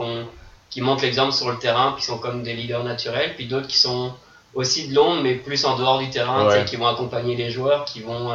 [0.70, 3.78] qui montrent l'exemple sur le terrain, puis sont comme des leaders naturels, puis d'autres qui
[3.78, 4.12] sont
[4.54, 6.64] aussi de l'ombre, mais plus en dehors du terrain, Ouais.
[6.66, 8.34] qui vont accompagner les joueurs, qui vont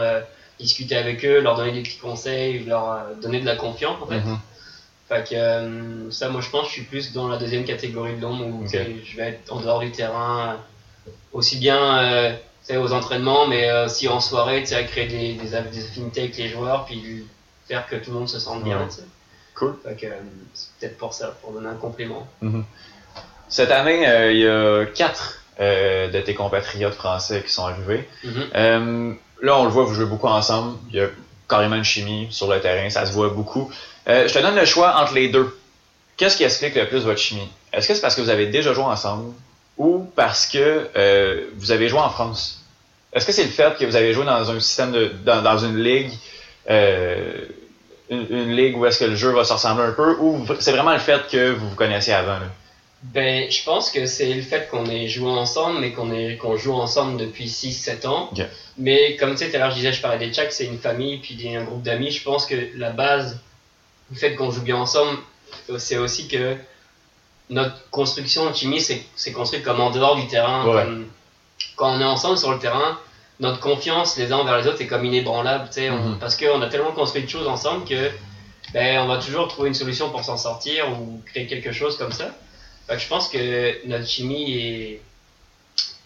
[0.59, 4.16] discuter avec eux, leur donner des petits conseils, leur donner de la confiance en fait.
[4.22, 4.39] Mhm.
[5.10, 8.16] Fait que euh, ça, moi je pense que je suis plus dans la deuxième catégorie
[8.16, 10.56] de l'ombre où je vais être en dehors du terrain,
[11.08, 12.32] euh, aussi bien euh,
[12.80, 16.38] aux entraînements, mais euh, aussi en soirée, à créer des, des, aff- des affinités avec
[16.38, 17.26] les joueurs, puis
[17.68, 18.80] faire que tout le monde se sente bien.
[18.80, 18.88] Ouais.
[19.56, 19.76] Cool.
[19.84, 20.08] Fait que
[20.54, 22.26] c'est peut-être pour ça, pour donner un complément.
[23.49, 28.08] Cette année, il y a quatre de tes compatriotes français qui sont arrivés.
[28.24, 28.43] Mhm.
[28.56, 30.78] Euh, là, on le voit, vous jouez beaucoup ensemble.
[30.89, 31.08] Il y a
[31.47, 33.70] carrément une chimie sur le terrain, ça se voit beaucoup.
[34.08, 35.58] Euh, je te donne le choix entre les deux.
[36.18, 37.47] Qu'est-ce qui explique le plus votre chimie?
[37.72, 39.34] Est-ce que c'est parce que vous avez déjà joué ensemble
[39.78, 42.62] ou parce que euh, vous avez joué en France?
[43.14, 45.12] Est-ce que c'est le fait que vous avez joué dans un système de.
[45.24, 46.12] dans, dans une ligue
[46.70, 47.45] euh,
[48.10, 50.72] une, une ligue où est-ce que le jeu va se ressembler un peu ou c'est
[50.72, 52.39] vraiment le fait que vous vous connaissiez avant?
[52.39, 52.47] Là?
[53.04, 56.74] Ben, je pense que c'est le fait qu'on ait joué ensemble, mais qu'on qu'on joue
[56.74, 58.30] ensemble depuis 6-7 ans.
[58.78, 60.80] Mais comme tu sais, tout à l'heure je disais, je parlais des Tchaks, c'est une
[60.80, 62.12] famille, puis un groupe d'amis.
[62.12, 63.39] Je pense que la base
[64.12, 65.18] du fait qu'on joue bien ensemble,
[65.78, 66.56] c'est aussi que
[67.49, 70.66] notre construction de chimie, c'est c'est construit comme en dehors du terrain.
[70.68, 70.84] Ouais.
[70.84, 71.08] Comme
[71.76, 72.97] quand on est ensemble sur le terrain,
[73.39, 76.20] notre confiance les uns envers les autres est comme inébranlable, tu sais, on- Mhm.
[76.20, 78.12] parce qu'on a tellement construit de choses ensemble que
[78.74, 82.12] ben, on va toujours trouver une solution pour s'en sortir ou créer quelque chose comme
[82.12, 82.32] ça.
[82.88, 85.01] Fait que je pense que notre chimie est.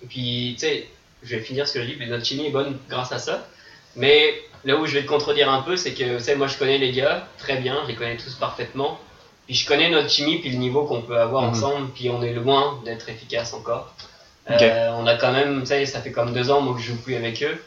[0.04, 0.88] Et puis, tu sais,
[1.24, 3.48] je vais finir ce que je dis, mais notre chimie est bonne grâce à ça.
[3.95, 4.34] Mais
[4.66, 6.78] là où je vais te contredire un peu, c'est que, tu sais, moi je connais
[6.78, 8.99] les gars très bien, je les connais tous parfaitement.
[9.45, 11.49] Puis je connais notre chimie, puis le niveau qu'on peut avoir Mhm.
[11.49, 13.93] ensemble, puis on est loin d'être efficace encore.
[14.49, 16.88] Euh, on a quand même, tu sais, ça fait comme deux ans moi que je
[16.88, 17.62] joue plus avec eux.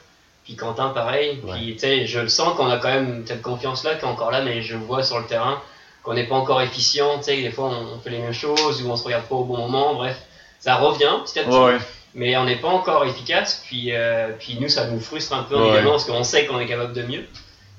[0.45, 1.39] Puis Quentin, pareil.
[1.45, 1.53] Ouais.
[1.57, 4.31] Puis tu sais, je le sens qu'on a quand même cette confiance-là qui est encore
[4.31, 5.61] là, mais je vois sur le terrain
[6.03, 7.19] qu'on n'est pas encore efficient.
[7.19, 9.35] Tu sais, des fois on, on fait les mêmes choses ou on se regarde pas
[9.35, 9.95] au bon moment.
[9.95, 10.17] Bref,
[10.59, 11.79] ça revient petit à petit, Ouais, ouais.
[12.15, 13.63] Mais on n'est pas encore efficace.
[13.67, 15.69] Puis, euh, puis nous, ça nous frustre un peu Ouais.
[15.71, 17.25] également parce qu'on sait qu'on est capable de mieux.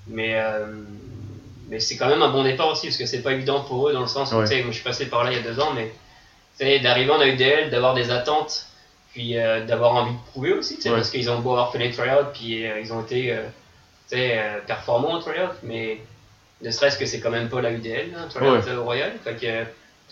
[0.08, 0.66] Mais, euh,
[1.70, 3.94] mais c'est quand même un bon départ aussi parce que c'est pas évident pour eux
[3.94, 4.62] dans le sens où Ouais.
[4.64, 5.92] moi je suis passé par là il y a deux ans, mais
[6.80, 8.68] d'arriver en AUDL, d'avoir des attentes,
[9.14, 10.92] puis euh, d'avoir envie de prouver aussi, Ouais.
[10.96, 13.36] parce qu'ils ont beau avoir fait les tryouts, puis ils ont été
[14.68, 16.00] performants au tryout, mais
[16.62, 19.12] ne serait-ce que c'est quand même pas la UDL, hein, tryout Royal.
[19.24, 19.64] Fait que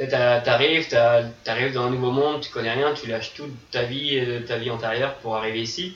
[0.08, 4.40] t'arrives, t'arrives dans un nouveau monde, tu connais rien, tu lâches toute ta vie, euh,
[4.42, 5.96] ta vie antérieure pour arriver ici.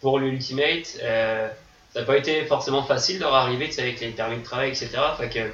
[0.00, 1.48] Pour l'Ultimate, euh,
[1.92, 4.70] ça n'a pas été forcément facile de arriver, tu sais, avec les permis de travail,
[4.70, 4.88] etc.
[5.16, 5.50] Fait que, tu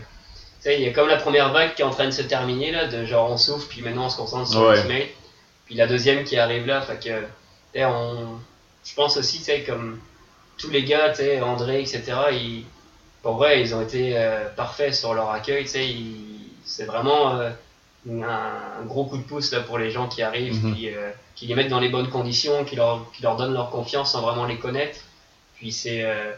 [0.60, 2.70] sais, il y a comme la première vague qui est en train de se terminer,
[2.70, 4.74] là, de genre on souffle, puis maintenant on se concentre sur Ouais.
[4.76, 5.08] l'Ultimate.
[5.66, 7.24] Puis la deuxième qui arrive là, fait que, tu
[7.74, 8.38] sais, on,
[8.84, 10.00] je pense aussi, tu sais, comme
[10.58, 12.64] tous les gars, tu sais, André, etc., ils,
[13.22, 17.38] pour vrai, ils ont été euh, parfaits sur leur accueil, tu sais, ils- c'est vraiment
[17.38, 17.50] euh,
[18.08, 20.74] un, gros coup de pouce là, pour les gens qui arrivent, Mhm.
[20.74, 23.70] puis, euh, qui les mettent dans les bonnes conditions, qui leur, qui leur donnent leur
[23.70, 24.98] confiance sans vraiment les connaître.
[25.56, 26.32] Puis c'est euh,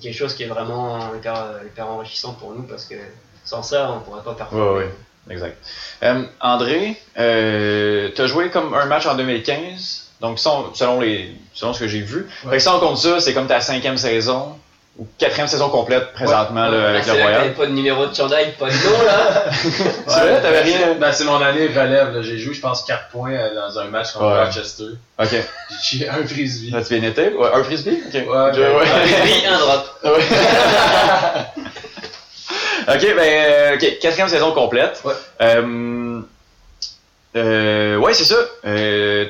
[0.00, 2.94] quelque chose qui est vraiment hyper, hyper enrichissant pour nous parce que
[3.44, 4.64] sans ça, on pourrait pas performer.
[4.64, 4.90] Ouais, ouais.
[5.30, 5.56] Exact.
[6.02, 11.32] Euh, André, euh, tu as joué comme un match en 2015, donc selon, selon, les,
[11.54, 12.26] selon ce que j'ai vu.
[12.48, 14.58] Fait que si on compte ça, c'est comme ta cinquième saison
[14.98, 17.40] ou quatrième saison complète présentement là, Là, avec c'est le Royal.
[17.40, 19.44] t'avais pas de numéro de chandail, pas de nom là.
[20.06, 20.78] C'est vrai, t'avais rien.
[21.00, 22.14] Ben, c'est mon année relève.
[22.14, 22.20] là.
[22.22, 24.44] J'ai joué, je pense, 4 points euh, dans un match contre Ouais.
[24.44, 24.84] Rochester.
[25.18, 25.34] Ok.
[25.82, 26.70] J'ai un frisbee.
[26.72, 27.32] Là, tu viens été?
[27.32, 28.02] Ouais, un frisbee?
[28.06, 28.14] Ok.
[28.14, 28.54] Ouais, ouais.
[28.54, 30.00] Un rugby, un drop.
[32.88, 32.94] Ouais.
[32.96, 35.00] ok, ben, euh, ok, quatrième saison complète.
[35.04, 35.14] Ouais.
[35.40, 36.20] Euh,
[37.36, 38.36] euh, ouais, c'est ça.
[38.66, 39.24] Euh,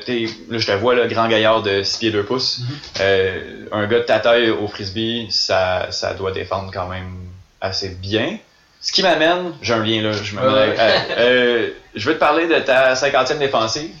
[0.49, 2.61] là, je te vois, là, grand gaillard de 6 pieds 2 pouces.
[2.99, 7.15] Euh, un gars de ta taille au frisbee, ça, ça doit défendre quand même
[7.61, 8.37] assez bien.
[8.81, 12.19] Ce qui m'amène, j'ai un lien là, je me Ouais, euh, euh, je veux te
[12.19, 13.91] parler de ta 50e défensive,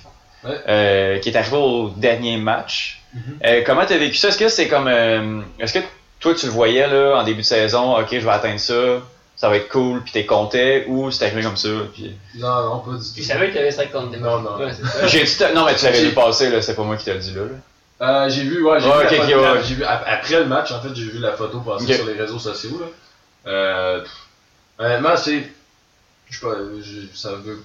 [0.43, 0.57] Ouais.
[0.67, 3.01] euh, qui est arrivée au dernier match.
[3.13, 3.21] Mhm.
[3.45, 4.27] Euh, comment t'as vécu ça?
[4.27, 4.87] Est-ce que c'est comme.
[4.89, 5.79] euh, Est-ce que
[6.19, 8.73] toi tu le voyais là en début de saison, ok, je vais atteindre ça,
[9.43, 11.67] ça va être cool, puis t'es content, ou c'est arrivé comme ça?
[11.93, 12.15] Puis...
[12.35, 13.13] Non, non, pas du tout.
[13.13, 14.57] Tu savais que t'avais 50 des Non, non.
[14.57, 15.05] Ouais, ça.
[15.49, 17.33] Dit, non, mais tu l'avais vu passer, là, c'est pas moi qui te le dis
[17.33, 17.41] là.
[17.41, 18.25] là.
[18.25, 19.63] Euh, j'ai vu, ouais, j'ai Ouais, vu, ok, la ok, photo- ouais.
[19.65, 22.13] j'ai vu ap- après le match, en fait, j'ai vu la photo passer sur les
[22.13, 22.79] réseaux sociaux.
[22.79, 23.51] Là.
[23.51, 24.05] Euh,
[24.79, 25.43] honnêtement, c'est,
[26.29, 27.61] je sais pas, je- ça veut,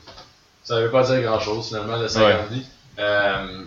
[0.65, 2.67] ça veut pas dire grand chose finalement le 50 vies.
[2.99, 3.63] Euh,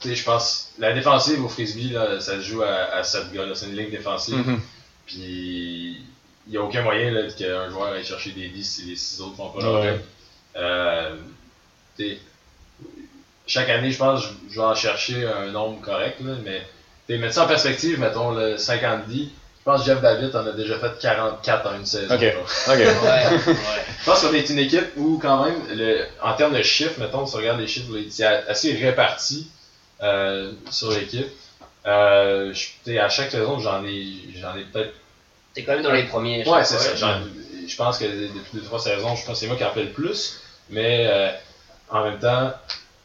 [0.00, 3.32] tu sais, je pense, la défensive au frisbee là, ça se joue à, à 7
[3.32, 4.34] gars, c'est une ligne défensive.
[4.36, 4.60] Mhm.
[5.06, 5.96] Puis
[6.50, 9.36] n'y a aucun moyen là, qu'un joueur aille chercher des 10 si les 6 autres
[9.36, 9.64] font pas Ouais.
[9.64, 10.00] leur job.
[10.56, 11.16] Euh,
[13.46, 17.34] chaque année, je pense, je- je vais en chercher un nombre correct, là, mais mettre
[17.34, 20.78] ça en perspective, mettons le 50 10 je pense que Jeff David en a déjà
[20.78, 22.14] fait 44 en une saison.
[22.14, 22.22] Ok.
[22.22, 22.32] là.
[22.38, 22.78] Ok.
[22.78, 22.84] Ouais,
[23.46, 23.54] ouais.
[24.00, 27.26] Je pense qu'on est une équipe où, quand même, le, en termes de chiffres, mettons,
[27.26, 29.50] si on regarde les chiffres, c'est assez réparti
[30.02, 31.26] euh, sur l'équipe.
[31.86, 32.54] Euh,
[32.98, 34.94] à chaque saison, j'en ai, j'en ai peut-être
[35.60, 36.46] T'es quand même dans les premiers.
[36.48, 37.20] Ouais, c'est ça.
[37.68, 39.84] Je pense que depuis deux, trois saisons, je pense que c'est moi qui en fais
[39.84, 40.40] le plus.
[40.70, 41.30] Mais euh,
[41.90, 42.52] en même temps,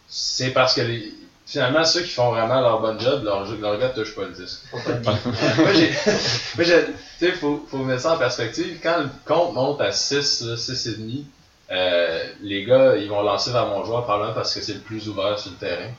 [0.08, 1.14] c'est parce que les,
[1.46, 4.32] finalement, ceux qui font vraiment leur bon job, leur, leur gars ne touche pas le
[4.32, 4.62] disque.
[4.74, 5.90] Moi, j'ai.
[6.56, 8.80] moi, Tu sais, faut, faut mettre ça en perspective.
[8.82, 11.26] Quand le compte monte à 6, là, 6 et demi,
[11.72, 15.08] euh, les gars, ils vont lancer vers mon joueur probablement parce que c'est le plus
[15.10, 15.90] ouvert sur le terrain.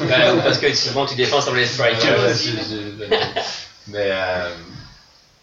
[0.00, 3.08] Ou parce que souvent tu défends sur les strikers Ouais,
[3.88, 4.50] Mais euh,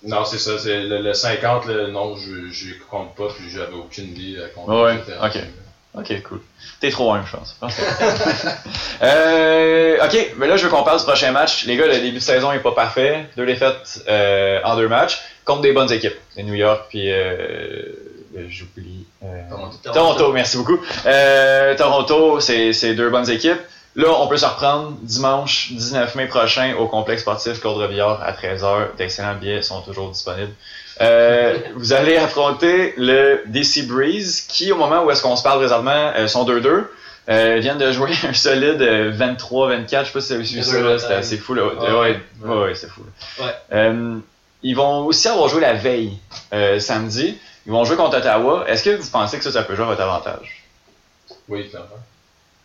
[0.04, 0.58] non, c'est ça.
[0.60, 4.48] C'est le, le 50, là, non, je je compte pas, puis j'avais aucune vie à
[4.50, 4.72] compter.
[4.72, 5.44] Ouais, ok.
[5.96, 6.42] Ok, cool.
[6.80, 7.56] T'es trop un, je pense.
[9.02, 11.66] Euh, ok, mais là, je veux qu'on parle du prochain match.
[11.66, 13.28] Les gars, le début de saison est pas parfait.
[13.38, 16.16] Deux défaites euh, en deux matchs contre des bonnes équipes.
[16.34, 17.84] C'est New York, puis euh,
[18.50, 19.06] j'oublie.
[19.24, 19.78] Euh, Toronto.
[19.94, 20.80] Toronto, merci beaucoup.
[21.06, 23.60] Euh, Toronto, c'est deux bonnes équipes.
[23.98, 28.32] Là, on peut se reprendre dimanche 19 mai prochain au complexe sportif Claude Robillard à
[28.32, 28.96] 13h.
[28.96, 30.54] D'excellents billets sont toujours disponibles.
[31.02, 35.58] Euh, vous allez affronter le DC Breeze qui, au moment où est-ce qu'on se parle
[35.60, 36.86] présentement, euh, sont 2-2.
[37.30, 40.46] Euh, ils viennent de jouer un solide euh, 23-24, je sais pas si vous avez
[40.46, 41.56] suivi ça, c'était assez fou.
[41.56, 41.64] Là.
[41.66, 42.00] Ouais, Ouais.
[42.00, 42.20] ouais,
[42.50, 43.02] ouais, ouais, c'est fou.
[43.40, 43.46] là.
[43.74, 44.18] Euh,
[44.62, 46.20] ils vont aussi avoir joué la veille,
[46.54, 47.36] euh, samedi.
[47.66, 48.64] Ils vont jouer contre Ottawa.
[48.68, 50.64] Est-ce que vous pensez que ça, ça peut jouer à votre avantage?
[51.50, 51.90] Oui, clairement.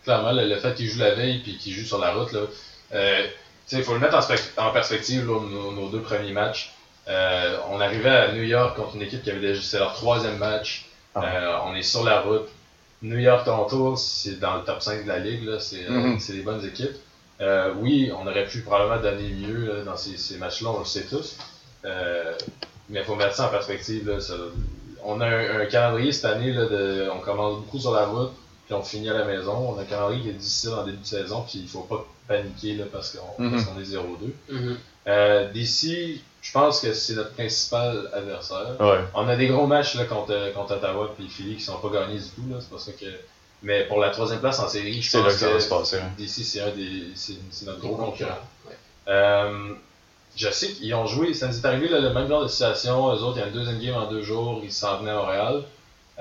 [0.05, 2.41] Clairement, le, le fait qu'ils jouent la veille puis qu'ils jouent sur la route, là,
[2.95, 3.27] euh,
[3.71, 6.73] il faut le mettre en, spec- en perspective, là, nos, nos deux premiers matchs.
[7.09, 9.61] Euh, on arrivait à New York contre une équipe qui avait déjà.
[9.63, 10.87] C'est leur troisième match.
[11.15, 11.25] Ah.
[11.25, 12.49] Euh, on est sur la route.
[13.03, 15.59] New York-Toronto, c'est dans le top 5 de la ligue.
[15.59, 16.21] C'est Mhm.
[16.21, 16.97] c'est des bonnes équipes.
[17.77, 21.07] Oui, on aurait pu probablement donner mieux là, dans ces, ces matchs-là, on le sait
[21.11, 21.37] tous.
[22.89, 24.09] Mais il faut mettre ça en perspective.
[24.09, 24.35] Là, ça-
[25.05, 28.31] on a un, un calendrier cette année, là, de, on commence beaucoup sur la route,
[28.67, 29.75] puis on finit à la maison.
[29.75, 32.75] On a calendrier qui est difficile en début de saison, puis il faut pas paniquer
[32.77, 33.59] là, parce qu'on Mhm.
[33.81, 34.35] est 0-2.
[34.51, 34.77] Mhm.
[35.09, 38.77] Euh, D'ici, je pense que c'est notre principal adversaire.
[38.81, 39.01] Ouais.
[39.15, 42.19] On a des gros matchs là, contre, contre Ottawa et Philly qui sont pas gagnés
[42.19, 42.43] du tout.
[42.51, 43.07] là, C'est pour ça que.
[43.65, 45.97] Mais pour la troisième place en série, je là pense que ça va se passer.
[45.99, 46.11] hein.
[46.17, 47.05] d'ici c'est un des.
[47.15, 48.39] C'est c'est notre gros concurrent.
[48.69, 48.75] Ouais.
[49.09, 49.75] Euh,
[50.37, 53.09] je sais qu'ils ont joué, ça nous est arrivé là, le même genre de situation.
[53.15, 55.15] Eux autres, il y a une deuxième game en deux jours, ils s'en venaient à
[55.17, 55.63] Montréal.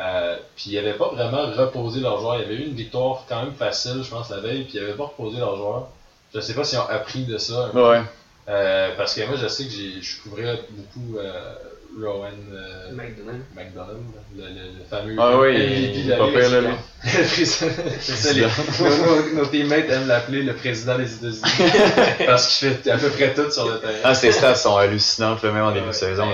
[0.02, 2.38] Euh, puis ils n'avaient pas vraiment reposé leurs joueurs.
[2.38, 4.82] Il y avait eu une victoire quand même facile, je pense, la veille, puis ils
[4.82, 5.90] n'avaient pas reposé leurs joueurs.
[6.34, 7.66] Je sais pas s'ils ont appris de ça.
[7.66, 7.90] un peu.
[7.92, 8.02] Ouais.
[8.50, 11.54] Euh, parce que moi, je sais que j'ai- je couvrais beaucoup euh,
[12.02, 13.42] Rowan euh, McDonald.
[13.56, 13.98] McDonald,
[14.36, 14.50] le, le-
[14.80, 16.72] le fameux Ah oui, MVP il de la
[17.04, 18.42] C'est ça, les-
[19.36, 21.72] nos, teammates aiment l'appeler le président des États-Unis
[22.26, 23.94] parce qu'il fait à peu près tout sur le terrain.
[24.04, 26.28] Ah, ses stats sont hallucinantes, là, même en début de saison.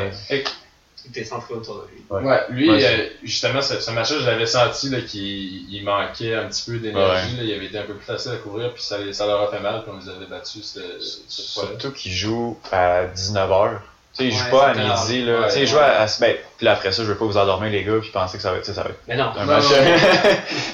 [1.14, 2.04] Tout est centré autour de lui.
[2.10, 2.22] Ouais.
[2.24, 6.46] Ouais, lui, Ouais, euh, justement, ce, ce match-là, je l'avais senti qu'il il manquait un
[6.46, 7.36] petit peu d'énergie.
[7.38, 7.44] là.
[7.44, 9.60] Il avait été un peu plus facile à couvrir, puis ça, ça leur a fait
[9.62, 11.30] mal quand ils avaient battu ce- cette.
[11.30, 13.80] Surtout qu'il joue à 19h.
[14.16, 15.42] Tu sais, il joue Ouais, pas à midi, là.
[15.42, 16.02] Ouais, tu sais, il joue à.
[16.02, 18.44] à- Ben, puis après ça, je veux pas vous endormir, les gars, puis penser que
[18.44, 19.32] ça va être, ça va être Mais non.
[19.38, 19.66] un Non, match.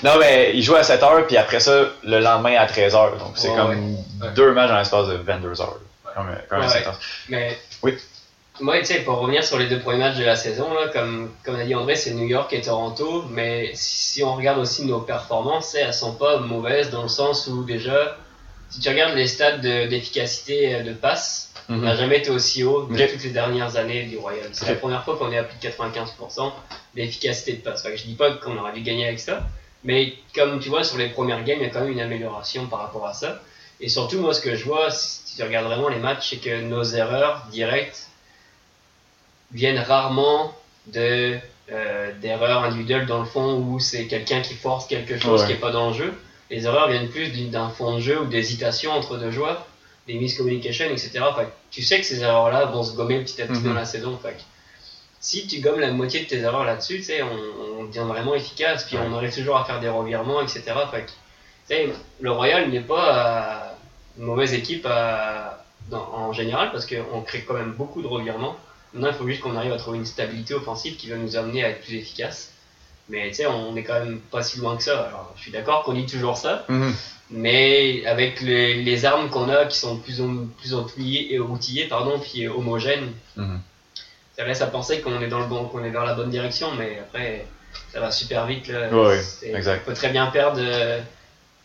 [0.04, 3.18] non, non, mais il joue à 7h, puis après ça, le lendemain à 13h.
[3.20, 4.30] Donc, c'est Ouais, comme ouais.
[4.36, 5.78] deux matchs dans l'espace de 22 heures.
[6.06, 6.12] là.
[6.16, 6.78] Comme, comme Ouais, un ouais.
[6.78, 6.96] intense.
[7.30, 7.98] Mais Oui.
[8.62, 11.32] Moi, tu sais, pour revenir sur les deux premiers matchs de la saison, là, comme,
[11.44, 13.24] comme a dit André, c'est New York et Toronto.
[13.32, 17.64] Mais si, on regarde aussi nos performances, elles sont pas mauvaises dans le sens où
[17.64, 18.18] déjà,
[18.70, 22.00] si tu regardes les stats de- d'efficacité euh, de passe, on n'a Mhm.
[22.00, 24.50] jamais été aussi haut de toutes les dernières années du Royal.
[24.52, 26.52] C'est la première fois qu'on est à plus de 95%
[26.94, 27.82] d'efficacité de passe.
[27.82, 29.44] Que je dis pas qu'on aurait dû gagner avec ça,
[29.84, 32.68] mais comme tu vois, sur les premières games, il y a quand même une amélioration
[32.68, 33.42] par rapport à ça.
[33.82, 36.62] Et surtout, moi, ce que je vois, si tu regardes vraiment les matchs, c'est que
[36.62, 38.08] nos erreurs directes
[39.54, 40.54] viennent rarement
[40.88, 41.38] de
[41.72, 45.48] euh, d'erreurs individuelles dans le fond où c'est quelqu'un qui force quelque chose Ouais.
[45.48, 46.14] qui est pas dans le jeu.
[46.50, 49.66] Les erreurs viennent plus d'un fond de jeu ou d'hésitation entre deux joueurs,
[50.08, 51.12] des miscommunications, etc.
[51.36, 53.68] Fait tu sais que ces erreurs-là vont se gommer petit à petit Mhm.
[53.70, 54.18] dans la saison.
[54.22, 54.36] Fait
[55.22, 58.98] si tu gommes la moitié de tes erreurs là-dessus, on, on devient vraiment efficace, puis
[58.98, 59.04] Ouais.
[59.10, 60.64] on arrive toujours à faire des revirements, etc.
[60.92, 61.06] Fait
[62.20, 67.44] le Royal n'est pas euh, une mauvaise équipe à- dans- en général parce qu'on crée
[67.48, 68.58] quand même beaucoup de revirements.
[68.94, 71.64] Maintenant, il faut juste qu'on arrive à trouver une stabilité offensive qui va nous amener
[71.64, 72.52] à être plus efficace.
[73.10, 75.00] Mais tu sais, on est quand même pas si loin que ça.
[75.08, 76.94] Alors, je suis d'accord qu'on dit toujours ça, Mhm.
[77.32, 81.88] mais avec les, les armes qu'on a qui sont plus, ou- plus outillées, et outillées
[81.88, 83.60] pardon, puis homogènes, Mhm.
[84.38, 86.72] ça laisse à penser qu'on est dans le bon, qu'on est vers la bonne direction,
[86.76, 87.46] mais après
[87.92, 88.88] ça va super vite là.
[88.90, 89.82] Ouais, C'est- exact.
[89.84, 91.00] On peut très bien perdre euh,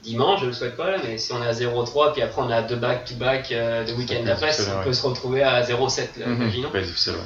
[0.02, 2.62] dimanche, je le souhaite pas mais si on est à 0-3 puis après on a
[2.62, 6.26] deux back to back euh, de week-end d'après, on peut se retrouver à 0-7 là,
[6.26, 6.34] Mhm.
[6.42, 6.70] imaginons.
[6.70, 7.18] Difficile, ouais.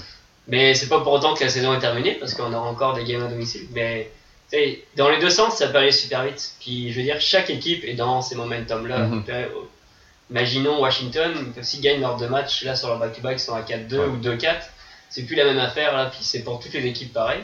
[0.49, 3.05] Mais c'est pas pour autant que la saison est terminée parce qu'on aura encore des
[3.05, 3.67] games à domicile.
[3.73, 4.11] Mais
[4.97, 6.53] dans les deux sens, ça peut aller super vite.
[6.61, 8.99] Puis je veux dire, chaque équipe est dans ces momentum-là.
[8.99, 9.25] Mhm.
[9.29, 9.47] Euh,
[10.31, 13.99] Imaginons Washington, s'ils gagnent leurs deux matchs là sur leur back-to-back, ils sont à 4-2
[13.99, 14.07] Ouais.
[14.07, 14.71] ou 2-4.
[15.11, 17.41] C'est plus la même affaire là, puis c'est pour toutes les équipes pareil.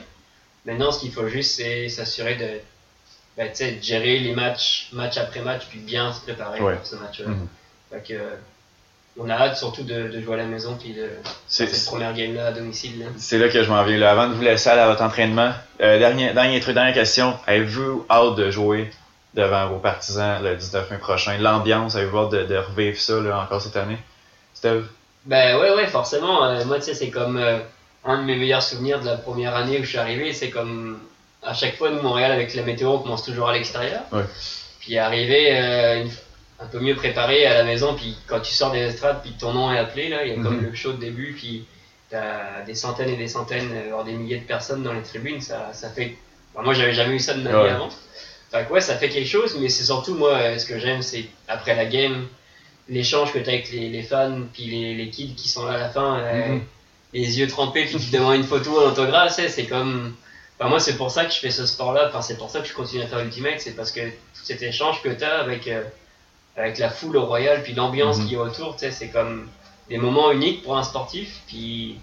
[0.65, 2.49] Maintenant, ce qu'il faut juste, c'est s'assurer de,
[3.47, 6.75] tu sais, de gérer les matchs, match après match, puis bien se préparer Ouais.
[6.77, 7.27] pour ce match-là.
[7.91, 8.37] Fait que, euh,
[9.21, 11.09] on a hâte surtout de, de jouer à la maison, puis de
[11.49, 13.01] cette première game-là à domicile.
[13.01, 13.07] Là.
[13.17, 13.99] C'est là que je m'en viens.
[13.99, 14.11] Là.
[14.13, 17.37] Avant de vous laisser aller à votre entraînement, euh, dernier, dernier truc, dernière question.
[17.47, 18.91] Avez-vous hâte de jouer
[19.35, 21.37] devant vos partisans le 19 mai prochain?
[21.39, 23.99] L'ambiance, avez-vous hâte de, de revivre ça là, encore cette année?
[24.55, 24.87] Steve?
[25.25, 26.45] Ben ouais, ouais, forcément.
[26.45, 27.59] Euh, moi, tu sais, c'est comme euh,
[28.05, 30.33] un de mes meilleurs souvenirs de la première année où je suis arrivé.
[30.33, 31.01] C'est comme
[31.43, 34.03] à chaque fois, nous, Montréal, avec la météo, on commence toujours à l'extérieur.
[34.13, 34.23] Ouais.
[34.81, 36.11] Puis arriver euh, une-
[36.61, 39.53] un peu mieux préparé à la maison, puis quand tu sors des estrades, puis ton
[39.53, 40.67] nom est appelé, là, il y a comme Mhm.
[40.71, 41.65] le show de début, puis
[42.11, 45.41] t'as des centaines et des centaines, euh, voire des milliers de personnes dans les tribunes.
[45.41, 46.17] Ça, ça fait.
[46.55, 47.69] enfin, moi, j'avais jamais eu ça de ma vie Ouais.
[47.71, 47.89] avant.
[48.51, 51.27] Que ouais, ça fait quelque chose, mais c'est surtout, moi, euh, ce que j'aime, c'est
[51.49, 52.27] après la game,
[52.89, 55.75] l'échange que tu as avec les, les fans, puis les, les kids qui sont là
[55.75, 56.63] à la fin, euh, Mhm.
[57.13, 60.15] les yeux trempés, puis qui te demandent une photo, un autographe, c'est comme.
[60.59, 62.09] Enfin, moi, c'est pour ça que je fais ce sport-là.
[62.09, 63.61] Enfin, c'est pour ça que je continue à faire Ultimate.
[63.61, 65.85] C'est parce que tout cet échange que tu as avec, euh,
[66.57, 68.27] avec la foule au Royal, puis l'ambiance Mhm.
[68.27, 69.49] qui est autour, tu sais, c'est comme
[69.89, 71.41] des moments uniques pour un sportif.
[71.47, 71.99] Puis,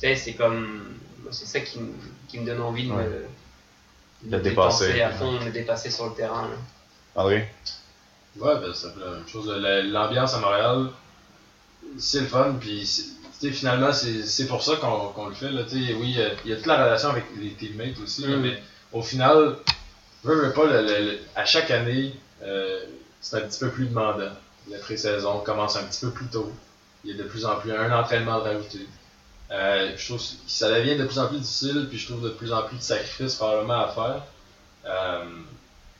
[0.00, 0.96] tu sais, c'est comme.
[1.30, 1.92] C'est ça qui, me-
[2.28, 3.04] qui me donne envie de Ouais.
[3.04, 4.30] me.
[4.30, 5.00] De dépasser.
[5.02, 6.42] à fond, de me dépasser sur le terrain.
[6.48, 6.56] là.
[7.22, 7.48] André?
[8.38, 9.48] Ouais, ben, c'est peu la même chose.
[9.48, 10.90] La- L'ambiance à Montréal,
[11.98, 12.86] c'est le fun, puis
[13.48, 15.50] sais, finalement, c'est pour ça qu'on le fait.
[15.50, 18.40] Là, oui, il y a- toute la relation avec les teammates aussi, là, Mm.
[18.42, 18.62] mais
[18.92, 19.56] au final,
[20.24, 22.12] veux, veux pas, le- le- le- à chaque année,
[22.42, 22.80] euh,
[23.20, 24.32] c'est un petit peu plus demandant.
[24.70, 26.52] La pré-saison commence un petit peu plus tôt.
[27.04, 28.86] Il y a de plus en plus un entraînement de rajouter.
[29.50, 32.28] Euh, je trouve que ça devient de plus en plus difficile, puis je trouve de
[32.28, 34.22] plus en plus de sacrifices probablement à faire.
[34.86, 35.24] Euh,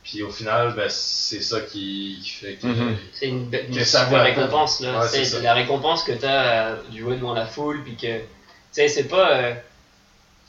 [0.03, 2.67] puis au final, ben, c'est ça qui, qui fait que.
[2.67, 2.97] Mhm.
[3.13, 4.79] C'est une, une Que ça super vaut la récompense.
[4.81, 4.99] Là.
[4.99, 7.83] Ouais, c'est la récompense que tu as de jouer devant la foule.
[7.83, 8.23] Puis que, tu
[8.71, 9.31] sais, c'est pas.
[9.31, 9.53] euh,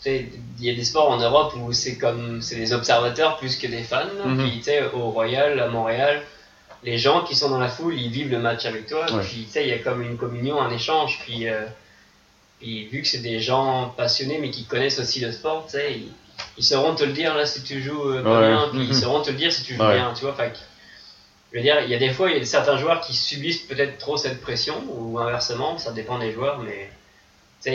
[0.03, 0.29] tu sais,
[0.59, 2.41] il y a des sports en Europe où c'est comme.
[2.41, 3.99] C'est des observateurs plus que des fans.
[4.19, 4.25] là.
[4.25, 4.39] Mhm.
[4.49, 6.23] Puis, tu sais, au Royal, à Montréal,
[6.83, 9.05] les gens qui sont dans la foule, ils vivent le match avec toi.
[9.13, 9.23] Ouais.
[9.23, 11.21] Puis, tu sais, il y a comme une communion, un échange.
[11.25, 11.61] Puis, euh,
[12.59, 15.93] puis vu que c'est des gens passionnés mais qui connaissent aussi le sport, tu sais,
[15.93, 16.13] ils,
[16.59, 18.49] ils sauront te le dire là si tu joues euh, pas Ouais.
[18.49, 18.69] bien.
[18.73, 19.95] Puis, ils sauront te le dire si tu joues Ouais.
[19.95, 20.13] bien.
[20.15, 20.53] Tu vois, fait
[21.53, 23.59] je veux dire, il y a des fois, il y a certains joueurs qui subissent
[23.63, 26.91] peut-être trop cette pression, ou inversement, ça dépend des joueurs, mais
[27.63, 27.71] tu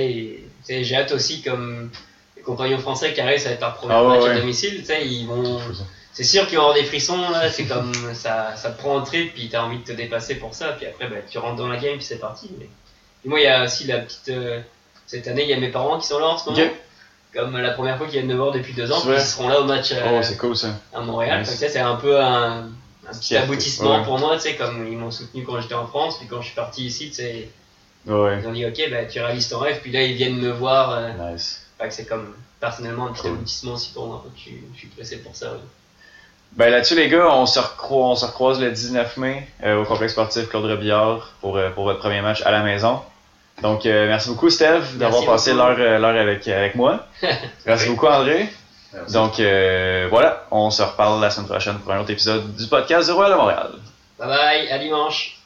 [0.63, 1.91] sais, j'ai hâte aussi comme
[2.35, 4.79] les compagnons français qui arrivent, ça va être leur premier Ah ouais, match à domicile,
[4.79, 5.59] tu sais, ils vont.
[6.11, 9.03] C'est sûr qu'ils vont avoir des frissons, là, c'est comme ça, ça te prend en
[9.03, 11.67] trip, puis t'as envie de te dépasser pour ça, puis après, bah, tu rentres dans
[11.67, 12.49] la game, puis c'est parti.
[12.57, 12.65] Mais...
[13.25, 14.29] Et moi, il y a aussi la petite.
[14.29, 14.59] euh,
[15.05, 16.63] Cette année, il y a mes parents qui sont là en ce moment.
[16.63, 16.71] Ok.
[17.33, 19.17] Comme la première fois qu'ils viennent me voir depuis deux ans, puis Ouais.
[19.17, 20.69] ils seront là au match euh, Oh, c'est cool ça.
[20.93, 21.41] à Montréal.
[21.41, 21.55] Nice.
[21.55, 24.03] Ça, c'est un peu un, un petit aboutissement Ouais.
[24.03, 26.47] pour moi, tu sais, comme ils m'ont soutenu quand j'étais en France, puis quand je
[26.47, 27.49] suis parti ici, tu sais,
[28.07, 28.39] Ouais.
[28.41, 30.91] ils ont dit ok, bah, tu réalises ton rêve, puis là ils viennent me voir.
[30.91, 31.61] euh, Nice.
[31.89, 33.31] c'est comme personnellement un petit Cool.
[33.31, 35.53] aboutissement aussi pour moi, je suis, je suis pressé pour ça.
[36.53, 39.85] Ben là-dessus, les gars, on se, recro- on se recroise le 19 mai euh, au
[39.85, 43.01] complexe sportif Claude Robillard pour, euh, pour votre premier match à la maison.
[43.61, 47.07] Donc, euh, merci beaucoup, Steph, d'avoir passé l'heure euh, l'heure avec, avec moi.
[47.65, 48.49] Merci beaucoup, André.
[48.93, 49.13] Merci.
[49.13, 53.07] Donc, euh, voilà, on se reparle la semaine prochaine pour un autre épisode du podcast
[53.07, 53.69] du Royal de Montréal.
[54.19, 55.36] Bye bye, à dimanche!